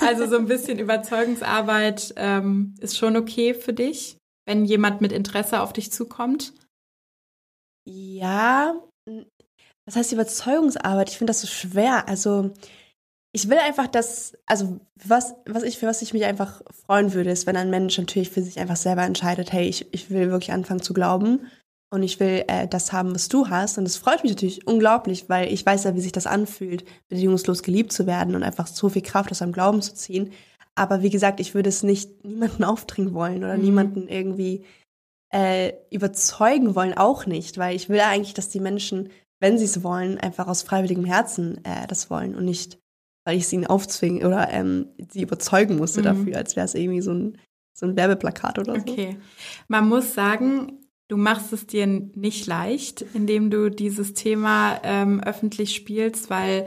Also 0.00 0.26
so 0.28 0.36
ein 0.36 0.46
bisschen 0.46 0.78
Überzeugungsarbeit 0.78 2.12
ähm, 2.16 2.74
ist 2.78 2.98
schon 2.98 3.16
okay 3.16 3.54
für 3.54 3.72
dich, 3.72 4.18
wenn 4.46 4.66
jemand 4.66 5.00
mit 5.00 5.12
Interesse 5.12 5.62
auf 5.62 5.72
dich 5.72 5.90
zukommt? 5.90 6.52
Ja, 7.84 8.74
was 9.86 9.96
heißt 9.96 10.12
Überzeugungsarbeit? 10.12 11.10
Ich 11.10 11.18
finde 11.18 11.30
das 11.30 11.40
so 11.40 11.46
schwer. 11.46 12.08
Also 12.08 12.52
ich 13.32 13.48
will 13.48 13.58
einfach, 13.58 13.86
dass, 13.86 14.36
also 14.46 14.80
was, 15.04 15.34
was 15.46 15.62
ich, 15.62 15.78
für 15.78 15.86
was 15.86 16.02
ich 16.02 16.12
mich 16.12 16.24
einfach 16.24 16.62
freuen 16.86 17.12
würde, 17.12 17.30
ist, 17.30 17.46
wenn 17.46 17.56
ein 17.56 17.70
Mensch 17.70 17.96
natürlich 17.96 18.30
für 18.30 18.42
sich 18.42 18.58
einfach 18.58 18.76
selber 18.76 19.02
entscheidet, 19.02 19.52
hey, 19.52 19.68
ich, 19.68 19.92
ich 19.92 20.10
will 20.10 20.30
wirklich 20.30 20.52
anfangen 20.52 20.82
zu 20.82 20.92
glauben 20.92 21.46
und 21.90 22.02
ich 22.02 22.18
will 22.20 22.44
äh, 22.48 22.66
das 22.68 22.92
haben, 22.92 23.14
was 23.14 23.28
du 23.28 23.48
hast. 23.48 23.78
Und 23.78 23.84
das 23.84 23.96
freut 23.96 24.22
mich 24.22 24.32
natürlich 24.32 24.66
unglaublich, 24.66 25.28
weil 25.28 25.52
ich 25.52 25.64
weiß 25.64 25.84
ja, 25.84 25.94
wie 25.94 26.00
sich 26.00 26.12
das 26.12 26.26
anfühlt, 26.26 26.84
bedingungslos 27.08 27.62
geliebt 27.62 27.92
zu 27.92 28.06
werden 28.06 28.34
und 28.34 28.42
einfach 28.42 28.66
so 28.66 28.88
viel 28.88 29.02
Kraft 29.02 29.30
aus 29.30 29.38
seinem 29.38 29.52
Glauben 29.52 29.82
zu 29.82 29.94
ziehen. 29.94 30.32
Aber 30.74 31.02
wie 31.02 31.10
gesagt, 31.10 31.40
ich 31.40 31.54
würde 31.54 31.68
es 31.68 31.82
nicht 31.82 32.24
niemanden 32.24 32.64
aufdringen 32.64 33.14
wollen 33.14 33.44
oder 33.44 33.56
mhm. 33.56 33.64
niemanden 33.64 34.08
irgendwie 34.08 34.64
äh, 35.32 35.72
überzeugen 35.90 36.74
wollen, 36.74 36.94
auch 36.94 37.26
nicht, 37.26 37.58
weil 37.58 37.76
ich 37.76 37.88
will 37.88 38.00
eigentlich, 38.00 38.34
dass 38.34 38.48
die 38.48 38.60
Menschen 38.60 39.10
wenn 39.40 39.58
sie 39.58 39.64
es 39.64 39.82
wollen, 39.82 40.18
einfach 40.18 40.46
aus 40.46 40.62
freiwilligem 40.62 41.04
Herzen 41.04 41.64
äh, 41.64 41.86
das 41.88 42.10
wollen 42.10 42.34
und 42.34 42.44
nicht, 42.44 42.78
weil 43.24 43.36
ich 43.36 43.44
es 43.44 43.52
ihnen 43.52 43.66
aufzwingen 43.66 44.24
oder 44.24 44.50
ähm, 44.50 44.88
sie 45.10 45.22
überzeugen 45.22 45.76
musste 45.76 46.00
mhm. 46.00 46.04
dafür, 46.04 46.36
als 46.36 46.56
wäre 46.56 46.66
es 46.66 46.74
irgendwie 46.74 47.00
so 47.00 47.12
ein, 47.12 47.38
so 47.72 47.86
ein 47.86 47.96
Werbeplakat 47.96 48.58
oder 48.58 48.74
so. 48.74 48.80
Okay. 48.80 49.16
Man 49.66 49.88
muss 49.88 50.14
sagen, 50.14 50.84
du 51.08 51.16
machst 51.16 51.52
es 51.52 51.66
dir 51.66 51.86
nicht 51.86 52.46
leicht, 52.46 53.02
indem 53.14 53.50
du 53.50 53.70
dieses 53.70 54.12
Thema 54.12 54.78
ähm, 54.84 55.20
öffentlich 55.20 55.74
spielst, 55.74 56.28
weil 56.28 56.66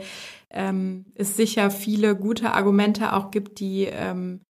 ähm, 0.50 1.06
es 1.14 1.36
sicher 1.36 1.70
viele 1.70 2.16
gute 2.16 2.52
Argumente 2.52 3.12
auch 3.12 3.30
gibt, 3.30 3.60
die 3.60 3.84
ähm, 3.84 4.40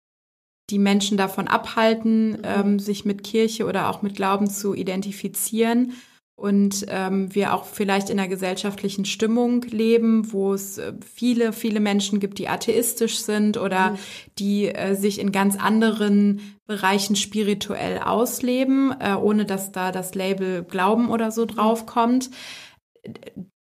die 0.74 0.80
Menschen 0.80 1.16
davon 1.16 1.46
abhalten, 1.46 2.32
mhm. 2.32 2.38
ähm, 2.42 2.78
sich 2.80 3.04
mit 3.04 3.22
Kirche 3.22 3.64
oder 3.64 3.88
auch 3.88 4.02
mit 4.02 4.16
Glauben 4.16 4.50
zu 4.50 4.74
identifizieren 4.74 5.92
und 6.36 6.86
ähm, 6.88 7.32
wir 7.32 7.54
auch 7.54 7.64
vielleicht 7.64 8.10
in 8.10 8.18
einer 8.18 8.28
gesellschaftlichen 8.28 9.04
Stimmung 9.04 9.62
leben, 9.62 10.32
wo 10.32 10.52
es 10.52 10.78
äh, 10.78 10.92
viele, 11.00 11.52
viele 11.52 11.78
Menschen 11.78 12.18
gibt, 12.18 12.38
die 12.38 12.48
atheistisch 12.48 13.20
sind 13.20 13.56
oder 13.56 13.92
mhm. 13.92 13.98
die 14.40 14.66
äh, 14.66 14.96
sich 14.96 15.20
in 15.20 15.30
ganz 15.30 15.56
anderen 15.56 16.40
Bereichen 16.66 17.14
spirituell 17.14 17.98
ausleben, 17.98 18.92
äh, 18.98 19.14
ohne 19.14 19.44
dass 19.44 19.70
da 19.70 19.92
das 19.92 20.16
Label 20.16 20.64
Glauben 20.64 21.08
oder 21.08 21.30
so 21.30 21.42
mhm. 21.42 21.48
draufkommt. 21.48 22.30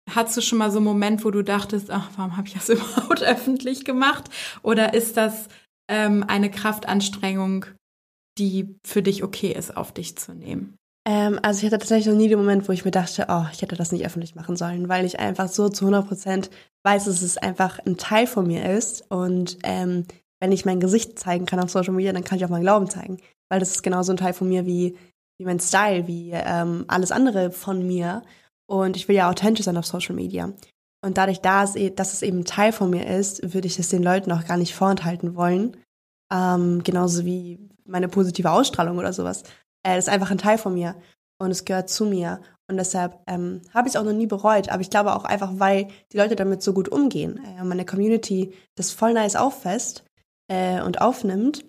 Hattest 0.08 0.36
du 0.36 0.40
schon 0.40 0.58
mal 0.58 0.70
so 0.70 0.78
einen 0.78 0.86
Moment, 0.86 1.24
wo 1.24 1.32
du 1.32 1.42
dachtest, 1.42 1.90
ach, 1.90 2.08
warum 2.16 2.36
habe 2.36 2.46
ich 2.46 2.54
das 2.54 2.68
überhaupt 2.68 3.24
öffentlich 3.24 3.84
gemacht? 3.84 4.30
Oder 4.62 4.94
ist 4.94 5.16
das 5.16 5.48
ähm, 5.90 6.24
eine 6.26 6.50
Kraftanstrengung, 6.50 7.66
die 8.38 8.76
für 8.86 9.02
dich 9.02 9.22
okay 9.22 9.52
ist, 9.52 9.76
auf 9.76 9.92
dich 9.92 10.16
zu 10.16 10.32
nehmen? 10.32 10.76
Ähm, 11.06 11.38
also 11.42 11.58
ich 11.58 11.64
hatte 11.66 11.78
tatsächlich 11.78 12.06
noch 12.06 12.18
nie 12.18 12.28
den 12.28 12.38
Moment, 12.38 12.68
wo 12.68 12.72
ich 12.72 12.84
mir 12.84 12.90
dachte, 12.90 13.26
oh, 13.28 13.44
ich 13.52 13.60
hätte 13.60 13.76
das 13.76 13.92
nicht 13.92 14.06
öffentlich 14.06 14.34
machen 14.34 14.56
sollen, 14.56 14.88
weil 14.88 15.04
ich 15.04 15.18
einfach 15.18 15.48
so 15.48 15.68
zu 15.68 15.84
100 15.84 16.08
Prozent 16.08 16.50
weiß, 16.84 17.04
dass 17.04 17.22
es 17.22 17.36
einfach 17.36 17.78
ein 17.84 17.96
Teil 17.96 18.26
von 18.26 18.46
mir 18.46 18.70
ist 18.70 19.04
und 19.10 19.58
ähm, 19.64 20.06
wenn 20.40 20.52
ich 20.52 20.64
mein 20.64 20.80
Gesicht 20.80 21.18
zeigen 21.18 21.46
kann 21.46 21.60
auf 21.60 21.70
Social 21.70 21.92
Media, 21.92 22.12
dann 22.12 22.24
kann 22.24 22.38
ich 22.38 22.44
auch 22.44 22.50
meinen 22.50 22.62
Glauben 22.62 22.88
zeigen. 22.88 23.18
Weil 23.50 23.60
das 23.60 23.70
ist 23.70 23.82
genauso 23.82 24.12
ein 24.12 24.16
Teil 24.16 24.32
von 24.32 24.48
mir 24.48 24.64
wie, 24.66 24.96
wie 25.38 25.44
mein 25.44 25.60
Style, 25.60 26.06
wie 26.06 26.30
ähm, 26.32 26.84
alles 26.88 27.12
andere 27.12 27.50
von 27.50 27.86
mir. 27.86 28.22
Und 28.66 28.96
ich 28.96 29.06
will 29.08 29.16
ja 29.16 29.28
authentisch 29.28 29.66
sein 29.66 29.76
auf 29.76 29.86
Social 29.86 30.14
Media. 30.14 30.52
Und 31.02 31.16
dadurch, 31.16 31.40
dass, 31.40 31.76
dass 31.96 32.12
es 32.12 32.22
eben 32.22 32.44
Teil 32.44 32.72
von 32.72 32.90
mir 32.90 33.06
ist, 33.06 33.54
würde 33.54 33.66
ich 33.66 33.78
es 33.78 33.88
den 33.88 34.02
Leuten 34.02 34.32
auch 34.32 34.44
gar 34.44 34.56
nicht 34.56 34.74
vorenthalten 34.74 35.34
wollen. 35.34 35.76
Ähm, 36.32 36.82
genauso 36.84 37.24
wie 37.24 37.58
meine 37.86 38.08
positive 38.08 38.50
Ausstrahlung 38.50 38.98
oder 38.98 39.12
sowas. 39.12 39.42
Äh, 39.86 39.98
ist 39.98 40.08
einfach 40.08 40.30
ein 40.30 40.38
Teil 40.38 40.58
von 40.58 40.74
mir 40.74 40.94
und 41.38 41.50
es 41.50 41.64
gehört 41.64 41.88
zu 41.88 42.04
mir. 42.04 42.40
Und 42.68 42.76
deshalb 42.76 43.18
ähm, 43.26 43.62
habe 43.72 43.88
ich 43.88 43.94
es 43.94 44.00
auch 44.00 44.04
noch 44.04 44.12
nie 44.12 44.26
bereut. 44.26 44.68
Aber 44.68 44.82
ich 44.82 44.90
glaube 44.90 45.14
auch 45.14 45.24
einfach, 45.24 45.52
weil 45.54 45.88
die 46.12 46.18
Leute 46.18 46.36
damit 46.36 46.62
so 46.62 46.72
gut 46.72 46.88
umgehen. 46.88 47.40
Äh, 47.44 47.64
meine 47.64 47.86
Community 47.86 48.52
das 48.76 48.92
voll 48.92 49.14
nice 49.14 49.36
auffasst 49.36 50.04
äh, 50.48 50.82
und 50.82 51.00
aufnimmt 51.00 51.64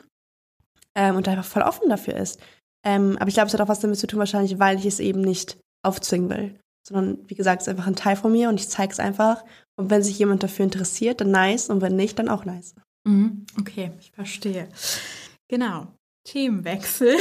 ähm, 0.96 1.16
und 1.16 1.28
einfach 1.28 1.46
voll 1.46 1.64
offen 1.64 1.90
dafür 1.90 2.18
ist. 2.18 2.40
Ähm, 2.84 3.18
aber 3.20 3.30
ich 3.30 3.36
glaube, 3.36 3.48
es 3.48 3.54
hat 3.54 3.62
auch 3.62 3.68
was 3.68 3.80
damit 3.80 3.98
zu 3.98 4.08
tun, 4.08 4.20
wahrscheinlich, 4.20 4.60
weil 4.60 4.78
ich 4.78 4.86
es 4.86 5.00
eben 5.00 5.22
nicht 5.22 5.58
aufzwingen 5.84 6.30
will. 6.30 6.60
Sondern, 6.88 7.20
wie 7.28 7.36
gesagt, 7.36 7.62
es 7.62 7.68
ist 7.68 7.72
einfach 7.72 7.88
ein 7.88 7.96
Teil 7.96 8.16
von 8.16 8.32
mir 8.32 8.50
und 8.50 8.60
ich 8.60 8.70
zeige 8.70 8.92
es 8.92 9.00
einfach. 9.00 9.44
Und 9.76 9.90
wenn 9.90 10.04
sich 10.04 10.18
jemand 10.18 10.44
dafür 10.44 10.66
interessiert, 10.66 11.22
dann 11.22 11.32
nice. 11.32 11.70
Und 11.70 11.82
wenn 11.82 11.96
nicht, 11.96 12.18
dann 12.20 12.30
auch 12.30 12.46
nice. 12.46 12.76
Mhm. 13.04 13.46
Okay, 13.60 13.92
ich 14.00 14.12
verstehe. 14.12 14.68
Genau. 15.48 15.88
Themenwechsel. 16.24 17.18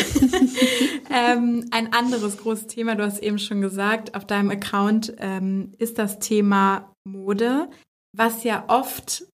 ähm, 1.10 1.66
ein 1.70 1.92
anderes 1.92 2.36
großes 2.36 2.66
Thema, 2.66 2.94
du 2.94 3.04
hast 3.04 3.18
eben 3.22 3.38
schon 3.38 3.60
gesagt, 3.60 4.14
auf 4.14 4.26
deinem 4.26 4.50
Account 4.50 5.14
ähm, 5.18 5.72
ist 5.78 5.98
das 5.98 6.18
Thema 6.18 6.94
Mode, 7.04 7.70
was 8.12 8.44
ja 8.44 8.64
oft 8.68 9.24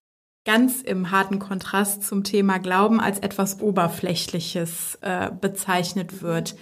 ganz 0.46 0.80
im 0.80 1.10
harten 1.10 1.40
Kontrast 1.40 2.04
zum 2.04 2.22
Thema 2.22 2.58
Glauben 2.58 3.00
als 3.00 3.18
etwas 3.18 3.60
Oberflächliches 3.60 4.98
äh, 5.00 5.30
bezeichnet 5.32 6.22
wird. 6.22 6.56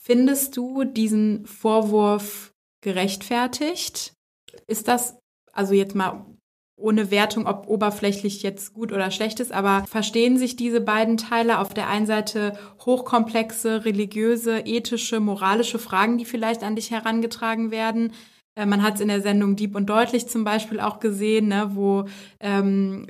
Findest 0.00 0.56
du 0.56 0.84
diesen 0.84 1.44
Vorwurf 1.46 2.53
gerechtfertigt? 2.84 4.12
Ist 4.68 4.86
das 4.86 5.18
also 5.52 5.74
jetzt 5.74 5.96
mal 5.96 6.26
ohne 6.76 7.10
Wertung, 7.10 7.46
ob 7.46 7.68
oberflächlich 7.68 8.42
jetzt 8.42 8.74
gut 8.74 8.92
oder 8.92 9.10
schlecht 9.10 9.40
ist, 9.40 9.52
aber 9.52 9.84
verstehen 9.88 10.38
sich 10.38 10.56
diese 10.56 10.80
beiden 10.80 11.16
Teile 11.16 11.60
auf 11.60 11.72
der 11.72 11.88
einen 11.88 12.06
Seite 12.06 12.58
hochkomplexe, 12.84 13.84
religiöse, 13.84 14.58
ethische, 14.60 15.20
moralische 15.20 15.78
Fragen, 15.78 16.18
die 16.18 16.24
vielleicht 16.24 16.62
an 16.62 16.76
dich 16.76 16.90
herangetragen 16.90 17.70
werden, 17.70 18.12
man 18.56 18.82
hat 18.82 18.94
es 18.94 19.00
in 19.00 19.08
der 19.08 19.20
Sendung 19.20 19.56
Dieb 19.56 19.74
und 19.74 19.90
Deutlich 19.90 20.28
zum 20.28 20.44
Beispiel 20.44 20.78
auch 20.78 21.00
gesehen, 21.00 21.48
ne, 21.48 21.70
wo 21.74 22.04
ähm, 22.38 23.06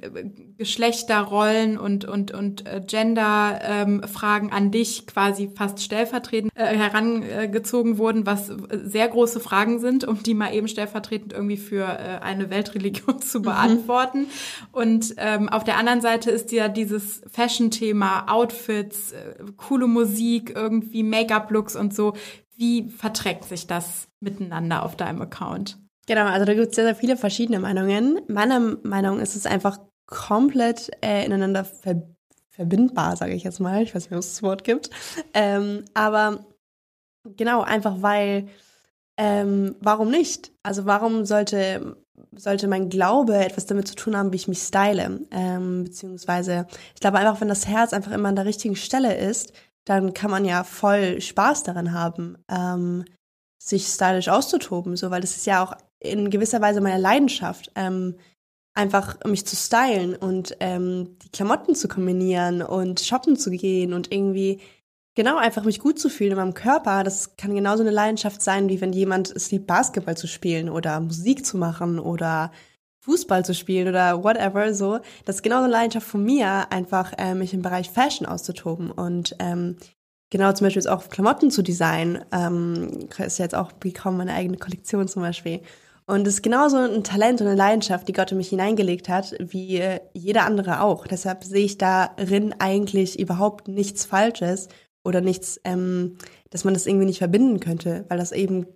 Geschlechterrollen 0.56 1.76
und, 1.76 2.06
und, 2.06 2.30
und 2.30 2.66
äh, 2.66 2.80
Gender-Fragen 2.86 4.46
ähm, 4.46 4.52
an 4.52 4.70
dich 4.70 5.06
quasi 5.06 5.50
fast 5.54 5.82
stellvertretend 5.82 6.50
äh, 6.54 6.76
herangezogen 6.76 7.98
wurden, 7.98 8.24
was 8.24 8.50
sehr 8.70 9.08
große 9.08 9.40
Fragen 9.40 9.80
sind, 9.80 10.04
um 10.04 10.22
die 10.22 10.32
mal 10.32 10.54
eben 10.54 10.68
stellvertretend 10.68 11.34
irgendwie 11.34 11.58
für 11.58 11.84
äh, 11.84 12.20
eine 12.22 12.48
Weltreligion 12.48 13.20
zu 13.22 13.40
mhm. 13.40 13.42
beantworten. 13.42 14.20
Mhm. 14.20 14.26
Und 14.72 15.14
ähm, 15.18 15.50
auf 15.50 15.64
der 15.64 15.76
anderen 15.76 16.00
Seite 16.00 16.30
ist 16.30 16.52
ja 16.52 16.68
dieses 16.68 17.20
Fashion-Thema, 17.30 18.32
Outfits, 18.32 19.12
äh, 19.12 19.34
coole 19.56 19.88
Musik, 19.88 20.52
irgendwie 20.54 21.02
Make-up-Looks 21.02 21.76
und 21.76 21.94
so 21.94 22.14
wie 22.56 22.88
verträgt 22.88 23.44
sich 23.44 23.66
das 23.66 24.08
miteinander 24.24 24.82
auf 24.82 24.96
deinem 24.96 25.22
Account? 25.22 25.78
Genau, 26.06 26.24
also 26.26 26.44
da 26.44 26.54
gibt 26.54 26.68
es 26.68 26.74
sehr, 26.74 26.84
sehr 26.84 26.96
viele 26.96 27.16
verschiedene 27.16 27.60
Meinungen. 27.60 28.20
Meiner 28.28 28.60
Meinung 28.82 29.20
ist 29.20 29.36
es 29.36 29.46
einfach 29.46 29.78
komplett 30.06 30.90
äh, 31.02 31.24
ineinander 31.24 31.64
ver 31.64 32.02
verbindbar, 32.50 33.16
sage 33.16 33.34
ich 33.34 33.42
jetzt 33.42 33.58
mal. 33.58 33.82
Ich 33.82 33.96
weiß 33.96 34.04
nicht, 34.04 34.12
ob 34.12 34.20
es 34.20 34.34
das 34.34 34.42
Wort 34.44 34.62
gibt. 34.62 34.88
Ähm, 35.32 35.84
aber 35.92 36.46
genau, 37.24 37.62
einfach 37.62 37.96
weil, 38.00 38.46
ähm, 39.16 39.74
warum 39.80 40.08
nicht? 40.08 40.52
Also 40.62 40.86
warum 40.86 41.24
sollte, 41.24 41.96
sollte 42.36 42.68
mein 42.68 42.90
Glaube 42.90 43.36
etwas 43.38 43.66
damit 43.66 43.88
zu 43.88 43.96
tun 43.96 44.16
haben, 44.16 44.30
wie 44.30 44.36
ich 44.36 44.46
mich 44.46 44.60
style? 44.60 45.22
Ähm, 45.32 45.82
beziehungsweise, 45.82 46.68
ich 46.94 47.00
glaube 47.00 47.18
einfach, 47.18 47.40
wenn 47.40 47.48
das 47.48 47.66
Herz 47.66 47.92
einfach 47.92 48.12
immer 48.12 48.28
an 48.28 48.36
der 48.36 48.46
richtigen 48.46 48.76
Stelle 48.76 49.16
ist, 49.16 49.52
dann 49.84 50.14
kann 50.14 50.30
man 50.30 50.44
ja 50.44 50.62
voll 50.62 51.20
Spaß 51.20 51.64
daran 51.64 51.92
haben, 51.92 52.38
ähm, 52.48 53.04
sich 53.64 53.86
stylisch 53.86 54.28
auszutoben, 54.28 54.96
so, 54.96 55.10
weil 55.10 55.22
das 55.22 55.36
ist 55.36 55.46
ja 55.46 55.64
auch 55.64 55.74
in 55.98 56.28
gewisser 56.28 56.60
Weise 56.60 56.82
meine 56.82 57.00
Leidenschaft, 57.00 57.72
ähm, 57.76 58.16
einfach 58.74 59.16
mich 59.24 59.46
zu 59.46 59.56
stylen 59.56 60.14
und 60.14 60.56
ähm, 60.60 61.16
die 61.22 61.30
Klamotten 61.30 61.74
zu 61.74 61.88
kombinieren 61.88 62.60
und 62.60 63.00
shoppen 63.00 63.36
zu 63.36 63.50
gehen 63.50 63.94
und 63.94 64.12
irgendwie 64.12 64.60
genau 65.14 65.38
einfach 65.38 65.64
mich 65.64 65.78
gut 65.78 65.98
zu 65.98 66.10
fühlen 66.10 66.32
in 66.32 66.38
meinem 66.38 66.54
Körper. 66.54 67.04
Das 67.04 67.36
kann 67.36 67.54
genauso 67.54 67.82
eine 67.82 67.92
Leidenschaft 67.92 68.42
sein, 68.42 68.68
wie 68.68 68.80
wenn 68.80 68.92
jemand 68.92 69.30
es 69.30 69.50
liebt, 69.50 69.66
Basketball 69.66 70.16
zu 70.16 70.26
spielen 70.26 70.68
oder 70.68 71.00
Musik 71.00 71.46
zu 71.46 71.56
machen 71.56 71.98
oder 71.98 72.52
Fußball 73.04 73.44
zu 73.44 73.54
spielen 73.54 73.88
oder 73.88 74.24
whatever, 74.24 74.74
so. 74.74 74.98
Das 75.24 75.36
ist 75.36 75.42
genau 75.42 75.58
eine 75.58 75.68
Leidenschaft 75.68 76.06
von 76.06 76.24
mir, 76.24 76.70
einfach 76.70 77.12
äh, 77.16 77.34
mich 77.34 77.54
im 77.54 77.62
Bereich 77.62 77.90
Fashion 77.90 78.26
auszutoben 78.26 78.90
und 78.90 79.36
ähm, 79.38 79.76
genau 80.34 80.52
zum 80.52 80.66
Beispiel 80.66 80.82
jetzt 80.82 80.90
auch 80.90 81.08
Klamotten 81.08 81.52
zu 81.52 81.62
designen. 81.62 82.24
Ähm, 82.32 83.06
ist 83.18 83.38
jetzt 83.38 83.54
auch 83.54 83.70
bekommen 83.70 84.16
meine 84.16 84.34
eigene 84.34 84.56
Kollektion 84.56 85.06
zum 85.06 85.22
Beispiel. 85.22 85.60
Und 86.06 86.26
es 86.26 86.34
ist 86.34 86.42
genauso 86.42 86.76
ein 86.76 87.04
Talent 87.04 87.40
und 87.40 87.46
eine 87.46 87.56
Leidenschaft, 87.56 88.08
die 88.08 88.12
Gott 88.12 88.32
in 88.32 88.38
mich 88.38 88.48
hineingelegt 88.48 89.08
hat, 89.08 89.36
wie 89.38 89.78
äh, 89.78 90.00
jeder 90.12 90.44
andere 90.44 90.80
auch. 90.80 91.06
Deshalb 91.06 91.44
sehe 91.44 91.64
ich 91.64 91.78
darin 91.78 92.52
eigentlich 92.58 93.20
überhaupt 93.20 93.68
nichts 93.68 94.04
Falsches 94.04 94.68
oder 95.04 95.20
nichts, 95.20 95.60
ähm, 95.62 96.18
dass 96.50 96.64
man 96.64 96.74
das 96.74 96.86
irgendwie 96.86 97.06
nicht 97.06 97.18
verbinden 97.18 97.60
könnte, 97.60 98.04
weil 98.08 98.18
das 98.18 98.32
eben 98.32 98.66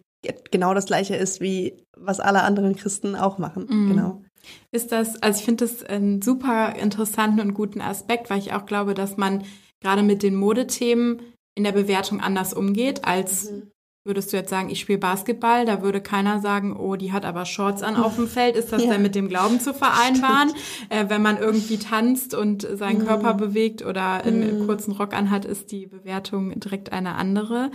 genau 0.52 0.74
das 0.74 0.86
gleiche 0.86 1.16
ist, 1.16 1.40
wie 1.40 1.84
was 1.96 2.20
alle 2.20 2.44
anderen 2.44 2.76
Christen 2.76 3.16
auch 3.16 3.38
machen. 3.38 3.66
Mhm. 3.68 3.88
Genau. 3.88 4.22
Ist 4.70 4.92
das, 4.92 5.20
also 5.20 5.40
ich 5.40 5.44
finde 5.44 5.66
das 5.66 5.82
einen 5.82 6.22
super 6.22 6.76
interessanten 6.76 7.40
und 7.40 7.54
guten 7.54 7.80
Aspekt, 7.80 8.30
weil 8.30 8.38
ich 8.38 8.52
auch 8.52 8.64
glaube, 8.64 8.94
dass 8.94 9.16
man 9.16 9.42
gerade 9.80 10.04
mit 10.04 10.22
den 10.22 10.36
Modethemen 10.36 11.20
in 11.59 11.64
der 11.64 11.72
Bewertung 11.72 12.20
anders 12.20 12.54
umgeht, 12.54 13.04
als 13.04 13.50
mhm. 13.50 13.72
würdest 14.04 14.32
du 14.32 14.36
jetzt 14.36 14.48
sagen, 14.48 14.70
ich 14.70 14.78
spiele 14.78 15.00
Basketball, 15.00 15.66
da 15.66 15.82
würde 15.82 16.00
keiner 16.00 16.40
sagen, 16.40 16.76
oh, 16.76 16.94
die 16.94 17.12
hat 17.12 17.24
aber 17.24 17.44
Shorts 17.44 17.82
an 17.82 17.96
auf 17.96 18.14
dem 18.14 18.28
Feld, 18.38 18.54
ist 18.54 18.72
das 18.72 18.84
ja. 18.84 18.92
denn 18.92 19.02
mit 19.02 19.16
dem 19.16 19.28
Glauben 19.28 19.59
zu 19.59 19.74
vereinbaren? 19.74 20.52
Äh, 20.88 21.06
wenn 21.09 21.20
man 21.20 21.36
irgendwie 21.36 21.78
tanzt 21.78 22.32
und 22.32 22.62
seinen 22.62 23.00
mhm. 23.00 23.06
Körper 23.06 23.34
bewegt 23.34 23.84
oder 23.84 24.24
einen 24.24 24.61
mhm. 24.61 24.66
kurzen 24.66 24.92
Rock 24.92 25.14
anhat, 25.14 25.44
ist 25.44 25.72
die 25.72 25.86
Bewertung 25.86 26.59
direkt 26.61 26.92
eine 26.92 27.16
andere. 27.16 27.72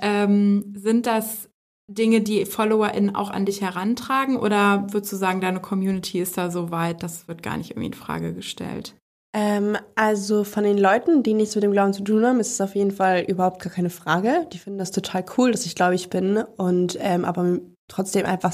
Ähm, 0.00 0.72
sind 0.74 1.06
das 1.06 1.50
Dinge, 1.88 2.22
die 2.22 2.46
FollowerInnen 2.46 3.14
auch 3.14 3.30
an 3.30 3.44
dich 3.44 3.60
herantragen? 3.60 4.38
Oder 4.38 4.86
würdest 4.92 5.12
du 5.12 5.16
sagen, 5.16 5.42
deine 5.42 5.60
Community 5.60 6.20
ist 6.20 6.38
da 6.38 6.50
so 6.50 6.70
weit, 6.70 7.02
das 7.02 7.28
wird 7.28 7.42
gar 7.42 7.58
nicht 7.58 7.72
irgendwie 7.72 7.88
in 7.88 7.94
Frage 7.94 8.32
gestellt? 8.32 8.94
Ähm, 9.32 9.76
also 9.94 10.42
von 10.42 10.64
den 10.64 10.76
Leuten, 10.76 11.22
die 11.22 11.34
nichts 11.34 11.54
mit 11.54 11.62
dem 11.62 11.72
Glauben 11.72 11.92
zu 11.92 12.02
tun 12.02 12.24
haben, 12.24 12.40
ist 12.40 12.52
es 12.52 12.60
auf 12.60 12.74
jeden 12.74 12.90
Fall 12.90 13.20
überhaupt 13.20 13.62
gar 13.62 13.72
keine 13.72 13.90
Frage. 13.90 14.46
Die 14.52 14.58
finden 14.58 14.78
das 14.78 14.90
total 14.90 15.24
cool, 15.36 15.52
dass 15.52 15.66
ich 15.66 15.76
gläubig 15.76 16.10
bin 16.10 16.38
und 16.56 16.98
ähm, 17.00 17.24
aber 17.24 17.58
trotzdem 17.88 18.26
einfach 18.26 18.52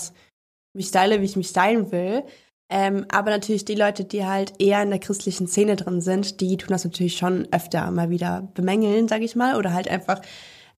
mich 0.74 0.88
style, 0.88 1.20
wie 1.20 1.24
ich 1.24 1.36
mich 1.36 1.48
stylen 1.48 1.90
will. 1.92 2.24
Ähm, 2.68 3.06
aber 3.10 3.30
natürlich 3.30 3.64
die 3.64 3.74
Leute, 3.74 4.04
die 4.04 4.26
halt 4.26 4.54
eher 4.58 4.82
in 4.82 4.90
der 4.90 4.98
christlichen 4.98 5.46
Szene 5.46 5.76
drin 5.76 6.00
sind, 6.00 6.40
die 6.40 6.56
tun 6.56 6.70
das 6.70 6.84
natürlich 6.84 7.16
schon 7.16 7.46
öfter 7.52 7.90
mal 7.90 8.10
wieder 8.10 8.48
bemängeln, 8.54 9.08
sag 9.08 9.22
ich 9.22 9.36
mal, 9.36 9.56
oder 9.56 9.72
halt 9.72 9.88
einfach 9.88 10.20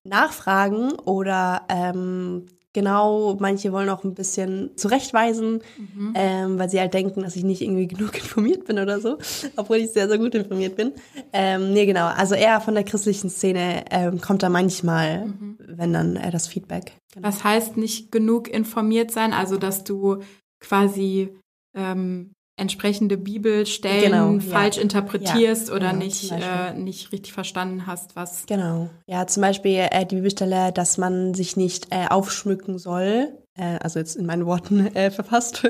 nachfragen 0.05 0.93
oder 0.93 1.63
ähm, 1.69 2.47
genau, 2.73 3.37
manche 3.41 3.73
wollen 3.73 3.89
auch 3.89 4.05
ein 4.05 4.15
bisschen 4.15 4.77
zurechtweisen, 4.77 5.63
mhm. 5.77 6.13
ähm, 6.15 6.59
weil 6.59 6.69
sie 6.69 6.81
halt 6.81 6.95
denken, 6.95 7.23
dass 7.23 7.37
ich 7.37 7.45
nicht 7.45 7.63
irgendwie 7.63 7.89
genug 7.89 8.15
informiert 8.17 8.65
bin 8.65 8.79
oder 8.79 9.01
so, 9.01 9.19
obwohl 9.57 9.79
ich 9.79 9.91
sehr, 9.91 10.09
sehr 10.09 10.19
gut 10.19 10.35
informiert 10.35 10.77
bin. 10.77 10.93
Ähm, 11.33 11.73
nee, 11.73 11.87
genau, 11.87 12.07
also 12.07 12.35
eher 12.35 12.61
von 12.61 12.75
der 12.75 12.85
christlichen 12.85 13.31
Szene 13.31 13.85
ähm, 13.91 14.21
kommt 14.21 14.43
da 14.43 14.49
manchmal, 14.49 15.27
mhm. 15.27 15.59
wenn 15.67 15.93
dann 15.93 16.17
äh, 16.17 16.31
das 16.31 16.49
Feedback. 16.49 16.93
Genau. 17.15 17.27
Was 17.27 17.45
heißt 17.45 17.77
nicht 17.77 18.13
genug 18.13 18.49
informiert 18.49 19.11
sein? 19.11 19.33
Also, 19.33 19.57
dass 19.57 19.85
du 19.85 20.19
quasi 20.61 21.31
ähm, 21.75 22.33
entsprechende 22.59 23.17
Bibelstellen 23.17 24.39
genau, 24.39 24.51
falsch 24.51 24.77
ja. 24.77 24.83
interpretierst 24.83 25.69
ja, 25.69 25.75
oder 25.75 25.91
genau, 25.91 26.05
nicht, 26.05 26.31
äh, 26.33 26.75
nicht 26.75 27.13
richtig 27.13 27.33
verstanden 27.33 27.87
hast, 27.87 28.17
was. 28.17 28.45
Genau. 28.47 28.91
Ja, 29.07 29.27
zum 29.27 29.43
Beispiel 29.43 29.87
äh, 29.91 30.05
die 30.05 30.17
Bibelstelle, 30.17 30.73
dass 30.73 30.99
man 30.99 31.35
sich 31.35 31.57
nicht 31.57 31.89
äh, 31.91 32.09
aufschmücken 32.09 32.79
soll. 32.79 33.29
Äh, 33.57 33.79
also 33.81 33.99
jetzt 33.99 34.17
in 34.17 34.27
meinen 34.27 34.47
Worten 34.47 34.87
äh, 34.95 35.11
verfasst. 35.11 35.63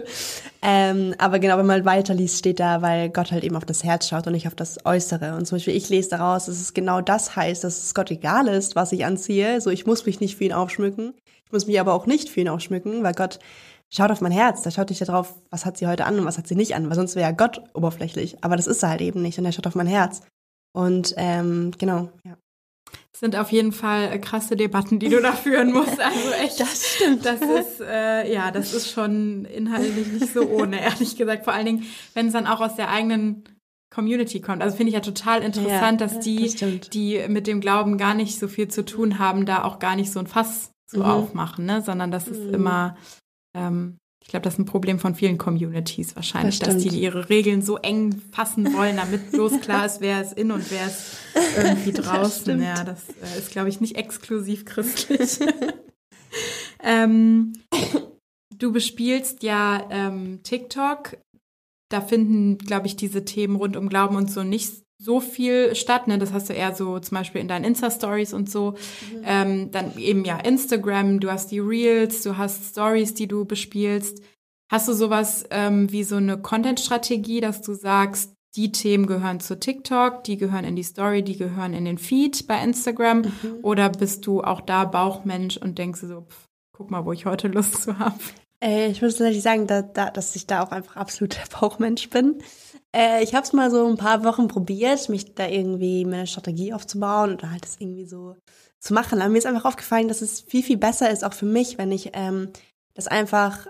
ähm, 0.63 1.15
aber 1.19 1.39
genau, 1.39 1.59
wenn 1.59 1.67
man 1.67 1.85
weiterliest, 1.85 2.39
steht 2.39 2.61
da, 2.61 2.83
weil 2.83 3.11
Gott 3.11 3.33
halt 3.33 3.45
eben 3.45 3.57
auf 3.57 3.65
das 3.65 3.85
Herz 3.85 4.09
schaut 4.09 4.27
und 4.27 4.33
nicht 4.33 4.47
auf 4.47 4.55
das 4.55 4.85
Äußere. 4.85 5.37
Und 5.37 5.47
zum 5.47 5.57
Beispiel, 5.57 5.77
ich 5.77 5.89
lese 5.89 6.11
daraus, 6.11 6.47
dass 6.47 6.61
es 6.61 6.75
genau 6.75 7.01
das 7.01 7.37
heißt, 7.37 7.65
dass 7.65 7.83
es 7.85 7.95
Gott 7.95 8.11
egal 8.11 8.49
ist, 8.49 8.77
was 8.77 8.93
ich 8.93 9.05
anziehe. 9.05 9.61
So, 9.61 9.71
ich 9.71 9.87
muss 9.87 10.07
mich 10.07 10.21
nicht 10.21 10.37
für 10.37 10.45
ihn 10.45 10.53
aufschmücken. 10.53 11.15
Ich 11.45 11.53
muss 11.53 11.67
mich 11.67 11.81
aber 11.81 11.95
auch 11.95 12.07
nicht 12.07 12.29
für 12.29 12.41
ihn 12.41 12.49
aufschmücken, 12.49 13.03
weil 13.03 13.15
Gott 13.15 13.39
schaut 13.91 14.11
auf 14.11 14.21
mein 14.21 14.33
Herz, 14.33 14.63
da 14.63 14.71
schaut 14.71 14.91
nicht 14.91 15.01
darauf, 15.01 15.35
was 15.51 15.65
hat 15.65 15.79
sie 15.79 15.87
heute 15.87 16.05
an 16.05 16.19
und 16.19 16.25
was 16.25 16.39
hat 16.39 16.47
sie 16.47 16.57
nicht 16.57 16.75
an, 16.75 16.89
weil 16.89 16.97
sonst 16.97 17.17
wäre 17.17 17.31
ja 17.31 17.37
Gott 17.37 17.63
oberflächlich. 17.75 18.43
Aber 18.43 18.57
das 18.57 18.67
ist 18.67 18.83
er 18.83 18.91
halt 18.91 19.01
eben 19.01 19.23
nicht 19.23 19.39
und 19.39 19.45
er 19.45 19.53
schaut 19.53 19.67
auf 19.67 19.75
mein 19.75 19.87
Herz. 19.87 20.23
Und 20.73 21.15
ähm, 21.17 21.73
genau, 21.79 22.11
ja. 22.25 22.37
Das 23.13 23.21
sind 23.21 23.37
auf 23.37 23.51
jeden 23.51 23.73
Fall 23.73 24.13
äh, 24.13 24.19
krasse 24.19 24.57
Debatten, 24.57 24.99
die 24.99 25.09
du 25.09 25.21
da 25.21 25.33
führen 25.35 25.73
musst. 25.73 26.01
Also 26.01 26.31
echt. 26.43 26.61
Das 26.61 26.95
stimmt. 26.95 27.27
Das 27.27 27.41
ist, 27.41 27.81
äh, 27.81 28.33
ja, 28.33 28.51
das 28.51 28.73
ist 28.73 28.91
schon 28.91 29.45
inhaltlich 29.45 30.07
nicht 30.07 30.33
so 30.33 30.43
ohne, 30.49 30.81
ehrlich 30.83 31.17
gesagt. 31.17 31.45
Vor 31.45 31.53
allen 31.53 31.67
Dingen, 31.67 31.87
wenn 32.15 32.29
es 32.29 32.33
dann 32.33 32.47
auch 32.47 32.61
aus 32.61 32.77
der 32.77 32.91
eigenen 32.91 33.45
Community 33.91 34.41
kommt. 34.41 34.63
Also 34.63 34.77
finde 34.77 34.91
ich 34.91 34.95
ja 34.95 35.01
total 35.01 35.43
interessant, 35.43 36.01
ja, 36.01 36.07
dass 36.07 36.21
die, 36.21 36.55
das 36.55 36.91
die 36.91 37.25
mit 37.29 37.47
dem 37.47 37.61
Glauben 37.61 37.99
gar 37.99 38.15
nicht 38.15 38.39
so 38.39 38.47
viel 38.47 38.69
zu 38.69 38.85
tun 38.85 39.19
haben, 39.19 39.47
da 39.47 39.65
auch 39.65 39.79
gar 39.79 39.97
nicht 39.97 40.13
so 40.13 40.21
ein 40.21 40.27
Fass 40.27 40.71
zu 40.87 40.99
mhm. 40.99 41.05
aufmachen, 41.05 41.65
ne? 41.65 41.83
sondern 41.83 42.11
das 42.11 42.29
ist 42.29 42.45
mhm. 42.45 42.55
immer, 42.55 42.97
ähm, 43.59 43.99
ich 44.23 44.29
glaube, 44.29 44.45
das 44.45 44.55
ist 44.55 44.59
ein 44.59 44.67
Problem 44.67 44.99
von 44.99 45.15
vielen 45.15 45.39
Communities 45.39 46.15
wahrscheinlich, 46.15 46.59
das 46.59 46.75
dass 46.75 46.83
die 46.83 47.01
ihre 47.01 47.31
Regeln 47.31 47.63
so 47.63 47.79
eng 47.79 48.21
fassen 48.31 48.75
wollen, 48.75 48.97
damit 48.97 49.31
bloß 49.31 49.61
klar 49.61 49.87
ist, 49.87 50.01
wer 50.01 50.21
ist 50.21 50.35
in 50.35 50.51
und 50.53 50.71
wer 50.71 50.87
ist 50.87 51.17
irgendwie 51.57 51.93
draußen. 51.95 52.59
Das 52.59 52.79
ja, 52.79 52.85
das 52.85 53.09
äh, 53.09 53.39
ist, 53.39 53.51
glaube 53.51 53.71
ich, 53.71 53.81
nicht 53.81 53.97
exklusiv 53.97 54.65
christlich. 54.67 55.39
ähm, 56.83 57.55
du 58.59 58.73
bespielst 58.73 59.43
ja 59.43 59.87
ähm, 59.91 60.41
TikTok 60.43 61.17
da 61.89 62.01
finden, 62.01 62.59
glaube 62.59 62.87
ich, 62.87 62.97
diese 62.97 63.25
Themen 63.25 63.57
rund 63.57 63.77
um 63.77 63.89
Glauben 63.89 64.17
und 64.17 64.31
so 64.31 64.43
nicht 64.43 64.83
so 64.99 65.21
viel 65.21 65.75
statt. 65.75 66.09
Ne? 66.09 66.19
Das 66.19 66.33
hast 66.33 66.49
du 66.49 66.53
eher 66.53 66.75
so 66.75 66.99
zum 66.99 67.17
Beispiel 67.17 67.41
in 67.41 67.49
deinen 67.49 67.65
Insta-Stories 67.65 68.33
und 68.33 68.51
so. 68.51 68.73
Mhm. 68.73 69.23
Ähm, 69.25 69.71
dann 69.71 69.97
eben 69.97 70.25
ja 70.25 70.39
Instagram, 70.39 71.21
du 71.21 71.31
hast 71.31 71.51
die 71.51 71.61
Reels, 71.61 72.23
du 72.23 72.37
hast 72.37 72.73
Stories, 72.73 73.15
die 73.15 73.29
du 73.29 73.45
bespielst. 73.45 74.23
Hast 74.71 74.89
du 74.89 74.93
sowas 74.93 75.45
ähm, 75.51 75.91
wie 75.91 76.05
so 76.05 76.17
eine 76.17 76.39
Content-Strategie, 76.39 77.41
dass 77.41 77.63
du 77.63 77.75
sagst, 77.75 78.35
die 78.57 78.73
Themen 78.73 79.07
gehören 79.07 79.41
zu 79.41 79.59
TikTok, 79.59 80.25
die 80.25 80.37
gehören 80.37 80.65
in 80.65 80.75
die 80.75 80.83
Story, 80.83 81.23
die 81.23 81.37
gehören 81.37 81.75
in 81.75 81.85
den 81.85 81.99
Feed 81.99 82.47
bei 82.49 82.63
Instagram? 82.63 83.19
Mhm. 83.19 83.59
Oder 83.63 83.89
bist 83.89 84.27
du 84.27 84.43
auch 84.43 84.61
da 84.61 84.85
Bauchmensch 84.85 85.57
und 85.57 85.79
denkst 85.79 86.01
so, 86.01 86.23
pff, 86.23 86.49
guck 86.73 86.91
mal, 86.91 87.05
wo 87.05 87.13
ich 87.13 87.25
heute 87.25 87.49
Lust 87.49 87.83
zu 87.83 87.99
habe? 87.99 88.19
Äh, 88.61 88.89
ich 88.89 89.01
muss 89.01 89.13
tatsächlich 89.13 89.43
sagen, 89.43 89.67
da, 89.67 89.83
da, 89.83 90.11
dass 90.11 90.35
ich 90.35 90.47
da 90.47 90.63
auch 90.63 90.73
einfach 90.73 90.97
absolut 90.97 91.37
der 91.37 91.59
Bauchmensch 91.61 92.11
bin. 92.11 92.43
Äh, 92.95 93.23
ich 93.23 93.35
habe 93.35 93.45
es 93.45 93.53
mal 93.53 93.71
so 93.71 93.87
ein 93.87 93.97
paar 93.97 94.25
Wochen 94.25 94.49
probiert, 94.49 95.09
mich 95.09 95.35
da 95.35 95.47
irgendwie 95.47 96.05
meine 96.05 96.27
Strategie 96.27 96.73
aufzubauen 96.73 97.35
oder 97.35 97.51
halt 97.51 97.65
das 97.65 97.77
irgendwie 97.79 98.07
so 98.07 98.37
zu 98.81 98.95
machen. 98.95 99.21
Aber 99.21 99.31
mir 99.31 99.39
ist 99.39 99.47
einfach 99.47 99.65
aufgefallen, 99.65 100.09
dass 100.09 100.23
es 100.23 100.41
viel, 100.41 100.63
viel 100.63 100.79
besser 100.79 101.11
ist, 101.11 101.25
auch 101.25 101.35
für 101.35 101.47
mich, 101.47 101.79
wenn 101.79 101.93
ich 101.93 102.11
ähm, 102.15 102.51
das 102.95 103.09
einfach 103.09 103.67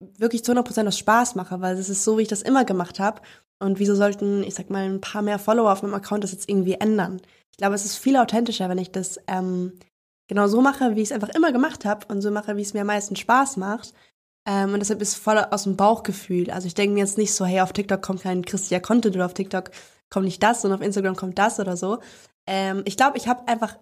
wirklich 0.00 0.44
zu 0.44 0.52
100% 0.52 0.86
aus 0.86 0.98
Spaß 0.98 1.34
mache, 1.34 1.60
weil 1.60 1.76
es 1.76 1.88
ist 1.88 2.04
so, 2.04 2.18
wie 2.18 2.22
ich 2.22 2.28
das 2.28 2.42
immer 2.42 2.64
gemacht 2.64 3.00
habe. 3.00 3.20
Und 3.58 3.78
wieso 3.78 3.94
sollten, 3.94 4.42
ich 4.42 4.54
sag 4.54 4.70
mal, 4.70 4.84
ein 4.84 5.02
paar 5.02 5.22
mehr 5.22 5.38
Follower 5.38 5.70
auf 5.70 5.82
meinem 5.82 5.94
Account 5.94 6.24
das 6.24 6.32
jetzt 6.32 6.48
irgendwie 6.48 6.74
ändern? 6.74 7.20
Ich 7.50 7.58
glaube, 7.58 7.74
es 7.74 7.84
ist 7.84 7.96
viel 7.96 8.16
authentischer, 8.16 8.68
wenn 8.70 8.78
ich 8.78 8.90
das 8.90 9.20
ähm, 9.26 9.72
genau 10.28 10.46
so 10.46 10.62
mache, 10.62 10.96
wie 10.96 11.02
ich 11.02 11.10
es 11.10 11.12
einfach 11.12 11.28
immer 11.30 11.52
gemacht 11.52 11.84
habe 11.84 12.06
und 12.08 12.22
so 12.22 12.30
mache, 12.30 12.56
wie 12.56 12.62
es 12.62 12.72
mir 12.72 12.80
am 12.80 12.86
meisten 12.86 13.16
Spaß 13.16 13.58
macht. 13.58 13.92
Ähm, 14.50 14.74
und 14.74 14.80
deshalb 14.80 15.00
ist 15.00 15.10
es 15.10 15.14
voll 15.14 15.38
aus 15.38 15.62
dem 15.62 15.76
Bauchgefühl. 15.76 16.50
Also 16.50 16.66
ich 16.66 16.74
denke 16.74 16.94
mir 16.94 17.00
jetzt 17.00 17.18
nicht 17.18 17.32
so, 17.32 17.44
hey, 17.44 17.60
auf 17.60 17.72
TikTok 17.72 18.02
kommt 18.02 18.22
kein 18.22 18.44
christlicher 18.44 18.80
Content 18.80 19.14
oder 19.14 19.26
auf 19.26 19.34
TikTok 19.34 19.70
kommt 20.08 20.24
nicht 20.24 20.42
das 20.42 20.64
und 20.64 20.72
auf 20.72 20.80
Instagram 20.80 21.14
kommt 21.14 21.38
das 21.38 21.60
oder 21.60 21.76
so. 21.76 22.00
Ähm, 22.48 22.82
ich 22.84 22.96
glaube, 22.96 23.16
ich 23.16 23.28
habe 23.28 23.46
einfach 23.46 23.78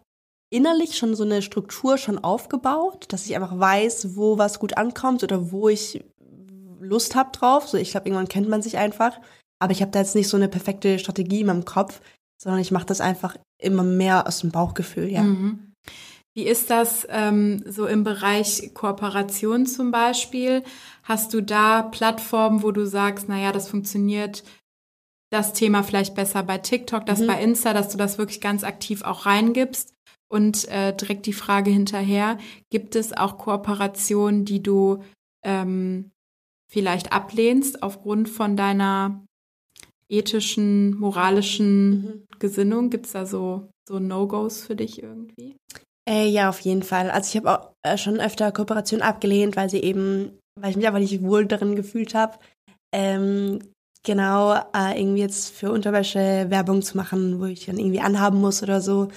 innerlich 0.51 0.99
schon 0.99 1.15
so 1.15 1.25
eine 1.25 1.41
Struktur 1.41 1.97
schon 1.97 2.19
aufgebaut, 2.19 3.07
dass 3.09 3.25
ich 3.25 3.35
einfach 3.35 3.59
weiß, 3.59 4.15
wo 4.15 4.37
was 4.37 4.59
gut 4.59 4.77
ankommt 4.77 5.23
oder 5.23 5.51
wo 5.51 5.71
ich 5.71 6.05
Lust 6.81 7.15
habe 7.15 7.33
drauf. 7.33 7.67
So, 7.67 7.79
ich 7.79 7.93
glaube, 7.93 8.07
irgendwann 8.07 8.29
kennt 8.29 8.49
man 8.49 8.61
sich 8.61 8.77
einfach. 8.77 9.19
Aber 9.59 9.73
ich 9.73 9.81
habe 9.81 9.91
da 9.91 10.01
jetzt 10.01 10.15
nicht 10.15 10.29
so 10.29 10.37
eine 10.37 10.49
perfekte 10.49 10.99
Strategie 10.99 11.41
in 11.41 11.47
meinem 11.47 11.65
Kopf, 11.65 12.01
sondern 12.37 12.61
ich 12.61 12.71
mache 12.71 12.87
das 12.87 13.01
einfach 13.01 13.37
immer 13.59 13.83
mehr 13.83 14.27
aus 14.27 14.41
dem 14.41 14.51
Bauchgefühl, 14.51 15.09
ja. 15.09 15.23
Mhm. 15.23 15.68
Wie 16.35 16.47
ist 16.47 16.71
das 16.71 17.07
ähm, 17.11 17.65
so 17.67 17.87
im 17.87 18.05
Bereich 18.05 18.73
Kooperation 18.75 19.67
zum 19.67 19.91
Beispiel? 19.91 20.63
Hast 21.03 21.35
du 21.35 21.43
da 21.43 21.83
Plattformen, 21.83 22.63
wo 22.63 22.71
du 22.71 22.87
sagst, 22.87 23.29
naja, 23.29 23.51
das 23.51 23.69
funktioniert 23.69 24.45
das 25.31 25.53
Thema 25.53 25.83
vielleicht 25.83 26.15
besser 26.15 26.43
bei 26.43 26.59
TikTok, 26.59 27.05
das 27.07 27.21
mhm. 27.21 27.27
bei 27.27 27.43
Insta, 27.43 27.75
dass 27.75 27.91
du 27.91 27.99
das 27.99 28.19
wirklich 28.19 28.41
ganz 28.41 28.65
aktiv 28.65 29.03
auch 29.03 29.27
reingibst? 29.27 29.95
Und 30.31 30.69
äh, 30.69 30.95
direkt 30.95 31.25
die 31.25 31.33
Frage 31.33 31.71
hinterher, 31.71 32.39
gibt 32.71 32.97
es 32.97 33.17
auch 33.17 33.39
Kooperationen, 33.39 34.45
die 34.45 34.63
du 34.63 35.03
ähm, 35.43 36.11
vielleicht 36.71 37.13
ablehnst 37.13 37.83
aufgrund 37.83 38.29
von 38.29 38.55
deiner 38.57 39.25
ethischen, 40.11 40.99
moralischen 40.99 41.91
mhm. 41.91 42.27
Gesinnung? 42.39 42.91
Gibt 42.91 43.07
es 43.07 43.13
da 43.13 43.25
so, 43.25 43.71
so 43.89 43.99
No-Gos 43.99 44.65
für 44.65 44.77
dich 44.77 45.03
irgendwie? 45.03 45.57
Äh, 46.09 46.29
ja, 46.29 46.49
auf 46.49 46.61
jeden 46.61 46.83
Fall. 46.83 47.11
Also 47.11 47.29
ich 47.29 47.37
habe 47.37 47.59
auch 47.59 47.73
äh, 47.83 47.99
schon 47.99 48.19
öfter 48.19 48.51
Kooperationen 48.51 49.05
abgelehnt, 49.05 49.57
weil 49.57 49.69
sie 49.69 49.83
eben, 49.83 50.39
weil 50.59 50.71
ich 50.71 50.77
mich 50.77 50.87
einfach 50.87 51.01
nicht 51.01 51.23
wohl 51.23 51.45
darin 51.45 51.77
gefühlt 51.77 52.15
habe, 52.15 52.39
ähm, 52.95 53.59
genau 54.05 54.55
äh, 54.55 54.99
irgendwie 54.99 55.21
jetzt 55.21 55.51
für 55.51 55.71
Unterwäsche 55.71 56.47
Werbung 56.49 56.81
zu 56.81 56.97
machen, 56.97 57.41
wo 57.41 57.45
ich 57.45 57.67
dann 57.67 57.79
irgendwie 57.79 58.01
anhaben 58.01 58.41
muss 58.41 58.63
oder 58.63 58.81
so. 58.81 59.09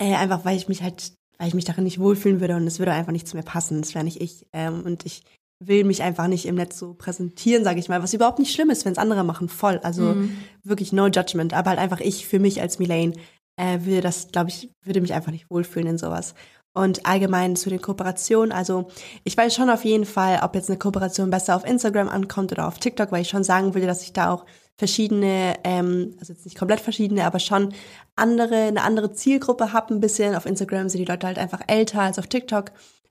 Äh, 0.00 0.14
einfach 0.14 0.46
weil 0.46 0.56
ich 0.56 0.68
mich 0.68 0.82
halt, 0.82 1.12
weil 1.36 1.48
ich 1.48 1.54
mich 1.54 1.66
darin 1.66 1.84
nicht 1.84 1.98
wohlfühlen 1.98 2.40
würde 2.40 2.56
und 2.56 2.66
es 2.66 2.78
würde 2.78 2.92
einfach 2.92 3.12
nicht 3.12 3.28
zu 3.28 3.36
mir 3.36 3.42
passen. 3.42 3.82
Das 3.82 3.94
wäre 3.94 4.04
nicht 4.04 4.22
ich. 4.22 4.46
Ähm, 4.54 4.82
und 4.86 5.04
ich 5.04 5.22
will 5.62 5.84
mich 5.84 6.02
einfach 6.02 6.28
nicht 6.28 6.46
im 6.46 6.54
Netz 6.54 6.78
so 6.78 6.94
präsentieren, 6.94 7.64
sage 7.64 7.80
ich 7.80 7.88
mal, 7.90 8.02
was 8.02 8.14
überhaupt 8.14 8.38
nicht 8.38 8.54
schlimm 8.54 8.70
ist, 8.70 8.86
wenn 8.86 8.92
es 8.92 8.98
andere 8.98 9.24
machen, 9.24 9.50
voll. 9.50 9.80
Also 9.82 10.14
mhm. 10.14 10.38
wirklich 10.62 10.92
no 10.92 11.08
judgment, 11.08 11.52
aber 11.52 11.70
halt 11.70 11.80
einfach 11.80 12.00
ich 12.00 12.26
für 12.26 12.38
mich 12.38 12.62
als 12.62 12.78
Milane 12.78 13.12
äh, 13.58 13.84
würde 13.84 14.00
das, 14.00 14.28
glaube 14.28 14.50
ich, 14.50 14.70
würde 14.82 15.00
mich 15.00 15.12
einfach 15.12 15.32
nicht 15.32 15.50
wohlfühlen 15.50 15.88
in 15.88 15.98
sowas. 15.98 16.34
Und 16.74 17.06
allgemein 17.06 17.56
zu 17.56 17.70
den 17.70 17.82
Kooperationen, 17.82 18.52
also 18.52 18.88
ich 19.24 19.36
weiß 19.36 19.54
schon 19.54 19.68
auf 19.68 19.84
jeden 19.84 20.04
Fall, 20.04 20.40
ob 20.42 20.54
jetzt 20.54 20.70
eine 20.70 20.78
Kooperation 20.78 21.30
besser 21.30 21.56
auf 21.56 21.64
Instagram 21.64 22.08
ankommt 22.08 22.52
oder 22.52 22.68
auf 22.68 22.78
TikTok, 22.78 23.10
weil 23.10 23.22
ich 23.22 23.28
schon 23.28 23.42
sagen 23.42 23.74
würde, 23.74 23.86
dass 23.86 24.02
ich 24.02 24.12
da 24.12 24.32
auch 24.32 24.44
verschiedene, 24.76 25.54
ähm, 25.64 26.14
also 26.20 26.32
jetzt 26.32 26.44
nicht 26.44 26.56
komplett 26.56 26.80
verschiedene, 26.80 27.24
aber 27.24 27.40
schon 27.40 27.74
andere, 28.14 28.54
eine 28.54 28.82
andere 28.82 29.12
Zielgruppe 29.12 29.72
habe 29.72 29.92
ein 29.92 30.00
bisschen. 30.00 30.36
Auf 30.36 30.46
Instagram 30.46 30.88
sind 30.88 31.00
die 31.00 31.10
Leute 31.10 31.26
halt 31.26 31.38
einfach 31.38 31.62
älter 31.66 32.02
als 32.02 32.18
auf 32.18 32.28
TikTok. 32.28 32.70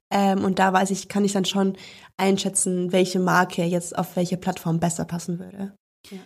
Ähm, 0.10 0.46
und 0.46 0.60
da 0.60 0.72
weiß 0.72 0.92
ich, 0.92 1.10
kann 1.10 1.26
ich 1.26 1.34
dann 1.34 1.44
schon 1.44 1.76
einschätzen, 2.16 2.94
welche 2.94 3.20
Marke 3.20 3.66
jetzt 3.66 3.98
auf 3.98 4.16
welche 4.16 4.38
Plattform 4.38 4.80
besser 4.80 5.04
passen 5.04 5.40
würde. 5.40 5.74
Ja. 6.10 6.20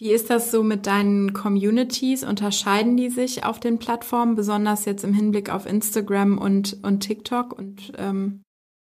Wie 0.00 0.12
ist 0.12 0.30
das 0.30 0.52
so 0.52 0.62
mit 0.62 0.86
deinen 0.86 1.32
Communities? 1.32 2.22
Unterscheiden 2.22 2.96
die 2.96 3.10
sich 3.10 3.44
auf 3.44 3.58
den 3.58 3.78
Plattformen, 3.78 4.36
besonders 4.36 4.84
jetzt 4.84 5.02
im 5.02 5.12
Hinblick 5.12 5.50
auf 5.50 5.66
Instagram 5.66 6.38
und, 6.38 6.78
und 6.84 7.00
TikTok? 7.00 7.58
Und 7.58 7.92
ähm, 7.96 8.42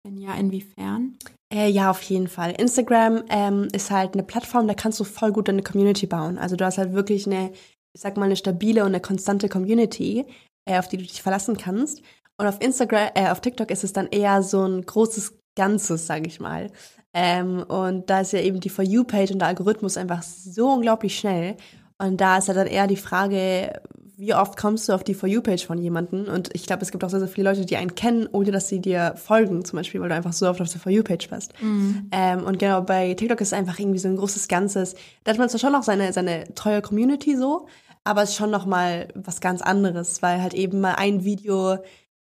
wenn 0.06 0.18
ja, 0.18 0.34
inwiefern? 0.36 1.18
Äh, 1.54 1.70
ja, 1.70 1.92
auf 1.92 2.02
jeden 2.04 2.30
Fall. 2.30 2.52
Instagram 2.52 3.24
ähm, 3.28 3.68
ist 3.74 3.92
halt 3.92 4.14
eine 4.14 4.24
Plattform, 4.24 4.68
da 4.70 4.74
kannst 4.74 5.02
du 5.02 5.04
voll 5.04 5.34
gut 5.34 5.50
eine 5.50 5.64
Community 5.64 6.08
bauen. 6.08 6.38
Also 6.38 6.56
du 6.56 6.66
hast 6.66 6.78
halt 6.78 6.94
wirklich 6.94 7.28
eine, 7.28 7.52
ich 7.94 8.02
sag 8.02 8.16
mal, 8.16 8.26
eine 8.26 8.38
stabile 8.38 8.82
und 8.82 8.88
eine 8.88 9.02
konstante 9.02 9.50
Community, 9.50 10.26
äh, 10.66 10.80
auf 10.80 10.88
die 10.88 10.98
du 10.98 11.04
dich 11.04 11.22
verlassen 11.22 11.58
kannst. 11.58 12.02
Und 12.40 12.48
auf 12.48 12.62
Instagram, 12.62 13.10
äh, 13.16 13.30
auf 13.30 13.42
TikTok 13.42 13.70
ist 13.70 13.84
es 13.84 13.92
dann 13.92 14.08
eher 14.08 14.44
so 14.44 14.66
ein 14.66 14.86
großes 14.86 15.38
Ganzes, 15.58 16.08
sage 16.08 16.28
ich 16.28 16.40
mal. 16.40 16.72
Ähm, 17.14 17.64
und 17.68 18.10
da 18.10 18.22
ist 18.22 18.34
ja 18.34 18.40
eben 18.40 18.60
die 18.60 18.70
For 18.70 18.86
You-Page 18.86 19.32
und 19.32 19.40
der 19.40 19.50
Algorithmus 19.50 19.98
einfach 19.98 20.24
so 20.24 20.72
unglaublich 20.72 21.18
schnell. 21.18 21.58
Und 21.98 22.20
da 22.22 22.38
ist 22.38 22.48
ja 22.48 22.54
dann 22.54 22.68
eher 22.68 22.88
die 22.88 22.98
Frage, 22.98 23.82
wie 24.22 24.36
oft 24.36 24.56
kommst 24.56 24.88
du 24.88 24.94
auf 24.94 25.04
die 25.04 25.16
For 25.16 25.28
You-Page 25.28 25.66
von 25.66 25.80
jemandem? 25.80 26.26
Und 26.26 26.50
ich 26.54 26.68
glaube, 26.68 26.84
es 26.84 26.92
gibt 26.92 27.04
auch 27.04 27.10
sehr, 27.10 27.20
sehr 27.20 27.28
viele 27.28 27.50
Leute, 27.50 27.66
die 27.66 27.76
einen 27.76 27.96
kennen, 27.96 28.30
ohne 28.32 28.52
dass 28.52 28.70
sie 28.70 28.80
dir 28.80 29.16
folgen, 29.18 29.66
zum 29.66 29.78
Beispiel, 29.78 30.00
weil 30.00 30.10
du 30.10 30.16
einfach 30.16 30.34
so 30.34 30.48
oft 30.48 30.62
auf 30.62 30.70
der 30.70 30.80
For 30.80 30.92
You-Page 30.92 31.28
bist. 31.30 31.54
Mhm. 31.60 32.08
Ähm, 32.12 32.44
und 32.44 32.60
genau, 32.60 32.82
bei 32.82 33.16
TikTok 33.16 33.42
ist 33.42 33.50
es 33.50 33.54
einfach 33.54 33.80
irgendwie 33.80 33.98
so 33.98 34.08
ein 34.08 34.18
großes 34.18 34.48
Ganzes. 34.48 34.96
Da 35.24 35.32
hat 35.32 35.40
man 35.40 35.50
zwar 35.50 35.60
schon 35.60 35.72
noch 35.72 35.84
seine, 35.84 36.14
seine 36.14 36.54
treue 36.54 36.82
Community 36.82 37.36
so, 37.36 37.68
aber 38.04 38.22
es 38.22 38.30
ist 38.30 38.36
schon 38.36 38.52
noch 38.52 38.66
mal 38.68 39.08
was 39.16 39.42
ganz 39.42 39.62
anderes, 39.62 40.22
weil 40.22 40.42
halt 40.42 40.54
eben 40.54 40.82
mal 40.82 40.96
ein 40.96 41.24
Video, 41.24 41.78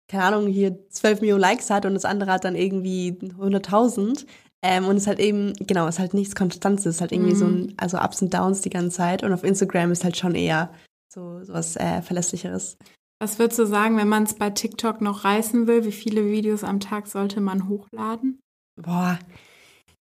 keine 0.07 0.23
Ahnung, 0.23 0.47
hier 0.47 0.77
12 0.89 1.19
Millionen 1.19 1.41
Likes 1.41 1.69
hat 1.69 1.85
und 1.85 1.95
das 1.95 2.05
andere 2.05 2.31
hat 2.31 2.45
dann 2.45 2.55
irgendwie 2.55 3.11
100.000. 3.11 4.25
Ähm, 4.61 4.85
und 4.87 4.97
es 4.97 5.03
ist 5.03 5.07
halt 5.07 5.19
eben, 5.19 5.53
genau, 5.59 5.87
es 5.87 5.95
ist 5.95 5.99
halt 5.99 6.13
nichts 6.13 6.35
Konstantes, 6.35 6.85
es 6.85 6.95
ist 6.95 7.01
halt 7.01 7.11
irgendwie 7.11 7.33
mhm. 7.33 7.37
so 7.37 7.45
ein, 7.45 7.73
also 7.77 7.97
Ups 7.97 8.21
und 8.21 8.33
Downs 8.33 8.61
die 8.61 8.69
ganze 8.69 8.97
Zeit. 8.97 9.23
Und 9.23 9.33
auf 9.33 9.43
Instagram 9.43 9.91
ist 9.91 10.03
halt 10.03 10.17
schon 10.17 10.35
eher 10.35 10.73
so, 11.13 11.43
so 11.43 11.53
was 11.53 11.75
äh, 11.77 12.01
Verlässlicheres. 12.01 12.77
Was 13.21 13.39
würdest 13.39 13.59
du 13.59 13.65
sagen, 13.65 13.97
wenn 13.97 14.07
man 14.07 14.23
es 14.23 14.33
bei 14.33 14.49
TikTok 14.49 15.01
noch 15.01 15.23
reißen 15.23 15.67
will? 15.67 15.85
Wie 15.85 15.91
viele 15.91 16.25
Videos 16.25 16.63
am 16.63 16.79
Tag 16.79 17.07
sollte 17.07 17.41
man 17.41 17.67
hochladen? 17.67 18.39
Boah, 18.81 19.19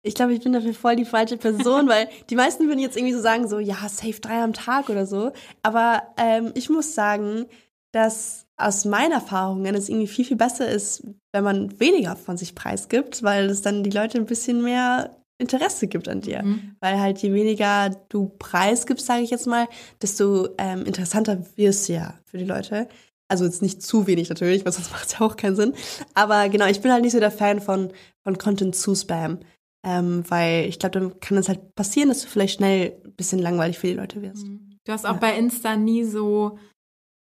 ich 0.03 0.15
glaube, 0.15 0.33
ich 0.33 0.41
bin 0.41 0.53
dafür 0.53 0.73
voll 0.73 0.95
die 0.95 1.05
falsche 1.05 1.37
Person, 1.37 1.87
weil 1.87 2.09
die 2.29 2.35
meisten 2.35 2.67
würden 2.67 2.79
jetzt 2.79 2.97
irgendwie 2.97 3.13
so 3.13 3.21
sagen, 3.21 3.47
so, 3.47 3.59
ja, 3.59 3.87
safe 3.87 4.19
drei 4.19 4.41
am 4.41 4.53
Tag 4.53 4.89
oder 4.89 5.05
so. 5.05 5.31
Aber 5.63 6.03
ähm, 6.17 6.51
ich 6.55 6.69
muss 6.69 6.95
sagen, 6.95 7.45
dass 7.91 8.47
aus 8.62 8.86
meinen 8.86 9.12
Erfahrungen 9.12 9.76
es 9.76 9.89
irgendwie 9.89 10.07
viel, 10.07 10.26
viel 10.26 10.38
besser 10.38 10.70
ist, 10.70 11.03
wenn 11.34 11.43
man 11.43 11.80
weniger 11.80 12.16
von 12.16 12.38
sich 12.38 12.55
preisgibt, 12.55 13.24
weil 13.24 13.49
es 13.49 13.62
dann 13.62 13.84
die 13.84 13.89
Leute 13.89 14.18
ein 14.18 14.26
bisschen 14.26 14.64
mehr 14.64 15.18
Interesse 15.38 15.88
gibt 15.88 16.07
an 16.07 16.22
dir. 16.22 16.43
Mhm. 16.43 16.76
Weil 16.80 16.99
halt 16.99 17.20
je 17.20 17.34
weniger 17.34 17.89
du 18.09 18.32
preisgibst, 18.39 19.05
sage 19.05 19.24
ich 19.24 19.32
jetzt 19.32 19.47
mal, 19.47 19.68
desto 20.01 20.49
ähm, 20.57 20.86
interessanter 20.86 21.43
wirst 21.55 21.89
du 21.89 21.93
ja 21.93 22.14
für 22.26 22.38
die 22.38 22.45
Leute. 22.45 22.88
Also 23.28 23.45
jetzt 23.45 23.62
nicht 23.62 23.82
zu 23.82 24.07
wenig 24.07 24.30
natürlich, 24.30 24.64
weil 24.66 24.72
sonst 24.72 24.91
macht 24.91 25.07
es 25.07 25.14
ja 25.14 25.22
auch 25.22 25.36
keinen 25.36 25.55
Sinn. 25.55 25.74
Aber 26.14 26.47
genau, 26.49 26.68
ich 26.68 26.82
bin 26.82 26.91
halt 26.91 27.03
nicht 27.03 27.14
so 27.14 27.20
der 27.20 27.32
Fan 27.32 27.59
von, 27.59 27.91
von 28.24 28.38
Content 28.38 28.76
zu 28.76 28.95
Spam. 28.95 29.39
Ähm, 29.84 30.24
weil 30.28 30.66
ich 30.66 30.78
glaube, 30.78 30.99
dann 30.99 31.20
kann 31.20 31.38
es 31.38 31.49
halt 31.49 31.74
passieren, 31.74 32.09
dass 32.09 32.22
du 32.22 32.28
vielleicht 32.28 32.57
schnell 32.57 33.01
ein 33.03 33.14
bisschen 33.14 33.39
langweilig 33.39 33.80
für 33.80 33.88
die 33.88 33.93
Leute 33.93 34.22
wirst. 34.22 34.45
Mhm. 34.45 34.78
Du 34.86 34.91
hast 34.91 35.05
auch 35.05 35.14
ja. 35.14 35.20
bei 35.20 35.38
Insta 35.38 35.76
nie 35.76 36.03
so 36.03 36.59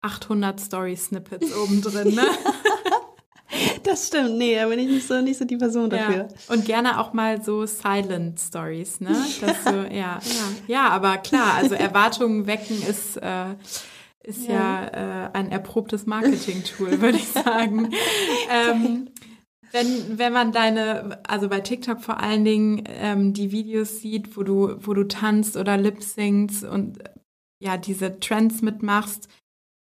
800 0.01 0.59
Story-Snippets 0.59 1.55
oben 1.55 1.81
drin, 1.81 2.15
ne? 2.15 2.25
Das 3.83 4.07
stimmt, 4.07 4.37
nee, 4.37 4.55
da 4.55 4.67
bin 4.67 4.79
ich 4.79 4.87
nicht 4.87 5.07
so, 5.07 5.21
nicht 5.21 5.37
so 5.37 5.45
die 5.45 5.57
Person 5.57 5.89
dafür. 5.89 6.27
Ja. 6.27 6.53
Und 6.53 6.65
gerne 6.65 6.99
auch 6.99 7.13
mal 7.13 7.41
so 7.43 7.65
Silent 7.65 8.39
Stories, 8.39 9.01
ne? 9.01 9.09
Dass 9.41 9.63
du, 9.63 9.87
ja, 9.91 10.19
ja, 10.19 10.19
ja, 10.67 10.89
aber 10.89 11.17
klar, 11.17 11.55
also 11.55 11.73
Erwartungen 11.73 12.45
wecken 12.45 12.81
ist, 12.87 13.17
äh, 13.17 13.55
ist 14.21 14.47
ja, 14.47 14.53
ja 14.53 15.27
äh, 15.27 15.29
ein 15.33 15.51
erprobtes 15.51 16.05
Marketing-Tool, 16.05 17.01
würde 17.01 17.17
ich 17.17 17.27
sagen. 17.27 17.91
ähm, 18.51 19.09
wenn, 19.71 20.19
wenn 20.19 20.33
man 20.33 20.51
deine, 20.51 21.19
also 21.27 21.49
bei 21.49 21.61
TikTok 21.61 22.01
vor 22.01 22.19
allen 22.19 22.45
Dingen 22.45 22.83
ähm, 22.87 23.33
die 23.33 23.51
Videos 23.51 23.99
sieht, 23.99 24.35
wo 24.37 24.43
du, 24.43 24.75
wo 24.79 24.93
du 24.93 25.07
tanzt 25.07 25.57
oder 25.57 25.77
lip 25.77 26.03
syncst 26.03 26.63
und 26.63 26.99
ja, 27.59 27.77
diese 27.77 28.19
Trends 28.19 28.61
mitmachst, 28.61 29.27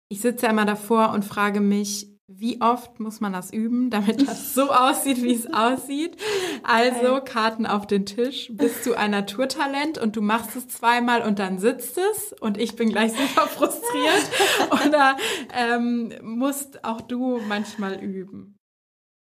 ich 0.10 0.22
sitze 0.22 0.48
ja 0.48 0.52
immer 0.52 0.66
davor 0.66 1.12
und 1.12 1.24
frage 1.24 1.62
mich, 1.62 2.08
wie 2.32 2.62
oft 2.62 3.00
muss 3.00 3.22
man 3.22 3.34
das 3.34 3.52
üben, 3.52 3.90
damit 3.90 4.22
das 4.28 4.54
so 4.54 4.72
aussieht, 4.72 5.22
wie 5.24 5.34
es 5.34 5.52
aussieht? 5.52 6.18
Also 6.64 7.22
Karten 7.22 7.66
auf 7.66 7.88
den 7.88 8.06
Tisch. 8.06 8.52
Bist 8.54 8.86
du 8.86 8.94
ein 8.94 9.12
Naturtalent 9.12 9.98
und 9.98 10.16
du 10.16 10.22
machst 10.22 10.56
es 10.56 10.68
zweimal 10.68 11.22
und 11.24 11.40
dann 11.40 11.60
sitzt 11.60 11.98
es 11.98 12.34
und 12.40 12.58
ich 12.58 12.76
bin 12.76 12.90
gleich 12.90 13.12
super 13.14 13.48
frustriert? 13.48 14.30
Oder 14.88 15.18
ähm, 15.56 16.14
musst 16.22 16.84
auch 16.84 17.02
du 17.02 17.40
manchmal 17.48 17.96
üben? 17.96 18.58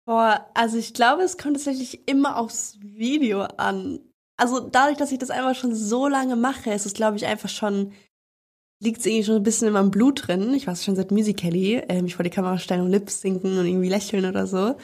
Boah, 0.05 0.49
also 0.53 0.77
ich 0.77 0.93
glaube, 0.93 1.23
es 1.23 1.37
kommt 1.37 1.55
tatsächlich 1.55 2.07
immer 2.07 2.37
aufs 2.37 2.77
Video 2.81 3.41
an. 3.41 3.99
Also 4.37 4.59
dadurch, 4.59 4.97
dass 4.97 5.11
ich 5.11 5.19
das 5.19 5.31
einfach 5.31 5.55
schon 5.55 5.73
so 5.73 6.07
lange 6.07 6.35
mache, 6.35 6.71
ist 6.71 6.85
es, 6.85 6.93
glaube 6.93 7.17
ich, 7.17 7.25
einfach 7.25 7.49
schon 7.49 7.91
liegt 8.79 8.99
es 8.99 9.05
irgendwie 9.05 9.23
schon 9.23 9.35
ein 9.35 9.43
bisschen 9.43 9.67
in 9.67 9.73
meinem 9.73 9.91
Blut 9.91 10.27
drin. 10.27 10.53
Ich 10.53 10.67
war 10.67 10.75
schon 10.75 10.95
seit 10.95 11.11
Musical.ly, 11.11 11.83
ähm, 11.89 12.05
ich 12.05 12.15
vor 12.15 12.23
die 12.23 12.29
Kamera 12.29 12.59
stellen 12.59 12.81
und 12.81 12.91
Lips 12.91 13.21
sinken 13.21 13.57
und 13.57 13.65
irgendwie 13.65 13.89
lächeln 13.89 14.25
oder 14.25 14.47
so. 14.47 14.75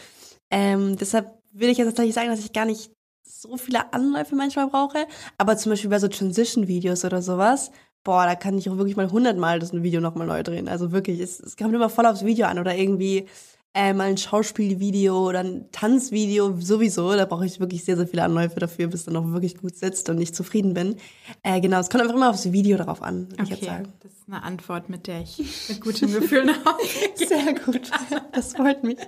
Ähm, 0.49 0.97
deshalb 0.97 1.31
will 1.51 1.69
ich 1.69 1.77
jetzt 1.77 1.87
tatsächlich 1.87 2.15
sagen, 2.15 2.29
dass 2.29 2.39
ich 2.39 2.53
gar 2.53 2.65
nicht 2.65 2.91
so 3.23 3.57
viele 3.57 3.93
Anläufe 3.93 4.35
manchmal 4.35 4.67
brauche. 4.67 5.05
Aber 5.37 5.57
zum 5.57 5.71
Beispiel 5.71 5.89
bei 5.89 5.99
so 5.99 6.07
Transition-Videos 6.07 7.05
oder 7.05 7.21
sowas, 7.21 7.71
boah, 8.03 8.25
da 8.25 8.35
kann 8.35 8.57
ich 8.57 8.69
auch 8.69 8.77
wirklich 8.77 8.97
mal 8.97 9.11
hundertmal 9.11 9.59
das 9.59 9.73
Video 9.73 10.01
nochmal 10.01 10.27
neu 10.27 10.43
drehen. 10.43 10.67
Also 10.67 10.91
wirklich, 10.91 11.19
es, 11.19 11.39
es 11.39 11.55
kommt 11.55 11.73
immer 11.73 11.89
voll 11.89 12.05
aufs 12.05 12.25
Video 12.25 12.47
an 12.47 12.59
oder 12.59 12.75
irgendwie 12.75 13.27
äh, 13.73 13.93
mal 13.93 14.09
ein 14.09 14.17
Schauspielvideo 14.17 15.27
oder 15.27 15.39
ein 15.39 15.71
Tanzvideo 15.71 16.55
sowieso. 16.59 17.13
Da 17.15 17.25
brauche 17.25 17.45
ich 17.45 17.59
wirklich 17.59 17.83
sehr, 17.83 17.97
sehr 17.97 18.07
viele 18.07 18.23
Anläufe 18.23 18.59
dafür, 18.59 18.87
bis 18.87 19.05
dann 19.05 19.15
auch 19.15 19.31
wirklich 19.31 19.57
gut 19.57 19.75
sitzt 19.75 20.09
und 20.09 20.21
ich 20.21 20.33
zufrieden 20.33 20.73
bin. 20.73 20.97
Äh, 21.41 21.59
genau, 21.59 21.79
es 21.79 21.89
kommt 21.89 22.03
einfach 22.03 22.15
immer 22.15 22.29
aufs 22.29 22.51
Video 22.51 22.77
darauf 22.77 23.01
an, 23.01 23.29
würde 23.31 23.43
okay, 23.43 23.43
ich 23.43 23.49
jetzt 23.49 23.65
sagen. 23.65 23.93
Das 24.01 24.11
ist 24.11 24.27
eine 24.27 24.43
Antwort, 24.43 24.89
mit 24.89 25.07
der 25.07 25.21
ich 25.21 25.39
mit 25.69 25.81
gutem 25.81 26.13
Gefühl 26.13 26.45
nach 26.45 26.63
Hause 26.65 26.87
Sehr 27.27 27.53
gut, 27.53 27.89
das 28.31 28.53
freut 28.53 28.83
mich. 28.83 28.99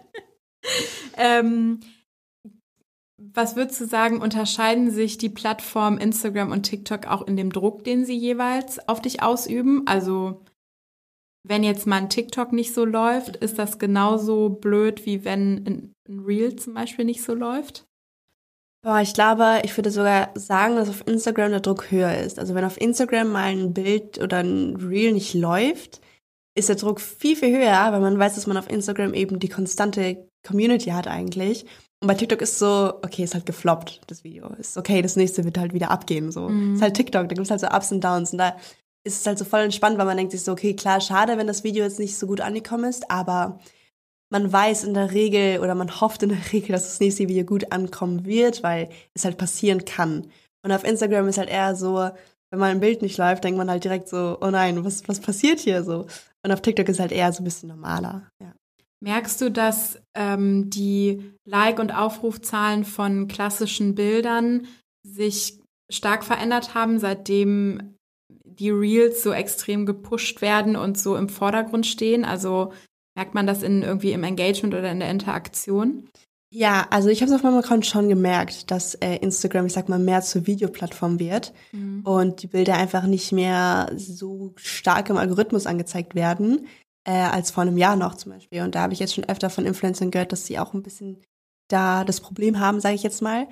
ähm, 1.18 1.80
was 3.18 3.56
würdest 3.56 3.80
du 3.82 3.86
sagen, 3.86 4.22
unterscheiden 4.22 4.92
sich 4.92 5.18
die 5.18 5.30
Plattformen 5.30 6.00
Instagram 6.00 6.52
und 6.52 6.64
TikTok 6.64 7.08
auch 7.08 7.28
in 7.28 7.38
dem 7.38 7.52
Druck, 7.52 7.84
den 7.84 8.06
sie 8.06 8.18
jeweils 8.18 8.88
auf 8.88 9.02
dich 9.02 9.22
ausüben? 9.22 9.84
Also 9.86 10.45
wenn 11.48 11.64
jetzt 11.64 11.86
mal 11.86 11.98
ein 11.98 12.10
TikTok 12.10 12.52
nicht 12.54 12.74
so 12.74 12.86
läuft, 12.86 13.36
ist 13.38 13.60
das 13.60 13.78
genauso 13.78 14.50
blöd, 14.50 15.06
wie 15.06 15.24
wenn 15.26 15.94
ein 16.08 16.26
Reel 16.26 16.56
zum 16.56 16.74
Beispiel 16.74 17.06
nicht 17.06 17.24
so 17.24 17.34
läuft? 17.34 17.86
Boah, 18.84 19.02
ich 19.02 19.14
glaube, 19.14 19.62
ich 19.64 19.76
würde 19.76 19.90
sogar 19.90 20.30
sagen, 20.36 20.76
dass 20.76 20.90
auf 20.90 21.08
Instagram 21.08 21.52
der 21.52 21.60
Druck 21.60 21.92
höher 21.92 22.16
ist. 22.18 22.38
Also 22.38 22.54
wenn 22.54 22.66
auf 22.66 22.80
Instagram 22.80 23.32
mal 23.32 23.52
ein 23.52 23.74
Bild 23.74 24.22
oder 24.22 24.38
ein 24.38 24.76
Reel 24.76 25.12
nicht 25.12 25.34
läuft, 25.34 26.02
ist 26.56 26.70
der 26.70 26.76
Druck 26.76 27.02
viel, 27.02 27.36
viel 27.36 27.56
höher, 27.56 27.92
weil 27.92 28.00
man 28.00 28.18
weiß, 28.18 28.36
dass 28.36 28.48
man 28.48 28.58
auf 28.58 28.70
Instagram 28.70 29.14
eben 29.14 29.40
die 29.40 29.50
konstante 29.50 30.30
Community 30.48 30.92
hat 30.92 31.08
eigentlich. 31.08 31.66
Und 32.02 32.08
bei 32.08 32.14
TikTok 32.14 32.42
ist 32.42 32.60
so, 32.60 32.94
okay, 33.04 33.24
ist 33.24 33.34
halt 33.34 33.46
gefloppt, 33.46 34.02
das 34.08 34.24
Video. 34.24 34.50
Ist 34.60 34.78
okay, 34.78 35.02
das 35.02 35.16
nächste 35.16 35.44
wird 35.44 35.58
halt 35.58 35.74
wieder 35.74 35.90
abgehen, 35.90 36.32
so. 36.32 36.50
Mhm. 36.50 36.76
Ist 36.76 36.82
halt 36.82 36.96
TikTok, 36.96 37.28
da 37.28 37.36
gibt 37.36 37.46
es 37.46 37.52
halt 37.52 37.62
so 37.62 37.68
Ups 37.68 37.92
und 37.92 38.04
Downs. 38.04 38.32
Und 38.32 38.38
da 38.38 38.56
ist 39.06 39.22
es 39.22 39.28
halt 39.28 39.38
so 39.38 39.46
voll 39.46 39.62
entspannt, 39.62 39.98
weil 39.98 40.06
man 40.06 40.18
denkt 40.18 40.32
sich 40.32 40.44
so, 40.44 40.52
okay, 40.52 40.76
klar, 40.76 41.00
schade, 41.00 41.38
wenn 41.38 41.48
das 41.48 41.64
Video 41.64 41.84
jetzt 41.84 42.00
nicht 42.00 42.18
so 42.18 42.28
gut 42.28 42.42
angekommen 42.42 42.86
ist, 42.86 43.10
aber 43.10 43.60
man 44.32 44.52
weiß 44.52 44.84
in 44.84 44.96
der 44.96 45.12
Regel 45.12 45.60
oder 45.60 45.76
man 45.76 46.02
hofft 46.02 46.24
in 46.24 46.30
der 46.30 46.40
Regel, 46.54 46.74
dass 46.74 46.84
das 46.84 47.00
nächste 47.00 47.28
Video 47.28 47.46
gut 47.46 47.72
ankommen 47.72 48.26
wird, 48.26 48.64
weil 48.64 48.90
es 49.14 49.24
halt 49.24 49.38
passieren 49.38 49.86
kann. 49.86 50.28
Und 50.64 50.72
auf 50.72 50.84
Instagram 50.84 51.28
ist 51.28 51.38
halt 51.38 51.50
eher 51.50 51.76
so, 51.76 52.10
wenn 52.50 52.60
mal 52.60 52.72
ein 52.72 52.80
Bild 52.80 53.02
nicht 53.02 53.18
läuft, 53.18 53.44
denkt 53.44 53.58
man 53.58 53.70
halt 53.70 53.84
direkt 53.84 54.10
so, 54.10 54.38
oh 54.42 54.50
nein, 54.50 54.84
was, 54.84 55.08
was 55.08 55.20
passiert 55.20 55.60
hier 55.60 55.84
so? 55.84 56.08
Und 56.44 56.52
auf 56.52 56.62
TikTok 56.62 56.90
ist 56.90 57.00
halt 57.00 57.12
eher 57.12 57.32
so 57.32 57.42
ein 57.42 57.46
bisschen 57.46 57.70
normaler, 57.70 58.30
ja. 58.42 58.54
Merkst 59.02 59.42
du, 59.42 59.52
dass 59.52 60.00
ähm, 60.16 60.70
die 60.72 61.32
Like- 61.46 61.80
und 61.80 61.92
Aufrufzahlen 61.92 62.86
von 62.86 63.28
klassischen 63.28 63.94
Bildern 63.94 64.66
sich 65.04 65.60
stark 65.92 66.24
verändert 66.24 66.74
haben, 66.74 66.98
seitdem 66.98 67.95
die 68.60 68.70
Reels 68.70 69.24
so 69.24 69.32
extrem 69.32 69.86
gepusht 69.86 70.42
werden 70.42 70.76
und 70.76 70.98
so 70.98 71.16
im 71.16 71.30
Vordergrund 71.30 71.86
stehen? 71.86 72.26
Also 72.26 72.72
merkt 73.16 73.34
man 73.34 73.48
das 73.48 73.64
in 73.64 73.82
irgendwie 73.84 74.12
im 74.12 74.24
Engagement 74.24 74.74
oder 74.74 74.92
in 74.92 75.00
der 75.00 75.10
Interaktion? 75.10 76.10
Ja, 76.52 76.88
also 76.90 77.10
ich 77.10 77.22
habe 77.22 77.30
es 77.30 77.36
auf 77.36 77.44
meinem 77.44 77.58
Account 77.58 77.86
schon 77.86 78.08
gemerkt, 78.08 78.72
dass 78.72 78.96
äh, 78.96 79.18
Instagram, 79.18 79.66
ich 79.66 79.74
sag 79.74 79.90
mal, 79.90 80.00
mehr 80.00 80.22
zur 80.22 80.48
Videoplattform 80.48 81.20
wird 81.20 81.54
mhm. 81.74 82.02
und 82.06 82.44
die 82.44 82.48
Bilder 82.48 82.76
einfach 82.76 83.04
nicht 83.08 83.32
mehr 83.34 83.92
so 83.98 84.54
stark 84.56 85.10
im 85.10 85.18
Algorithmus 85.18 85.66
angezeigt 85.66 86.16
werden, 86.16 86.68
äh, 87.04 87.12
als 87.12 87.52
vor 87.52 87.64
einem 87.64 87.78
Jahr 87.78 87.96
noch 87.98 88.16
zum 88.16 88.32
Beispiel. 88.32 88.62
Und 88.62 88.76
da 88.76 88.82
habe 88.82 88.94
ich 88.94 89.00
jetzt 89.00 89.16
schon 89.16 89.28
öfter 89.28 89.50
von 89.50 89.66
Influencern 89.66 90.12
gehört, 90.12 90.32
dass 90.32 90.46
sie 90.46 90.58
auch 90.58 90.74
ein 90.74 90.84
bisschen 90.84 91.22
da 91.68 92.06
das 92.06 92.22
Problem 92.22 92.60
haben, 92.60 92.80
sage 92.80 92.96
ich 92.96 93.04
jetzt 93.04 93.22
mal. 93.22 93.48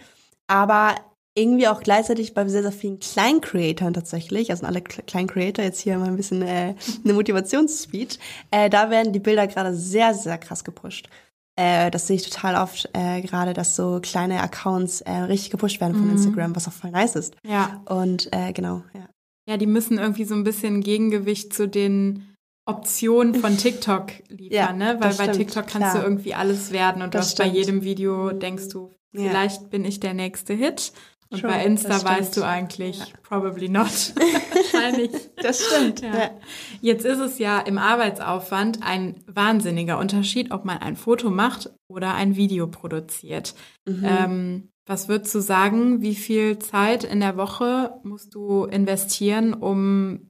Aber 0.47 0.95
irgendwie 1.35 1.67
auch 1.67 1.81
gleichzeitig 1.81 2.33
bei 2.33 2.47
sehr, 2.47 2.61
sehr 2.61 2.71
vielen 2.71 2.99
kleinen 2.99 3.41
Creatoren 3.41 3.93
tatsächlich, 3.93 4.51
also 4.51 4.65
alle 4.65 4.81
kleinen 4.81 5.27
Creator, 5.27 5.65
jetzt 5.65 5.79
hier 5.79 5.97
mal 5.97 6.07
ein 6.07 6.15
bisschen 6.15 6.41
äh, 6.41 6.75
eine 7.03 7.13
Motivationsspeech, 7.13 8.19
äh, 8.51 8.69
da 8.69 8.89
werden 8.89 9.13
die 9.13 9.19
Bilder 9.19 9.47
gerade 9.47 9.73
sehr, 9.73 10.13
sehr 10.13 10.37
krass 10.37 10.63
gepusht. 10.63 11.09
Äh, 11.55 11.91
das 11.91 12.07
sehe 12.07 12.15
ich 12.15 12.29
total 12.29 12.61
oft 12.61 12.89
äh, 12.93 13.21
gerade, 13.21 13.53
dass 13.53 13.75
so 13.75 13.99
kleine 14.01 14.41
Accounts 14.41 15.01
äh, 15.01 15.11
richtig 15.11 15.51
gepusht 15.51 15.81
werden 15.81 15.93
von 15.95 16.05
mhm. 16.05 16.13
Instagram, 16.13 16.55
was 16.55 16.67
auch 16.67 16.73
voll 16.73 16.91
nice 16.91 17.15
ist. 17.15 17.35
Ja. 17.45 17.81
Und 17.85 18.29
äh, 18.31 18.53
genau, 18.53 18.83
ja. 18.93 19.07
Ja, 19.47 19.57
die 19.57 19.67
müssen 19.67 19.97
irgendwie 19.97 20.23
so 20.23 20.35
ein 20.35 20.45
bisschen 20.45 20.81
Gegengewicht 20.81 21.53
zu 21.53 21.67
den 21.67 22.33
Optionen 22.65 23.35
von 23.35 23.57
TikTok 23.57 24.11
liefern, 24.29 24.55
ja, 24.55 24.73
ne? 24.73 24.97
Weil 24.99 25.13
bei 25.15 25.27
TikTok 25.27 25.67
kannst 25.67 25.91
klar. 25.91 25.95
du 25.95 26.01
irgendwie 26.01 26.33
alles 26.33 26.71
werden 26.71 27.01
und 27.01 27.13
das 27.13 27.35
du 27.35 27.43
hast 27.43 27.49
bei 27.49 27.55
jedem 27.55 27.83
Video 27.83 28.31
denkst 28.31 28.69
du, 28.69 28.91
vielleicht 29.13 29.63
ja. 29.63 29.67
bin 29.67 29.83
ich 29.83 29.99
der 29.99 30.13
nächste 30.13 30.53
Hit. 30.53 30.93
Und 31.33 31.39
Schon, 31.39 31.49
bei 31.49 31.65
Insta 31.65 32.03
weißt 32.03 32.37
du 32.37 32.43
eigentlich, 32.43 32.99
ja. 32.99 33.05
probably 33.23 33.67
not. 33.67 33.87
Wahrscheinlich. 34.53 35.09
Das 35.41 35.65
stimmt. 35.65 36.01
Ja. 36.01 36.15
Ja. 36.15 36.31
Jetzt 36.79 37.05
ist 37.05 37.17
es 37.17 37.39
ja 37.39 37.59
im 37.59 37.79
Arbeitsaufwand 37.79 38.83
ein 38.83 39.15
wahnsinniger 39.25 39.97
Unterschied, 39.97 40.51
ob 40.51 40.63
man 40.63 40.77
ein 40.77 40.95
Foto 40.95 41.31
macht 41.31 41.71
oder 41.87 42.13
ein 42.13 42.35
Video 42.35 42.67
produziert. 42.67 43.55
Mhm. 43.87 44.05
Ähm, 44.05 44.69
was 44.85 45.07
würdest 45.07 45.33
du 45.33 45.39
sagen, 45.39 46.03
wie 46.03 46.13
viel 46.13 46.59
Zeit 46.59 47.03
in 47.03 47.19
der 47.19 47.35
Woche 47.35 47.99
musst 48.03 48.35
du 48.35 48.65
investieren, 48.65 49.55
um 49.55 50.29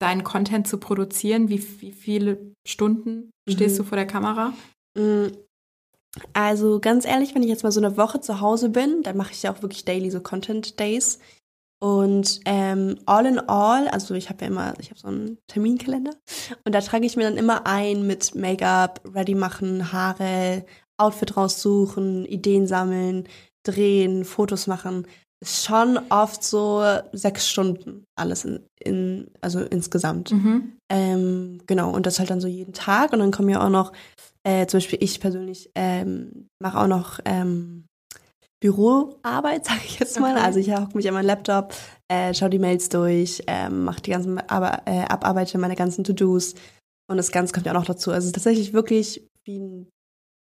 deinen 0.00 0.22
Content 0.22 0.68
zu 0.68 0.78
produzieren? 0.78 1.48
Wie, 1.48 1.60
wie 1.80 1.92
viele 1.92 2.52
Stunden 2.64 3.30
stehst 3.48 3.74
mhm. 3.74 3.82
du 3.82 3.88
vor 3.88 3.96
der 3.96 4.06
Kamera? 4.06 4.52
Also 6.32 6.80
ganz 6.80 7.04
ehrlich, 7.04 7.34
wenn 7.34 7.42
ich 7.42 7.48
jetzt 7.48 7.62
mal 7.62 7.72
so 7.72 7.80
eine 7.80 7.96
Woche 7.96 8.20
zu 8.20 8.40
Hause 8.40 8.68
bin, 8.68 9.02
dann 9.02 9.16
mache 9.16 9.32
ich 9.32 9.42
ja 9.42 9.52
auch 9.52 9.62
wirklich 9.62 9.84
daily 9.84 10.10
so 10.10 10.20
Content 10.20 10.78
Days. 10.78 11.18
Und 11.80 12.40
ähm, 12.44 12.98
all 13.06 13.26
in 13.26 13.38
all, 13.38 13.86
also 13.88 14.14
ich 14.14 14.28
habe 14.30 14.40
ja 14.42 14.48
immer, 14.48 14.74
ich 14.80 14.90
habe 14.90 14.98
so 14.98 15.08
einen 15.08 15.38
Terminkalender 15.46 16.12
und 16.64 16.74
da 16.74 16.80
trage 16.80 17.06
ich 17.06 17.16
mir 17.16 17.22
dann 17.22 17.36
immer 17.36 17.66
ein 17.66 18.04
mit 18.04 18.34
Make-up, 18.34 19.00
ready 19.14 19.36
machen, 19.36 19.92
Haare, 19.92 20.64
Outfit 20.96 21.36
raussuchen, 21.36 22.24
Ideen 22.24 22.66
sammeln, 22.66 23.28
drehen, 23.62 24.24
Fotos 24.24 24.66
machen. 24.66 25.06
Schon 25.44 25.98
oft 26.10 26.42
so 26.42 26.82
sechs 27.12 27.48
Stunden 27.48 28.04
alles 28.16 28.44
in, 28.44 28.60
in 28.80 29.30
also 29.40 29.60
insgesamt. 29.60 30.32
Mhm. 30.32 30.76
Ähm, 30.90 31.60
genau, 31.66 31.90
und 31.90 32.06
das 32.06 32.18
halt 32.18 32.30
dann 32.30 32.40
so 32.40 32.48
jeden 32.48 32.72
Tag. 32.72 33.12
Und 33.12 33.20
dann 33.20 33.30
kommen 33.30 33.48
ja 33.48 33.64
auch 33.64 33.70
noch, 33.70 33.92
äh, 34.42 34.66
zum 34.66 34.78
Beispiel 34.78 34.98
ich 35.02 35.20
persönlich 35.20 35.70
ähm, 35.74 36.48
mache 36.60 36.78
auch 36.78 36.88
noch 36.88 37.20
ähm, 37.24 37.84
Büroarbeit, 38.60 39.64
sage 39.66 39.80
ich 39.84 39.98
jetzt 40.00 40.18
mal. 40.18 40.34
Okay. 40.34 40.44
Also 40.44 40.58
ich 40.58 40.70
hocke 40.74 40.96
mich 40.96 41.06
an 41.06 41.14
meinen 41.14 41.26
Laptop, 41.26 41.72
äh, 42.08 42.34
schaue 42.34 42.50
die 42.50 42.58
Mails 42.58 42.88
durch, 42.88 43.42
ähm, 43.46 43.84
mache 43.84 44.02
die 44.02 44.10
ganzen, 44.10 44.38
aber, 44.48 44.82
äh, 44.86 45.04
abarbeite 45.08 45.58
meine 45.58 45.76
ganzen 45.76 46.04
To-Dos. 46.04 46.54
Und 47.10 47.16
das 47.16 47.32
Ganze 47.32 47.54
kommt 47.54 47.66
ja 47.66 47.72
auch 47.72 47.78
noch 47.78 47.86
dazu. 47.86 48.10
Also 48.10 48.24
es 48.24 48.26
ist 48.26 48.34
tatsächlich 48.34 48.72
wirklich 48.72 49.26
wie 49.44 49.58
ein 49.58 49.88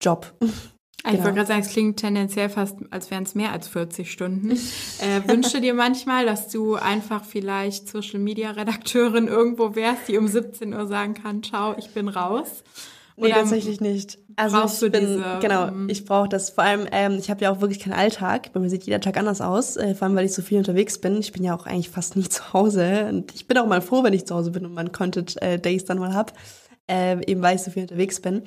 Job. 0.02 0.34
Ich 1.08 1.14
Genau. 1.14 1.24
wollte 1.24 1.36
gerade 1.36 1.48
sagen, 1.48 1.60
es 1.62 1.70
klingt 1.70 1.98
tendenziell 1.98 2.48
fast, 2.50 2.76
als 2.90 3.10
wären 3.10 3.22
es 3.24 3.34
mehr 3.34 3.52
als 3.52 3.66
40 3.68 4.12
Stunden. 4.12 4.50
äh, 4.52 5.26
wünsche 5.28 5.60
dir 5.60 5.74
manchmal, 5.74 6.26
dass 6.26 6.48
du 6.48 6.74
einfach 6.74 7.24
vielleicht 7.24 7.88
Social 7.88 8.18
Media 8.20 8.50
Redakteurin 8.50 9.26
irgendwo 9.26 9.74
wärst, 9.74 10.08
die 10.08 10.18
um 10.18 10.28
17 10.28 10.74
Uhr 10.74 10.86
sagen 10.86 11.14
kann, 11.14 11.42
ciao, 11.42 11.74
ich 11.78 11.90
bin 11.90 12.08
raus. 12.08 12.62
Nee, 13.16 13.26
Oder 13.26 13.34
tatsächlich 13.36 13.80
nicht. 13.80 14.18
Also 14.36 14.58
brauchst 14.58 14.80
ich 14.80 14.92
bin, 14.92 15.00
diese, 15.00 15.24
genau, 15.40 15.66
ähm, 15.66 15.88
ich 15.90 16.04
brauche 16.04 16.28
das. 16.28 16.50
Vor 16.50 16.62
allem, 16.62 16.86
ähm, 16.92 17.16
ich 17.18 17.30
habe 17.30 17.42
ja 17.42 17.50
auch 17.50 17.60
wirklich 17.60 17.80
keinen 17.80 17.94
Alltag. 17.94 18.52
Bei 18.52 18.60
mir 18.60 18.70
sieht 18.70 18.84
jeder 18.84 19.00
Tag 19.00 19.16
anders 19.16 19.40
aus, 19.40 19.76
äh, 19.76 19.96
vor 19.96 20.06
allem, 20.06 20.14
weil 20.14 20.26
ich 20.26 20.34
so 20.34 20.42
viel 20.42 20.58
unterwegs 20.58 20.98
bin. 20.98 21.18
Ich 21.18 21.32
bin 21.32 21.42
ja 21.42 21.56
auch 21.56 21.66
eigentlich 21.66 21.90
fast 21.90 22.14
nie 22.14 22.28
zu 22.28 22.52
Hause. 22.52 23.06
Und 23.08 23.34
ich 23.34 23.48
bin 23.48 23.58
auch 23.58 23.66
mal 23.66 23.80
froh, 23.80 24.04
wenn 24.04 24.12
ich 24.12 24.24
zu 24.26 24.36
Hause 24.36 24.52
bin 24.52 24.64
und 24.64 24.72
man 24.74 24.92
Content-Days 24.92 25.84
dann 25.86 25.98
mal 25.98 26.14
hab, 26.14 26.32
äh, 26.88 27.20
eben 27.28 27.42
weil 27.42 27.56
ich 27.56 27.62
so 27.62 27.72
viel 27.72 27.82
unterwegs 27.82 28.20
bin. 28.20 28.42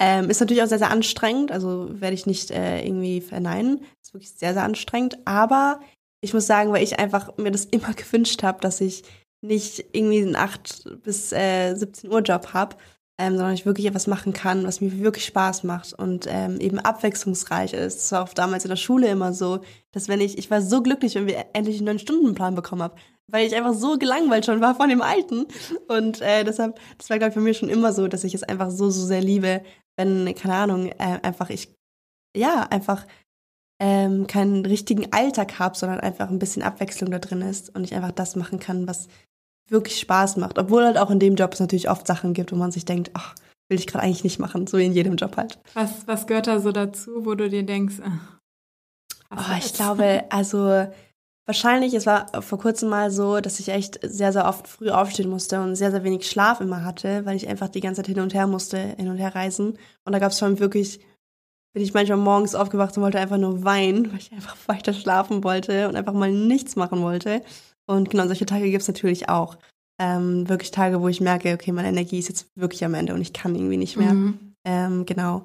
Ähm, 0.00 0.28
ist 0.28 0.40
natürlich 0.40 0.62
auch 0.62 0.68
sehr, 0.68 0.78
sehr 0.78 0.90
anstrengend, 0.90 1.52
also 1.52 1.88
werde 2.00 2.14
ich 2.14 2.26
nicht 2.26 2.50
äh, 2.50 2.84
irgendwie 2.84 3.20
verneinen. 3.20 3.84
Ist 4.02 4.14
wirklich 4.14 4.32
sehr, 4.32 4.52
sehr 4.52 4.64
anstrengend. 4.64 5.18
Aber 5.24 5.80
ich 6.20 6.34
muss 6.34 6.46
sagen, 6.46 6.72
weil 6.72 6.82
ich 6.82 6.98
einfach 6.98 7.36
mir 7.36 7.50
das 7.50 7.66
immer 7.66 7.92
gewünscht 7.94 8.42
habe, 8.42 8.60
dass 8.60 8.80
ich 8.80 9.04
nicht 9.40 9.84
irgendwie 9.92 10.22
einen 10.22 10.36
8 10.36 11.02
bis 11.02 11.32
äh, 11.32 11.74
17 11.74 12.10
Uhr 12.10 12.20
Job 12.20 12.54
habe, 12.54 12.76
ähm, 13.18 13.36
sondern 13.36 13.54
ich 13.54 13.66
wirklich 13.66 13.86
etwas 13.86 14.06
machen 14.06 14.32
kann, 14.32 14.66
was 14.66 14.80
mir 14.80 14.98
wirklich 15.00 15.26
Spaß 15.26 15.62
macht 15.64 15.92
und 15.92 16.26
ähm, 16.28 16.58
eben 16.60 16.80
abwechslungsreich 16.80 17.72
ist. 17.74 17.98
Das 17.98 18.12
war 18.12 18.22
auch 18.24 18.34
damals 18.34 18.64
in 18.64 18.70
der 18.70 18.76
Schule 18.76 19.08
immer 19.08 19.32
so, 19.32 19.60
dass 19.92 20.08
wenn 20.08 20.20
ich, 20.20 20.38
ich 20.38 20.50
war 20.50 20.62
so 20.62 20.82
glücklich, 20.82 21.14
wenn 21.14 21.26
wir 21.26 21.44
endlich 21.52 21.76
einen 21.76 21.86
neuen 21.86 21.98
Stundenplan 22.00 22.54
bekommen 22.54 22.82
haben, 22.82 22.94
weil 23.30 23.46
ich 23.46 23.54
einfach 23.54 23.74
so 23.74 23.98
gelangweilt 23.98 24.46
schon 24.46 24.60
war 24.60 24.74
von 24.74 24.88
dem 24.88 25.02
alten. 25.02 25.46
Und 25.88 26.20
äh, 26.20 26.44
deshalb, 26.44 26.78
das 26.98 27.10
war, 27.10 27.18
glaube 27.18 27.30
ich, 27.30 27.34
bei 27.34 27.40
mir 27.40 27.54
schon 27.54 27.68
immer 27.68 27.92
so, 27.92 28.08
dass 28.08 28.24
ich 28.24 28.34
es 28.34 28.42
einfach 28.42 28.70
so, 28.70 28.90
so 28.90 29.06
sehr 29.06 29.22
liebe, 29.22 29.62
wenn, 29.96 30.34
keine 30.34 30.54
Ahnung, 30.54 30.88
äh, 30.88 31.18
einfach 31.22 31.50
ich, 31.50 31.68
ja, 32.36 32.66
einfach 32.70 33.06
ähm, 33.80 34.26
keinen 34.26 34.64
richtigen 34.64 35.12
Alltag 35.12 35.58
habe, 35.58 35.76
sondern 35.76 36.00
einfach 36.00 36.28
ein 36.28 36.38
bisschen 36.38 36.62
Abwechslung 36.62 37.10
da 37.10 37.18
drin 37.18 37.42
ist 37.42 37.74
und 37.74 37.84
ich 37.84 37.94
einfach 37.94 38.12
das 38.12 38.36
machen 38.36 38.58
kann, 38.58 38.86
was 38.86 39.08
wirklich 39.68 39.98
Spaß 40.00 40.36
macht. 40.36 40.58
Obwohl 40.58 40.84
halt 40.84 40.98
auch 40.98 41.10
in 41.10 41.18
dem 41.18 41.36
Job 41.36 41.54
es 41.54 41.60
natürlich 41.60 41.90
oft 41.90 42.06
Sachen 42.06 42.34
gibt, 42.34 42.52
wo 42.52 42.56
man 42.56 42.72
sich 42.72 42.84
denkt, 42.84 43.10
ach, 43.14 43.34
will 43.68 43.78
ich 43.78 43.86
gerade 43.86 44.04
eigentlich 44.04 44.24
nicht 44.24 44.38
machen, 44.38 44.66
so 44.66 44.78
wie 44.78 44.84
in 44.84 44.92
jedem 44.92 45.16
Job 45.16 45.36
halt. 45.36 45.58
Was, 45.74 46.06
was 46.06 46.26
gehört 46.26 46.46
da 46.46 46.60
so 46.60 46.70
dazu, 46.70 47.24
wo 47.24 47.34
du 47.34 47.48
dir 47.48 47.62
denkst, 47.62 47.98
äh, 48.00 48.10
hast 49.30 49.48
Oh, 49.50 49.54
ich 49.58 49.74
glaube, 49.74 50.24
also 50.30 50.86
wahrscheinlich, 51.46 51.94
es 51.94 52.06
war 52.06 52.42
vor 52.42 52.58
kurzem 52.58 52.88
mal 52.88 53.10
so, 53.10 53.40
dass 53.40 53.60
ich 53.60 53.68
echt 53.68 53.98
sehr, 54.02 54.32
sehr 54.32 54.46
oft 54.46 54.66
früh 54.68 54.90
aufstehen 54.90 55.30
musste 55.30 55.60
und 55.60 55.76
sehr, 55.76 55.90
sehr 55.90 56.04
wenig 56.04 56.28
Schlaf 56.28 56.60
immer 56.60 56.84
hatte, 56.84 57.24
weil 57.26 57.36
ich 57.36 57.48
einfach 57.48 57.68
die 57.68 57.80
ganze 57.80 58.02
Zeit 58.02 58.14
hin 58.14 58.20
und 58.20 58.34
her 58.34 58.46
musste, 58.46 58.78
hin 58.78 59.08
und 59.08 59.18
her 59.18 59.34
reisen. 59.34 59.78
Und 60.04 60.12
da 60.12 60.18
gab 60.18 60.32
es 60.32 60.38
schon 60.38 60.58
wirklich, 60.58 61.00
bin 61.74 61.82
ich 61.82 61.94
manchmal 61.94 62.18
morgens 62.18 62.54
aufgewacht 62.54 62.96
und 62.96 63.02
wollte 63.02 63.18
einfach 63.18 63.38
nur 63.38 63.64
weinen, 63.64 64.10
weil 64.12 64.18
ich 64.18 64.32
einfach 64.32 64.56
weiter 64.66 64.92
schlafen 64.92 65.44
wollte 65.44 65.88
und 65.88 65.96
einfach 65.96 66.14
mal 66.14 66.32
nichts 66.32 66.76
machen 66.76 67.02
wollte. 67.02 67.42
Und 67.86 68.10
genau, 68.10 68.26
solche 68.26 68.46
Tage 68.46 68.70
gibt 68.70 68.82
es 68.82 68.88
natürlich 68.88 69.28
auch. 69.28 69.58
Ähm, 70.00 70.48
wirklich 70.48 70.72
Tage, 70.72 71.00
wo 71.00 71.08
ich 71.08 71.20
merke, 71.20 71.54
okay, 71.54 71.70
meine 71.70 71.88
Energie 71.88 72.18
ist 72.18 72.28
jetzt 72.28 72.48
wirklich 72.56 72.84
am 72.84 72.94
Ende 72.94 73.14
und 73.14 73.20
ich 73.20 73.32
kann 73.32 73.54
irgendwie 73.54 73.76
nicht 73.76 73.96
mehr. 73.96 74.12
Mhm. 74.12 74.54
Ähm, 74.64 75.06
genau. 75.06 75.44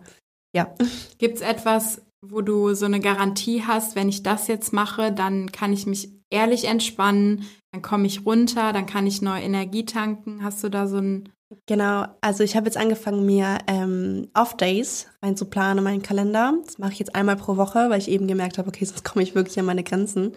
Ja. 0.55 0.73
Gibt 1.19 1.35
es 1.35 1.41
etwas, 1.41 2.01
wo 2.21 2.41
du 2.41 2.73
so 2.73 2.85
eine 2.85 2.99
Garantie 2.99 3.63
hast, 3.65 3.95
wenn 3.95 4.09
ich 4.09 4.23
das 4.23 4.47
jetzt 4.47 4.73
mache, 4.73 5.11
dann 5.11 5.51
kann 5.51 5.73
ich 5.73 5.85
mich 5.85 6.09
ehrlich 6.29 6.65
entspannen, 6.65 7.45
dann 7.71 7.81
komme 7.81 8.07
ich 8.07 8.25
runter, 8.25 8.73
dann 8.73 8.85
kann 8.85 9.07
ich 9.07 9.21
neue 9.21 9.41
Energie 9.41 9.85
tanken. 9.85 10.43
Hast 10.43 10.63
du 10.63 10.69
da 10.69 10.87
so 10.87 10.97
ein 10.97 11.29
Genau, 11.65 12.05
also 12.21 12.43
ich 12.43 12.55
habe 12.55 12.67
jetzt 12.67 12.77
angefangen, 12.77 13.25
mir 13.25 13.57
ähm, 13.65 14.29
Off-Days 14.35 15.07
reinzuplanen 15.23 15.79
in 15.79 15.83
meinen 15.83 16.03
Kalender. 16.03 16.53
Das 16.63 16.77
mache 16.77 16.91
ich 16.91 16.99
jetzt 16.99 17.15
einmal 17.15 17.37
pro 17.37 17.57
Woche, 17.57 17.89
weil 17.89 17.97
ich 17.97 18.07
eben 18.07 18.27
gemerkt 18.27 18.59
habe, 18.59 18.67
okay, 18.67 18.85
sonst 18.85 19.03
komme 19.03 19.23
ich 19.23 19.33
wirklich 19.33 19.57
an 19.59 19.65
meine 19.65 19.83
Grenzen. 19.83 20.31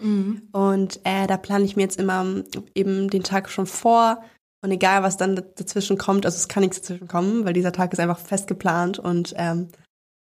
Und 0.51 0.99
äh, 1.03 1.27
da 1.27 1.37
plane 1.37 1.65
ich 1.65 1.75
mir 1.75 1.83
jetzt 1.83 1.99
immer 1.99 2.25
eben 2.73 3.11
den 3.11 3.23
Tag 3.23 3.49
schon 3.49 3.67
vor. 3.67 4.23
Und 4.63 4.71
egal, 4.71 5.03
was 5.03 5.17
dann 5.17 5.35
dazwischen 5.35 5.99
kommt, 5.99 6.25
also 6.25 6.37
es 6.37 6.47
kann 6.47 6.61
nichts 6.61 6.81
dazwischen 6.81 7.07
kommen, 7.07 7.45
weil 7.45 7.53
dieser 7.53 7.73
Tag 7.73 7.93
ist 7.93 7.99
einfach 7.99 8.19
fest 8.19 8.47
geplant. 8.47 8.97
Und 8.97 9.35
ähm, 9.37 9.67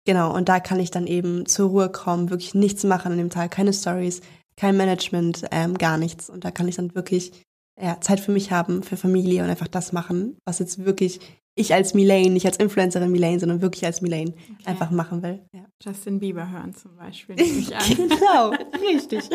genau, 0.04 0.34
und 0.34 0.48
da 0.48 0.60
kann 0.60 0.80
ich 0.80 0.90
dann 0.90 1.06
eben 1.06 1.46
zur 1.46 1.70
Ruhe 1.70 1.90
kommen, 1.90 2.30
wirklich 2.30 2.54
nichts 2.54 2.84
machen 2.84 3.12
an 3.12 3.18
dem 3.18 3.30
Tag, 3.30 3.50
keine 3.50 3.72
Stories, 3.72 4.20
kein 4.56 4.76
Management, 4.76 5.44
ähm, 5.50 5.78
gar 5.78 5.98
nichts. 5.98 6.28
Und 6.30 6.44
da 6.44 6.50
kann 6.50 6.68
ich 6.68 6.76
dann 6.76 6.94
wirklich 6.94 7.32
ja, 7.80 8.00
Zeit 8.00 8.20
für 8.20 8.32
mich 8.32 8.52
haben, 8.52 8.82
für 8.82 8.96
Familie 8.96 9.42
und 9.42 9.50
einfach 9.50 9.68
das 9.68 9.92
machen, 9.92 10.36
was 10.44 10.58
jetzt 10.58 10.84
wirklich 10.84 11.20
ich 11.54 11.74
als 11.74 11.92
Milane, 11.92 12.30
nicht 12.30 12.46
als 12.46 12.56
Influencerin 12.56 13.10
Milane, 13.10 13.38
sondern 13.38 13.60
wirklich 13.60 13.84
als 13.84 14.00
Milane 14.00 14.34
einfach 14.64 14.90
machen 14.90 15.22
will. 15.22 15.44
Ja. 15.54 15.66
Justin 15.84 16.18
Bieber 16.18 16.50
hören 16.50 16.74
zum 16.74 16.96
Beispiel, 16.96 17.34
nehme 17.34 17.58
ich 17.58 17.76
an. 17.76 17.82
genau, 17.96 18.52
richtig. 18.90 19.24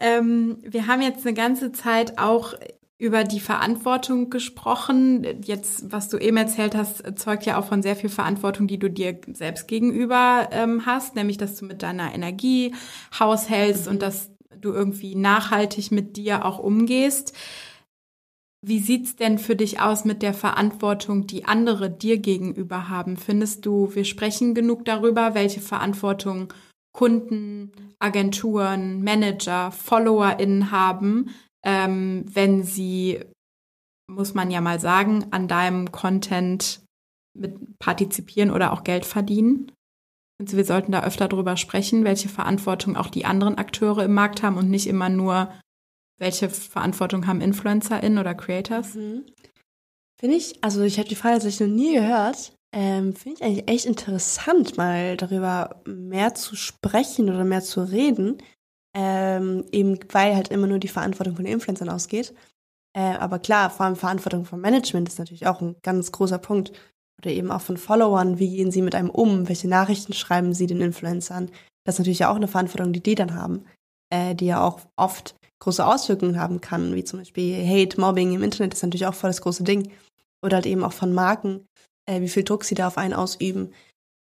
Ähm, 0.00 0.58
wir 0.62 0.86
haben 0.86 1.02
jetzt 1.02 1.26
eine 1.26 1.34
ganze 1.34 1.72
Zeit 1.72 2.18
auch 2.18 2.54
über 2.98 3.22
die 3.22 3.40
Verantwortung 3.40 4.28
gesprochen. 4.28 5.24
Jetzt, 5.44 5.92
was 5.92 6.08
du 6.08 6.18
eben 6.18 6.36
erzählt 6.36 6.74
hast, 6.74 7.18
zeugt 7.18 7.46
ja 7.46 7.58
auch 7.58 7.64
von 7.64 7.80
sehr 7.80 7.94
viel 7.94 8.10
Verantwortung, 8.10 8.66
die 8.66 8.78
du 8.78 8.90
dir 8.90 9.20
selbst 9.32 9.68
gegenüber 9.68 10.48
ähm, 10.50 10.84
hast, 10.84 11.14
nämlich 11.14 11.38
dass 11.38 11.56
du 11.56 11.64
mit 11.64 11.82
deiner 11.82 12.12
Energie 12.12 12.74
haushältst 13.18 13.86
und 13.86 14.02
dass 14.02 14.30
du 14.60 14.72
irgendwie 14.72 15.14
nachhaltig 15.14 15.92
mit 15.92 16.16
dir 16.16 16.44
auch 16.44 16.58
umgehst. 16.58 17.36
Wie 18.60 18.80
sieht's 18.80 19.14
denn 19.14 19.38
für 19.38 19.54
dich 19.54 19.80
aus 19.80 20.04
mit 20.04 20.20
der 20.20 20.34
Verantwortung, 20.34 21.28
die 21.28 21.44
andere 21.44 21.90
dir 21.90 22.18
gegenüber 22.18 22.88
haben? 22.88 23.16
Findest 23.16 23.64
du, 23.64 23.94
wir 23.94 24.04
sprechen 24.04 24.54
genug 24.54 24.84
darüber, 24.84 25.34
welche 25.34 25.60
Verantwortung 25.60 26.52
Kunden, 26.92 27.70
Agenturen, 28.00 29.04
Manager, 29.04 29.70
FollowerInnen 29.70 30.72
haben, 30.72 31.30
ähm, 31.68 32.24
wenn 32.32 32.64
sie, 32.64 33.20
muss 34.10 34.32
man 34.32 34.50
ja 34.50 34.62
mal 34.62 34.80
sagen, 34.80 35.26
an 35.32 35.48
deinem 35.48 35.92
Content 35.92 36.82
mit 37.38 37.78
partizipieren 37.78 38.50
oder 38.50 38.72
auch 38.72 38.84
Geld 38.84 39.04
verdienen? 39.04 39.70
Also 40.40 40.56
wir 40.56 40.64
sollten 40.64 40.92
da 40.92 41.04
öfter 41.04 41.28
drüber 41.28 41.58
sprechen, 41.58 42.04
welche 42.04 42.30
Verantwortung 42.30 42.96
auch 42.96 43.08
die 43.08 43.26
anderen 43.26 43.58
Akteure 43.58 44.04
im 44.04 44.14
Markt 44.14 44.42
haben 44.42 44.56
und 44.56 44.70
nicht 44.70 44.86
immer 44.86 45.10
nur, 45.10 45.52
welche 46.18 46.48
Verantwortung 46.48 47.26
haben 47.26 47.42
InfluencerInnen 47.42 48.18
oder 48.18 48.34
Creators? 48.34 48.94
Mhm. 48.94 49.26
Finde 50.18 50.36
ich, 50.36 50.64
also 50.64 50.82
ich 50.82 50.98
habe 50.98 51.08
die 51.08 51.16
Frage 51.16 51.34
tatsächlich 51.34 51.68
noch 51.68 51.76
nie 51.76 51.94
gehört. 51.94 52.54
Ähm, 52.74 53.14
Finde 53.14 53.38
ich 53.38 53.44
eigentlich 53.44 53.68
echt 53.68 53.84
interessant, 53.84 54.76
mal 54.76 55.16
darüber 55.16 55.82
mehr 55.86 56.34
zu 56.34 56.56
sprechen 56.56 57.28
oder 57.28 57.44
mehr 57.44 57.62
zu 57.62 57.82
reden. 57.82 58.38
Ähm, 59.00 59.64
eben 59.70 59.96
weil 60.10 60.34
halt 60.34 60.48
immer 60.48 60.66
nur 60.66 60.80
die 60.80 60.88
Verantwortung 60.88 61.36
von 61.36 61.44
den 61.44 61.54
Influencern 61.54 61.88
ausgeht. 61.88 62.34
Äh, 62.96 63.16
aber 63.18 63.38
klar, 63.38 63.70
vor 63.70 63.86
allem 63.86 63.94
Verantwortung 63.94 64.44
vom 64.44 64.60
Management 64.60 65.08
ist 65.08 65.20
natürlich 65.20 65.46
auch 65.46 65.60
ein 65.60 65.76
ganz 65.82 66.10
großer 66.10 66.38
Punkt. 66.38 66.72
Oder 67.20 67.30
eben 67.30 67.52
auch 67.52 67.60
von 67.60 67.76
Followern, 67.76 68.40
wie 68.40 68.56
gehen 68.56 68.72
sie 68.72 68.82
mit 68.82 68.96
einem 68.96 69.10
um? 69.10 69.48
Welche 69.48 69.68
Nachrichten 69.68 70.14
schreiben 70.14 70.52
sie 70.52 70.66
den 70.66 70.80
Influencern? 70.80 71.48
Das 71.84 71.94
ist 71.94 71.98
natürlich 72.00 72.24
auch 72.24 72.34
eine 72.34 72.48
Verantwortung, 72.48 72.92
die 72.92 73.02
die 73.02 73.14
dann 73.14 73.34
haben, 73.34 73.64
äh, 74.10 74.34
die 74.34 74.46
ja 74.46 74.64
auch 74.64 74.80
oft 74.96 75.36
große 75.60 75.86
Auswirkungen 75.86 76.40
haben 76.40 76.60
kann, 76.60 76.94
wie 76.96 77.04
zum 77.04 77.20
Beispiel 77.20 77.64
Hate, 77.64 78.00
Mobbing 78.00 78.32
im 78.32 78.42
Internet 78.42 78.74
ist 78.74 78.82
natürlich 78.82 79.06
auch 79.06 79.14
voll 79.14 79.30
das 79.30 79.42
große 79.42 79.62
Ding. 79.62 79.92
Oder 80.42 80.56
halt 80.56 80.66
eben 80.66 80.82
auch 80.82 80.92
von 80.92 81.12
Marken, 81.12 81.66
äh, 82.06 82.20
wie 82.20 82.28
viel 82.28 82.42
Druck 82.42 82.64
sie 82.64 82.74
da 82.74 82.88
auf 82.88 82.98
einen 82.98 83.14
ausüben. 83.14 83.72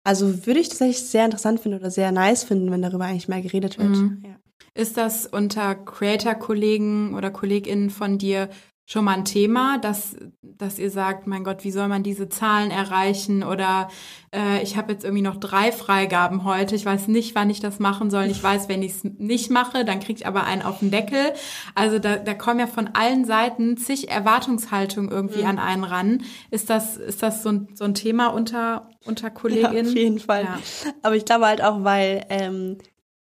Also 0.04 0.45
würde 0.45 0.60
ich 0.60 0.70
tatsächlich 0.70 1.01
sehr 1.01 1.26
interessant 1.26 1.60
finden 1.60 1.80
oder 1.80 1.91
sehr 1.91 2.12
nice 2.12 2.43
finden, 2.43 2.72
wenn 2.72 2.82
darüber 2.82 3.06
eigentlich 3.06 3.30
mehr 3.30 3.41
geredet 3.41 3.78
wird. 3.78 3.89
Mhm. 3.89 4.22
Ja. 4.26 4.36
Ist 4.76 4.97
das 4.97 5.26
unter 5.28 5.76
Creator-Kollegen 5.76 7.16
oder 7.16 7.32
KollegInnen 7.32 7.89
von 7.89 8.18
dir 8.18 8.49
schon 8.86 9.05
mal 9.05 9.13
ein 9.13 9.23
Thema, 9.23 9.77
dass, 9.77 10.17
dass 10.41 10.77
ihr 10.77 10.91
sagt, 10.91 11.25
mein 11.25 11.45
Gott, 11.45 11.63
wie 11.63 11.71
soll 11.71 11.88
man 11.88 12.03
diese 12.03 12.27
Zahlen 12.27 12.69
erreichen? 12.69 13.41
Oder 13.41 13.88
äh, 14.36 14.61
ich 14.61 14.75
habe 14.75 14.91
jetzt 14.91 15.05
irgendwie 15.05 15.21
noch 15.21 15.38
drei 15.38 15.71
Freigaben 15.71 16.43
heute. 16.43 16.75
Ich 16.75 16.86
weiß 16.86 17.07
nicht, 17.07 17.34
wann 17.34 17.49
ich 17.49 17.61
das 17.61 17.79
machen 17.79 18.11
soll. 18.11 18.25
Ich 18.25 18.43
weiß, 18.43 18.67
wenn 18.67 18.84
ich 18.84 18.91
es 18.91 19.03
nicht 19.05 19.49
mache, 19.49 19.86
dann 19.86 20.01
kriege 20.01 20.19
ich 20.19 20.27
aber 20.27 20.43
einen 20.43 20.61
auf 20.63 20.79
den 20.79 20.91
Deckel. 20.91 21.31
Also 21.75 21.97
da, 21.97 22.17
da 22.17 22.34
kommen 22.34 22.59
ja 22.59 22.67
von 22.67 22.89
allen 22.93 23.23
Seiten 23.23 23.77
zig 23.77 24.09
Erwartungshaltungen 24.11 25.09
irgendwie 25.11 25.43
Mhm. 25.43 25.47
an 25.47 25.59
einen 25.59 25.84
ran. 25.86 26.23
Ist 26.51 26.69
das, 26.69 26.97
ist 26.97 27.23
das 27.23 27.41
so 27.41 27.49
ein, 27.53 27.67
so 27.75 27.86
ein 27.86 27.93
Thema 27.93 28.27
unter, 28.27 28.89
unter 29.05 29.27
Ja, 29.27 29.34
KollegInnen? 29.34 29.88
auf 29.88 29.93
jeden 29.95 30.19
Fall. 30.19 30.43
Ja. 30.43 30.59
Aber 31.03 31.15
ich 31.15 31.23
glaube 31.23 31.45
halt 31.45 31.63
auch, 31.63 31.86
weil 31.86 32.25
ähm, 32.29 32.79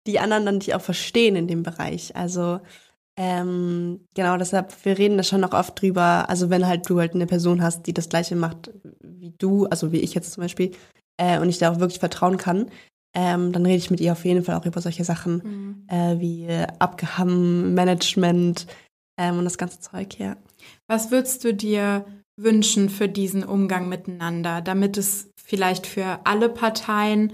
die 0.07 0.19
anderen 0.19 0.45
dann 0.45 0.59
dich 0.59 0.75
auch 0.75 0.81
verstehen 0.81 1.37
in 1.37 1.47
dem 1.47 1.63
Bereich. 1.63 2.17
Also 2.17 2.59
ähm, 3.19 4.05
genau, 4.13 4.37
deshalb, 4.37 4.73
wir 4.85 4.97
reden 4.97 5.17
da 5.17 5.23
schon 5.23 5.41
noch 5.41 5.53
oft 5.53 5.81
drüber. 5.81 6.29
Also 6.29 6.49
wenn 6.51 6.67
halt 6.67 6.87
du 6.87 6.99
halt 6.99 7.15
eine 7.15 7.25
Person 7.25 7.61
hast, 7.63 7.87
die 7.87 7.93
das 7.93 8.09
gleiche 8.09 8.35
macht 8.35 8.71
wie 9.01 9.33
du, 9.37 9.65
also 9.65 9.91
wie 9.91 10.01
ich 10.01 10.13
jetzt 10.13 10.33
zum 10.33 10.43
Beispiel, 10.43 10.71
äh, 11.17 11.39
und 11.39 11.49
ich 11.49 11.57
da 11.57 11.71
auch 11.71 11.79
wirklich 11.79 11.99
vertrauen 11.99 12.37
kann, 12.37 12.69
ähm, 13.15 13.51
dann 13.51 13.65
rede 13.65 13.77
ich 13.77 13.89
mit 13.89 13.99
ihr 13.99 14.11
auf 14.11 14.23
jeden 14.23 14.43
Fall 14.43 14.55
auch 14.55 14.65
über 14.65 14.81
solche 14.81 15.03
Sachen 15.03 15.33
mhm. 15.43 15.87
äh, 15.87 16.19
wie 16.19 16.47
Abgehaben, 16.77 17.73
Management 17.73 18.67
ähm, 19.19 19.39
und 19.39 19.45
das 19.45 19.57
ganze 19.57 19.79
Zeug, 19.79 20.19
ja. 20.19 20.37
Was 20.87 21.09
würdest 21.09 21.43
du 21.43 21.53
dir 21.53 22.05
wünschen 22.39 22.89
für 22.89 23.09
diesen 23.09 23.43
Umgang 23.43 23.89
miteinander, 23.89 24.61
damit 24.61 24.97
es 24.97 25.31
vielleicht 25.43 25.87
für 25.87 26.19
alle 26.25 26.49
Parteien 26.49 27.33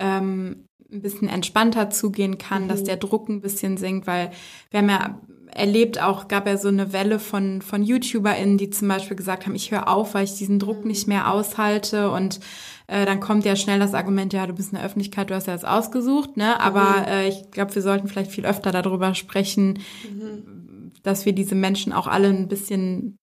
ähm, 0.00 0.64
ein 0.90 1.02
bisschen 1.02 1.28
entspannter 1.28 1.90
zugehen 1.90 2.38
kann, 2.38 2.64
mhm. 2.64 2.68
dass 2.68 2.84
der 2.84 2.96
Druck 2.96 3.28
ein 3.28 3.40
bisschen 3.40 3.76
sinkt, 3.76 4.06
weil 4.06 4.30
wir 4.70 4.80
haben 4.80 4.88
ja 4.88 5.20
erlebt 5.54 6.00
auch, 6.00 6.28
gab 6.28 6.46
ja 6.46 6.56
so 6.56 6.68
eine 6.68 6.92
Welle 6.92 7.18
von, 7.18 7.62
von 7.62 7.82
YouTuberInnen, 7.82 8.58
die 8.58 8.70
zum 8.70 8.88
Beispiel 8.88 9.16
gesagt 9.16 9.46
haben, 9.46 9.54
ich 9.54 9.70
höre 9.70 9.88
auf, 9.88 10.14
weil 10.14 10.24
ich 10.24 10.34
diesen 10.34 10.58
Druck 10.58 10.84
nicht 10.84 11.08
mehr 11.08 11.32
aushalte 11.32 12.10
und 12.10 12.40
äh, 12.86 13.06
dann 13.06 13.20
kommt 13.20 13.44
ja 13.44 13.56
schnell 13.56 13.78
das 13.78 13.94
Argument, 13.94 14.32
ja, 14.32 14.46
du 14.46 14.54
bist 14.54 14.72
in 14.72 14.76
der 14.76 14.84
Öffentlichkeit, 14.84 15.30
du 15.30 15.34
hast 15.34 15.46
ja 15.46 15.52
das 15.52 15.64
ausgesucht, 15.64 16.36
ne? 16.36 16.60
Aber 16.60 17.00
mhm. 17.00 17.04
äh, 17.06 17.28
ich 17.28 17.50
glaube, 17.50 17.74
wir 17.74 17.82
sollten 17.82 18.08
vielleicht 18.08 18.30
viel 18.30 18.46
öfter 18.46 18.72
darüber 18.72 19.14
sprechen, 19.14 19.80
mhm. 20.08 20.92
dass 21.02 21.26
wir 21.26 21.32
diese 21.32 21.54
Menschen 21.54 21.92
auch 21.92 22.06
alle 22.06 22.28
ein 22.28 22.48
bisschen 22.48 23.18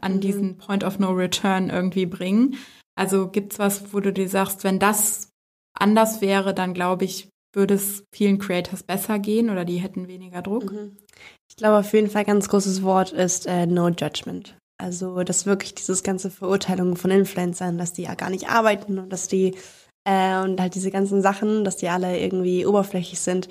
an 0.00 0.16
mhm. 0.16 0.20
diesen 0.20 0.56
Point 0.58 0.84
of 0.84 0.98
No 0.98 1.10
Return 1.10 1.70
irgendwie 1.70 2.06
bringen. 2.06 2.56
Also 2.96 3.28
gibt's 3.28 3.58
was, 3.58 3.92
wo 3.92 4.00
du 4.00 4.12
dir 4.12 4.28
sagst, 4.28 4.64
wenn 4.64 4.78
das 4.78 5.33
anders 5.74 6.20
wäre, 6.20 6.54
dann 6.54 6.74
glaube 6.74 7.04
ich, 7.04 7.28
würde 7.52 7.74
es 7.74 8.04
vielen 8.12 8.38
Creators 8.38 8.82
besser 8.82 9.18
gehen 9.18 9.50
oder 9.50 9.64
die 9.64 9.78
hätten 9.78 10.08
weniger 10.08 10.42
Druck? 10.42 10.72
Mhm. 10.72 10.96
Ich 11.48 11.56
glaube 11.56 11.78
auf 11.78 11.92
jeden 11.92 12.10
Fall 12.10 12.22
ein 12.22 12.26
ganz 12.26 12.48
großes 12.48 12.82
Wort 12.82 13.12
ist 13.12 13.46
äh, 13.46 13.66
No 13.66 13.88
Judgment. 13.88 14.56
Also, 14.76 15.22
dass 15.22 15.46
wirklich 15.46 15.74
dieses 15.74 16.02
ganze 16.02 16.30
Verurteilung 16.30 16.96
von 16.96 17.12
Influencern, 17.12 17.78
dass 17.78 17.92
die 17.92 18.02
ja 18.02 18.14
gar 18.14 18.30
nicht 18.30 18.48
arbeiten 18.48 18.98
und 18.98 19.10
dass 19.10 19.28
die 19.28 19.54
äh, 20.04 20.38
und 20.40 20.60
halt 20.60 20.74
diese 20.74 20.90
ganzen 20.90 21.22
Sachen, 21.22 21.64
dass 21.64 21.76
die 21.76 21.88
alle 21.88 22.18
irgendwie 22.18 22.66
oberflächlich 22.66 23.20
sind, 23.20 23.48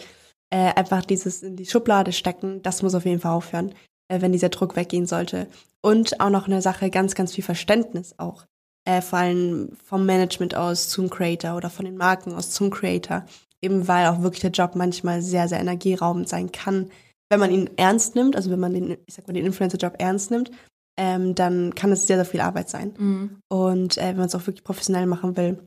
äh, 0.50 0.74
einfach 0.74 1.06
dieses 1.06 1.42
in 1.42 1.56
die 1.56 1.66
Schublade 1.66 2.12
stecken, 2.12 2.62
das 2.62 2.84
muss 2.84 2.94
auf 2.94 3.06
jeden 3.06 3.22
Fall 3.22 3.32
aufhören, 3.32 3.74
äh, 4.10 4.22
wenn 4.22 4.34
dieser 4.34 4.50
Druck 4.50 4.76
weggehen 4.76 5.08
sollte. 5.08 5.48
Und 5.82 6.20
auch 6.20 6.30
noch 6.30 6.48
eine 6.48 6.62
Sache, 6.62 6.90
ganz, 6.90 7.16
ganz 7.16 7.34
viel 7.34 7.44
Verständnis 7.44 8.16
auch 8.18 8.46
äh, 8.86 9.02
vor 9.02 9.20
allem 9.20 9.70
vom 9.84 10.06
Management 10.06 10.56
aus 10.56 10.90
zum 10.90 11.10
Creator 11.10 11.56
oder 11.56 11.70
von 11.70 11.86
den 11.86 11.98
Marken 11.98 12.34
aus 12.34 12.52
zum 12.52 12.70
Creator. 12.70 13.26
Eben 13.62 13.88
weil 13.88 14.08
auch 14.08 14.22
wirklich 14.22 14.42
der 14.42 14.52
Job 14.52 14.76
manchmal 14.76 15.22
sehr, 15.22 15.48
sehr 15.48 15.60
energieraubend 15.60 16.28
sein 16.28 16.52
kann. 16.52 16.90
Wenn 17.30 17.40
man 17.40 17.52
ihn 17.52 17.70
ernst 17.78 18.16
nimmt, 18.16 18.36
also 18.36 18.52
wenn 18.52 18.60
man 18.60 18.74
den, 18.74 18.98
ich 19.06 19.16
sag 19.16 19.28
mal, 19.28 19.34
den 19.34 19.46
Influencer-Job 19.46 19.96
ernst 20.00 20.32
nimmt, 20.32 20.52
ähm, 20.98 21.34
dann 21.34 21.74
kann 21.74 21.92
es 21.92 22.06
sehr, 22.06 22.18
sehr 22.18 22.26
viel 22.26 22.42
Arbeit 22.42 22.70
sein. 22.70 22.94
Mhm. 22.98 23.40
Und 23.50 23.98
äh, 23.98 24.10
wenn 24.10 24.18
man 24.18 24.28
es 24.28 24.36
auch 24.36 24.46
wirklich 24.46 24.64
professionell 24.64 25.06
machen 25.06 25.38
will. 25.38 25.66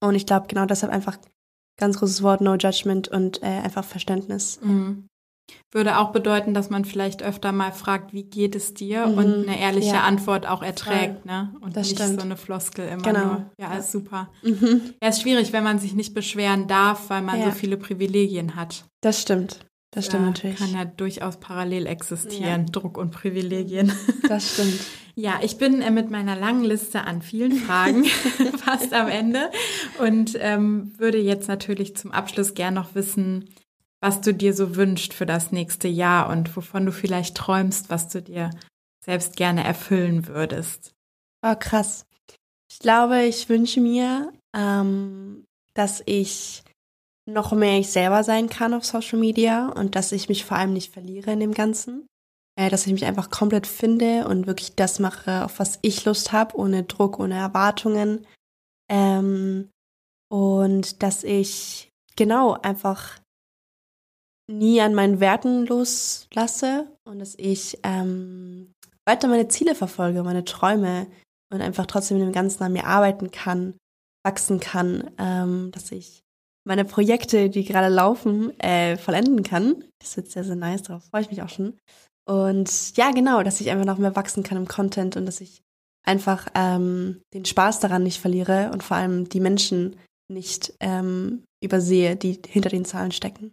Und 0.00 0.14
ich 0.14 0.26
glaube, 0.26 0.46
genau 0.46 0.66
deshalb 0.66 0.92
einfach 0.92 1.18
ganz 1.78 1.98
großes 1.98 2.22
Wort, 2.22 2.40
No 2.40 2.54
Judgment 2.54 3.08
und 3.08 3.42
äh, 3.42 3.46
einfach 3.46 3.84
Verständnis. 3.84 4.60
Mhm. 4.62 5.08
Würde 5.70 5.98
auch 5.98 6.12
bedeuten, 6.12 6.54
dass 6.54 6.70
man 6.70 6.84
vielleicht 6.84 7.22
öfter 7.22 7.52
mal 7.52 7.72
fragt, 7.72 8.12
wie 8.12 8.24
geht 8.24 8.56
es 8.56 8.74
dir? 8.74 9.06
Mhm. 9.06 9.18
Und 9.18 9.48
eine 9.48 9.60
ehrliche 9.60 9.94
ja. 9.94 10.02
Antwort 10.02 10.46
auch 10.46 10.62
erträgt, 10.62 11.26
ne? 11.26 11.54
Und 11.60 11.76
das 11.76 11.88
nicht 11.88 12.00
stimmt. 12.00 12.20
so 12.20 12.24
eine 12.24 12.36
Floskel 12.36 12.88
immer 12.88 13.02
genau. 13.02 13.24
nur. 13.24 13.50
Ja, 13.60 13.74
ist 13.74 13.92
super. 13.92 14.30
Mhm. 14.42 14.94
Ja, 15.02 15.08
ist 15.08 15.22
schwierig, 15.22 15.52
wenn 15.52 15.64
man 15.64 15.78
sich 15.78 15.94
nicht 15.94 16.14
beschweren 16.14 16.66
darf, 16.66 17.10
weil 17.10 17.22
man 17.22 17.40
ja. 17.40 17.46
so 17.46 17.50
viele 17.52 17.76
Privilegien 17.76 18.56
hat. 18.56 18.84
Das 19.00 19.20
stimmt. 19.20 19.66
Das 19.96 20.06
stimmt 20.06 20.22
ja, 20.22 20.28
natürlich. 20.28 20.56
Kann 20.58 20.74
ja 20.74 20.84
durchaus 20.84 21.38
parallel 21.38 21.86
existieren, 21.86 22.66
ja. 22.66 22.70
Druck 22.70 22.98
und 22.98 23.12
Privilegien. 23.12 23.92
Das 24.28 24.54
stimmt. 24.54 24.80
Ja, 25.18 25.40
ich 25.40 25.56
bin 25.56 25.80
äh, 25.80 25.90
mit 25.90 26.10
meiner 26.10 26.36
langen 26.36 26.62
Liste 26.62 27.04
an 27.04 27.22
vielen 27.22 27.52
Fragen 27.52 28.04
fast 28.58 28.92
am 28.92 29.08
Ende 29.08 29.50
und 29.98 30.36
ähm, 30.38 30.92
würde 30.98 31.16
jetzt 31.16 31.48
natürlich 31.48 31.96
zum 31.96 32.12
Abschluss 32.12 32.52
gern 32.52 32.74
noch 32.74 32.94
wissen, 32.94 33.48
was 34.06 34.20
du 34.20 34.32
dir 34.32 34.54
so 34.54 34.76
wünschst 34.76 35.14
für 35.14 35.26
das 35.26 35.50
nächste 35.50 35.88
Jahr 35.88 36.28
und 36.28 36.56
wovon 36.56 36.86
du 36.86 36.92
vielleicht 36.92 37.36
träumst, 37.36 37.90
was 37.90 38.06
du 38.06 38.22
dir 38.22 38.50
selbst 39.04 39.34
gerne 39.34 39.64
erfüllen 39.64 40.28
würdest. 40.28 40.92
Oh, 41.44 41.56
krass. 41.58 42.06
Ich 42.70 42.78
glaube, 42.78 43.24
ich 43.24 43.48
wünsche 43.48 43.80
mir, 43.80 44.32
ähm, 44.56 45.44
dass 45.74 46.04
ich 46.06 46.62
noch 47.28 47.50
mehr 47.50 47.80
ich 47.80 47.90
selber 47.90 48.22
sein 48.22 48.48
kann 48.48 48.74
auf 48.74 48.84
Social 48.84 49.18
Media 49.18 49.70
und 49.70 49.96
dass 49.96 50.12
ich 50.12 50.28
mich 50.28 50.44
vor 50.44 50.56
allem 50.56 50.72
nicht 50.72 50.92
verliere 50.92 51.32
in 51.32 51.40
dem 51.40 51.52
Ganzen. 51.52 52.06
Äh, 52.54 52.70
dass 52.70 52.86
ich 52.86 52.92
mich 52.92 53.06
einfach 53.06 53.30
komplett 53.30 53.66
finde 53.66 54.28
und 54.28 54.46
wirklich 54.46 54.76
das 54.76 55.00
mache, 55.00 55.44
auf 55.44 55.58
was 55.58 55.80
ich 55.82 56.04
Lust 56.04 56.30
habe, 56.30 56.56
ohne 56.56 56.84
Druck, 56.84 57.18
ohne 57.18 57.34
Erwartungen. 57.34 58.24
Ähm, 58.88 59.68
und 60.30 61.02
dass 61.02 61.24
ich 61.24 61.90
genau 62.14 62.52
einfach 62.52 63.18
nie 64.50 64.80
an 64.80 64.94
meinen 64.94 65.20
Werten 65.20 65.66
loslasse 65.66 66.86
und 67.04 67.18
dass 67.18 67.34
ich 67.36 67.78
ähm, 67.82 68.72
weiter 69.06 69.28
meine 69.28 69.48
Ziele 69.48 69.74
verfolge, 69.74 70.22
meine 70.22 70.44
Träume 70.44 71.06
und 71.52 71.62
einfach 71.62 71.86
trotzdem 71.86 72.18
in 72.18 72.24
dem 72.24 72.32
Ganzen 72.32 72.62
an 72.62 72.72
mir 72.72 72.86
arbeiten 72.86 73.30
kann, 73.30 73.74
wachsen 74.24 74.60
kann, 74.60 75.10
ähm, 75.18 75.70
dass 75.72 75.92
ich 75.92 76.22
meine 76.66 76.84
Projekte, 76.84 77.48
die 77.48 77.64
gerade 77.64 77.92
laufen, 77.92 78.58
äh, 78.60 78.96
vollenden 78.96 79.42
kann. 79.44 79.84
Das 80.00 80.16
wird 80.16 80.30
sehr, 80.30 80.44
sehr 80.44 80.56
nice, 80.56 80.82
darauf 80.82 81.04
freue 81.04 81.22
ich 81.22 81.30
mich 81.30 81.42
auch 81.42 81.48
schon. 81.48 81.78
Und 82.28 82.96
ja, 82.96 83.12
genau, 83.12 83.44
dass 83.44 83.60
ich 83.60 83.70
einfach 83.70 83.84
noch 83.84 83.98
mehr 83.98 84.16
wachsen 84.16 84.42
kann 84.42 84.58
im 84.58 84.66
Content 84.66 85.16
und 85.16 85.26
dass 85.26 85.40
ich 85.40 85.62
einfach 86.04 86.48
ähm, 86.54 87.20
den 87.34 87.44
Spaß 87.44 87.80
daran 87.80 88.02
nicht 88.02 88.20
verliere 88.20 88.70
und 88.72 88.82
vor 88.82 88.96
allem 88.96 89.28
die 89.28 89.40
Menschen 89.40 89.96
nicht 90.28 90.74
ähm, 90.80 91.44
übersehe, 91.62 92.16
die 92.16 92.40
hinter 92.46 92.68
den 92.68 92.84
Zahlen 92.84 93.12
stecken. 93.12 93.52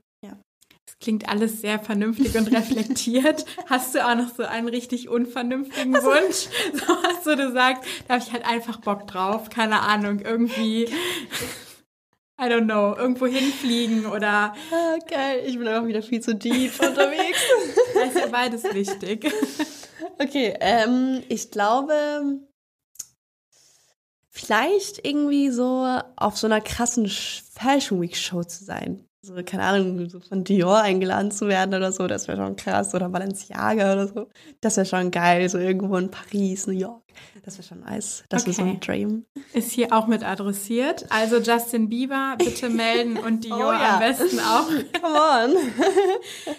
Klingt 1.04 1.28
alles 1.28 1.60
sehr 1.60 1.80
vernünftig 1.80 2.38
und 2.38 2.48
reflektiert. 2.56 3.44
Hast 3.66 3.94
du 3.94 4.08
auch 4.08 4.16
noch 4.16 4.34
so 4.34 4.44
einen 4.44 4.70
richtig 4.70 5.10
unvernünftigen 5.10 5.94
also, 5.94 6.08
Wunsch? 6.08 6.48
So 6.74 6.88
was, 6.88 7.26
wo 7.26 7.36
du 7.36 7.52
sagst, 7.52 7.84
da 8.08 8.14
habe 8.14 8.24
ich 8.26 8.32
halt 8.32 8.46
einfach 8.46 8.80
Bock 8.80 9.06
drauf. 9.06 9.50
Keine 9.50 9.82
Ahnung, 9.82 10.22
irgendwie, 10.22 10.86
I 12.40 12.46
don't 12.46 12.64
know, 12.64 12.96
irgendwo 12.96 13.26
hinfliegen 13.26 14.06
oder. 14.06 14.56
Ah, 14.72 14.98
geil, 15.10 15.44
ich 15.46 15.58
bin 15.58 15.68
einfach 15.68 15.86
wieder 15.86 16.02
viel 16.02 16.22
zu 16.22 16.36
deep 16.36 16.72
unterwegs. 16.80 17.40
das 17.94 18.16
ist 18.16 18.20
ja 18.20 18.28
beides 18.28 18.64
wichtig. 18.64 19.30
Okay, 20.20 20.56
ähm, 20.62 21.22
ich 21.28 21.52
glaube, 21.52 22.40
vielleicht 24.30 25.06
irgendwie 25.06 25.50
so 25.50 26.00
auf 26.16 26.38
so 26.38 26.48
einer 26.48 26.62
krassen 26.62 27.10
Fashion 27.10 28.00
Week 28.00 28.16
Show 28.16 28.46
zu 28.46 28.64
sein 28.64 29.06
so, 29.26 29.36
keine 29.46 29.64
Ahnung, 29.64 30.10
so 30.10 30.20
von 30.20 30.44
Dior 30.44 30.82
eingeladen 30.82 31.32
zu 31.32 31.48
werden 31.48 31.74
oder 31.74 31.94
so, 31.94 32.08
das 32.08 32.28
wäre 32.28 32.38
schon 32.38 32.58
krass. 32.58 32.94
Oder 32.94 33.08
Balenciaga 33.08 33.94
oder 33.94 34.08
so. 34.08 34.28
Das 34.60 34.76
wäre 34.76 34.86
schon 34.86 35.12
geil. 35.12 35.48
So 35.48 35.58
irgendwo 35.58 35.96
in 35.96 36.12
Paris, 36.12 36.68
New 36.68 36.74
York. 36.74 37.02
Das 37.46 37.58
wäre 37.58 37.68
schon 37.68 37.82
nice. 37.82 38.24
Das 38.30 38.44
okay. 38.44 38.52
wäre 38.52 38.56
so 38.56 38.74
ein 38.74 38.80
Dream. 38.80 39.26
Ist 39.54 39.72
hier 39.72 39.94
auch 39.94 40.08
mit 40.08 40.24
adressiert. 40.24 41.06
Also 41.10 41.38
Justin 41.38 41.90
Bieber, 41.90 42.36
bitte 42.38 42.70
melden 42.70 43.18
und 43.18 43.44
Dior 43.44 43.58
oh, 43.70 43.72
ja. 43.72 43.94
am 43.96 44.00
besten 44.00 44.40
auch. 44.40 44.68
Come 45.02 45.16
on. 45.16 45.58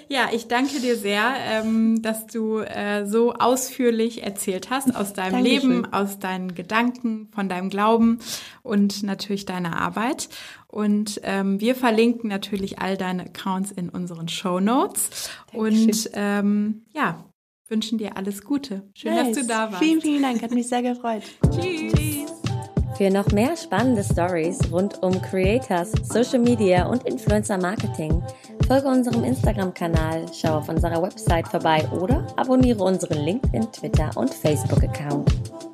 ja, 0.09 0.29
ich 0.33 0.49
danke 0.49 0.81
dir 0.81 0.97
sehr, 0.97 1.35
ähm, 1.39 2.03
dass 2.03 2.27
du 2.27 2.59
äh, 2.61 3.05
so 3.05 3.35
ausführlich 3.35 4.23
erzählt 4.23 4.71
hast 4.71 4.95
aus 4.95 5.13
deinem 5.13 5.45
Dankeschön. 5.45 5.71
Leben, 5.71 5.93
aus 5.93 6.19
deinen 6.19 6.55
Gedanken, 6.55 7.29
von 7.35 7.49
deinem 7.49 7.69
Glauben 7.69 8.21
und 8.63 9.03
natürlich 9.03 9.45
deiner 9.45 9.81
Arbeit. 9.81 10.29
Und 10.75 11.21
ähm, 11.23 11.61
wir 11.61 11.77
verlinken 11.77 12.29
natürlich 12.29 12.81
all 12.81 12.97
deine 12.97 13.27
Accounts 13.27 13.71
in 13.71 13.89
unseren 13.89 14.27
Show 14.27 14.59
Notes. 14.59 15.31
Und 15.53 16.11
ähm, 16.15 16.83
ja, 16.93 17.25
wünschen 17.69 17.97
dir 17.99 18.17
alles 18.17 18.43
Gute. 18.43 18.83
Schön, 18.93 19.15
nice. 19.15 19.37
dass 19.37 19.37
du 19.37 19.47
da 19.47 19.71
warst. 19.71 19.79
Vielen, 19.79 20.01
vielen 20.01 20.23
Dank. 20.23 20.43
Hat 20.43 20.51
mich 20.51 20.69
sehr 20.69 20.83
gefreut. 20.83 21.23
Tschüss. 21.51 22.33
Für 22.97 23.11
noch 23.11 23.29
mehr 23.29 23.57
spannende 23.57 24.03
Stories 24.03 24.59
rund 24.73 25.01
um 25.03 25.21
Creators, 25.23 25.93
Social 26.03 26.41
Media 26.41 26.87
und 26.87 27.05
Influencer 27.05 27.59
Marketing 27.59 28.21
folge 28.67 28.89
unserem 28.89 29.25
Instagram-Kanal, 29.25 30.27
schau 30.33 30.59
auf 30.59 30.69
unserer 30.69 31.03
Website 31.03 31.47
vorbei 31.49 31.87
oder 31.93 32.27
abonniere 32.37 32.83
unseren 32.83 33.19
LinkedIn, 33.19 33.71
Twitter 33.73 34.11
und 34.17 34.33
Facebook-Account. 34.33 35.74